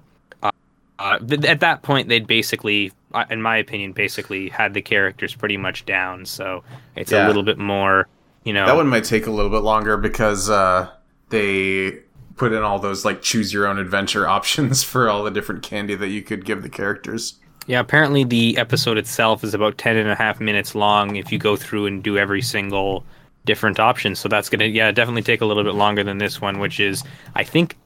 Uh, 1.03 1.19
th- 1.19 1.43
at 1.45 1.59
that 1.59 1.81
point, 1.83 2.07
they'd 2.07 2.25
basically, 2.25 2.91
in 3.29 3.41
my 3.41 3.57
opinion, 3.57 3.91
basically 3.91 4.47
had 4.49 4.73
the 4.73 4.81
characters 4.81 5.35
pretty 5.35 5.57
much 5.57 5.85
down. 5.85 6.25
So 6.25 6.63
it's 6.95 7.11
Yeah. 7.11 7.25
a 7.25 7.27
little 7.27 7.43
bit 7.43 7.57
more, 7.57 8.07
you 8.45 8.53
know. 8.53 8.65
That 8.65 8.75
one 8.75 8.87
might 8.87 9.03
take 9.03 9.27
a 9.27 9.31
little 9.31 9.51
bit 9.51 9.63
longer 9.63 9.97
because 9.97 10.49
uh 10.49 10.89
they 11.29 11.99
put 12.37 12.51
in 12.53 12.63
all 12.63 12.79
those 12.79 13.05
like 13.05 13.21
choose 13.21 13.53
your 13.53 13.67
own 13.67 13.77
adventure 13.79 14.27
options 14.37 14.83
for 14.83 15.09
all 15.09 15.23
the 15.23 15.31
different 15.31 15.61
candy 15.63 15.95
that 15.95 16.07
you 16.09 16.21
could 16.21 16.45
give 16.45 16.63
the 16.63 16.69
characters. 16.69 17.35
Yeah, 17.67 17.79
apparently 17.79 18.23
the 18.23 18.57
episode 18.57 18.97
itself 18.97 19.43
is 19.43 19.53
about 19.53 19.77
10 19.77 19.95
and 19.97 20.09
a 20.09 20.15
half 20.15 20.39
minutes 20.41 20.75
long 20.75 21.15
if 21.15 21.31
you 21.31 21.37
go 21.37 21.55
through 21.55 21.85
and 21.85 22.03
do 22.03 22.17
every 22.17 22.41
single 22.41 23.05
different 23.45 23.79
option. 23.79 24.15
So 24.15 24.27
that's 24.29 24.49
going 24.49 24.59
to 24.59 24.67
yeah, 24.67 24.91
definitely 24.91 25.21
take 25.21 25.41
a 25.41 25.45
little 25.45 25.63
bit 25.63 25.75
longer 25.75 26.03
than 26.03 26.17
this 26.17 26.41
one, 26.41 26.59
which 26.59 26.79
is 26.79 27.03
I 27.35 27.43
think 27.43 27.77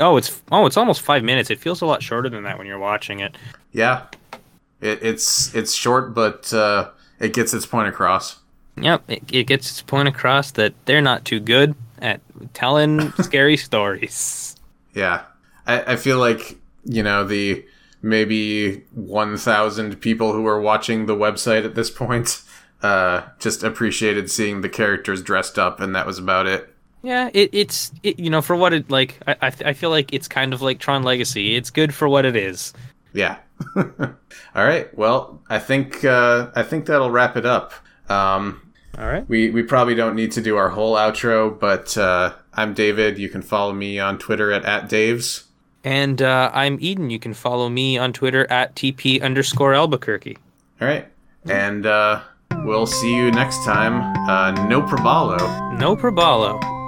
oh, 0.00 0.16
it's 0.16 0.42
oh, 0.52 0.66
it's 0.66 0.76
almost 0.76 1.02
5 1.02 1.22
minutes. 1.22 1.50
It 1.50 1.58
feels 1.58 1.80
a 1.80 1.86
lot 1.86 2.02
shorter 2.02 2.28
than 2.28 2.44
that 2.44 2.58
when 2.58 2.66
you're 2.66 2.78
watching 2.78 3.20
it. 3.20 3.36
Yeah. 3.72 4.06
It, 4.80 5.02
it's 5.02 5.54
it's 5.54 5.72
short 5.72 6.14
but 6.14 6.52
uh 6.52 6.90
it 7.20 7.32
gets 7.32 7.54
its 7.54 7.66
point 7.66 7.88
across. 7.88 8.40
Yep, 8.76 9.04
it, 9.08 9.22
it 9.32 9.44
gets 9.44 9.70
its 9.70 9.82
point 9.82 10.08
across 10.08 10.50
that 10.52 10.74
they're 10.84 11.00
not 11.00 11.24
too 11.24 11.40
good 11.40 11.74
at 11.98 12.20
telling 12.54 13.12
scary 13.22 13.56
stories. 13.56 14.56
Yeah. 14.94 15.22
I, 15.66 15.92
I 15.92 15.96
feel 15.96 16.18
like, 16.18 16.56
you 16.84 17.02
know, 17.02 17.24
the 17.24 17.64
maybe 18.02 18.84
1,000 18.92 20.00
people 20.00 20.32
who 20.32 20.46
are 20.46 20.60
watching 20.60 21.06
the 21.06 21.16
website 21.16 21.64
at 21.64 21.74
this 21.74 21.90
point 21.90 22.42
uh, 22.82 23.22
just 23.38 23.62
appreciated 23.62 24.30
seeing 24.30 24.60
the 24.60 24.68
characters 24.68 25.22
dressed 25.22 25.58
up, 25.58 25.80
and 25.80 25.94
that 25.94 26.06
was 26.06 26.18
about 26.18 26.46
it. 26.46 26.73
Yeah, 27.04 27.28
it, 27.34 27.50
it's 27.52 27.92
it, 28.02 28.18
you 28.18 28.30
know 28.30 28.40
for 28.40 28.56
what 28.56 28.72
it 28.72 28.90
like 28.90 29.18
I, 29.26 29.36
I 29.42 29.52
I 29.66 29.72
feel 29.74 29.90
like 29.90 30.12
it's 30.14 30.26
kind 30.26 30.54
of 30.54 30.62
like 30.62 30.78
Tron 30.78 31.02
Legacy. 31.02 31.54
It's 31.54 31.68
good 31.68 31.94
for 31.94 32.08
what 32.08 32.24
it 32.24 32.34
is. 32.34 32.72
Yeah. 33.12 33.36
All 33.76 33.84
right. 34.54 34.92
Well, 34.96 35.42
I 35.50 35.58
think 35.58 36.02
uh, 36.04 36.50
I 36.56 36.62
think 36.62 36.86
that'll 36.86 37.10
wrap 37.10 37.36
it 37.36 37.44
up. 37.44 37.72
Um, 38.08 38.72
All 38.98 39.06
right. 39.06 39.28
we 39.28 39.50
we 39.50 39.62
probably 39.62 39.94
don't 39.94 40.16
need 40.16 40.32
to 40.32 40.40
do 40.40 40.56
our 40.56 40.70
whole 40.70 40.96
outro, 40.96 41.56
but 41.58 41.96
uh, 41.98 42.32
I'm 42.54 42.72
David. 42.72 43.18
You 43.18 43.28
can 43.28 43.42
follow 43.42 43.74
me 43.74 43.98
on 43.98 44.18
Twitter 44.18 44.50
at, 44.50 44.64
at 44.64 44.88
Daves. 44.88 45.44
And 45.84 46.22
uh, 46.22 46.50
I'm 46.54 46.78
Eden. 46.80 47.10
You 47.10 47.18
can 47.18 47.34
follow 47.34 47.68
me 47.68 47.98
on 47.98 48.14
Twitter 48.14 48.50
at 48.50 48.74
TP 48.74 49.22
underscore 49.22 49.74
Albuquerque. 49.74 50.38
All 50.80 50.88
right. 50.88 51.06
And 51.44 51.84
uh, 51.84 52.22
we'll 52.64 52.86
see 52.86 53.14
you 53.14 53.30
next 53.30 53.62
time. 53.66 54.00
Uh, 54.26 54.52
no 54.66 54.80
Probalo. 54.80 55.78
No 55.78 55.94
probalo. 55.94 56.83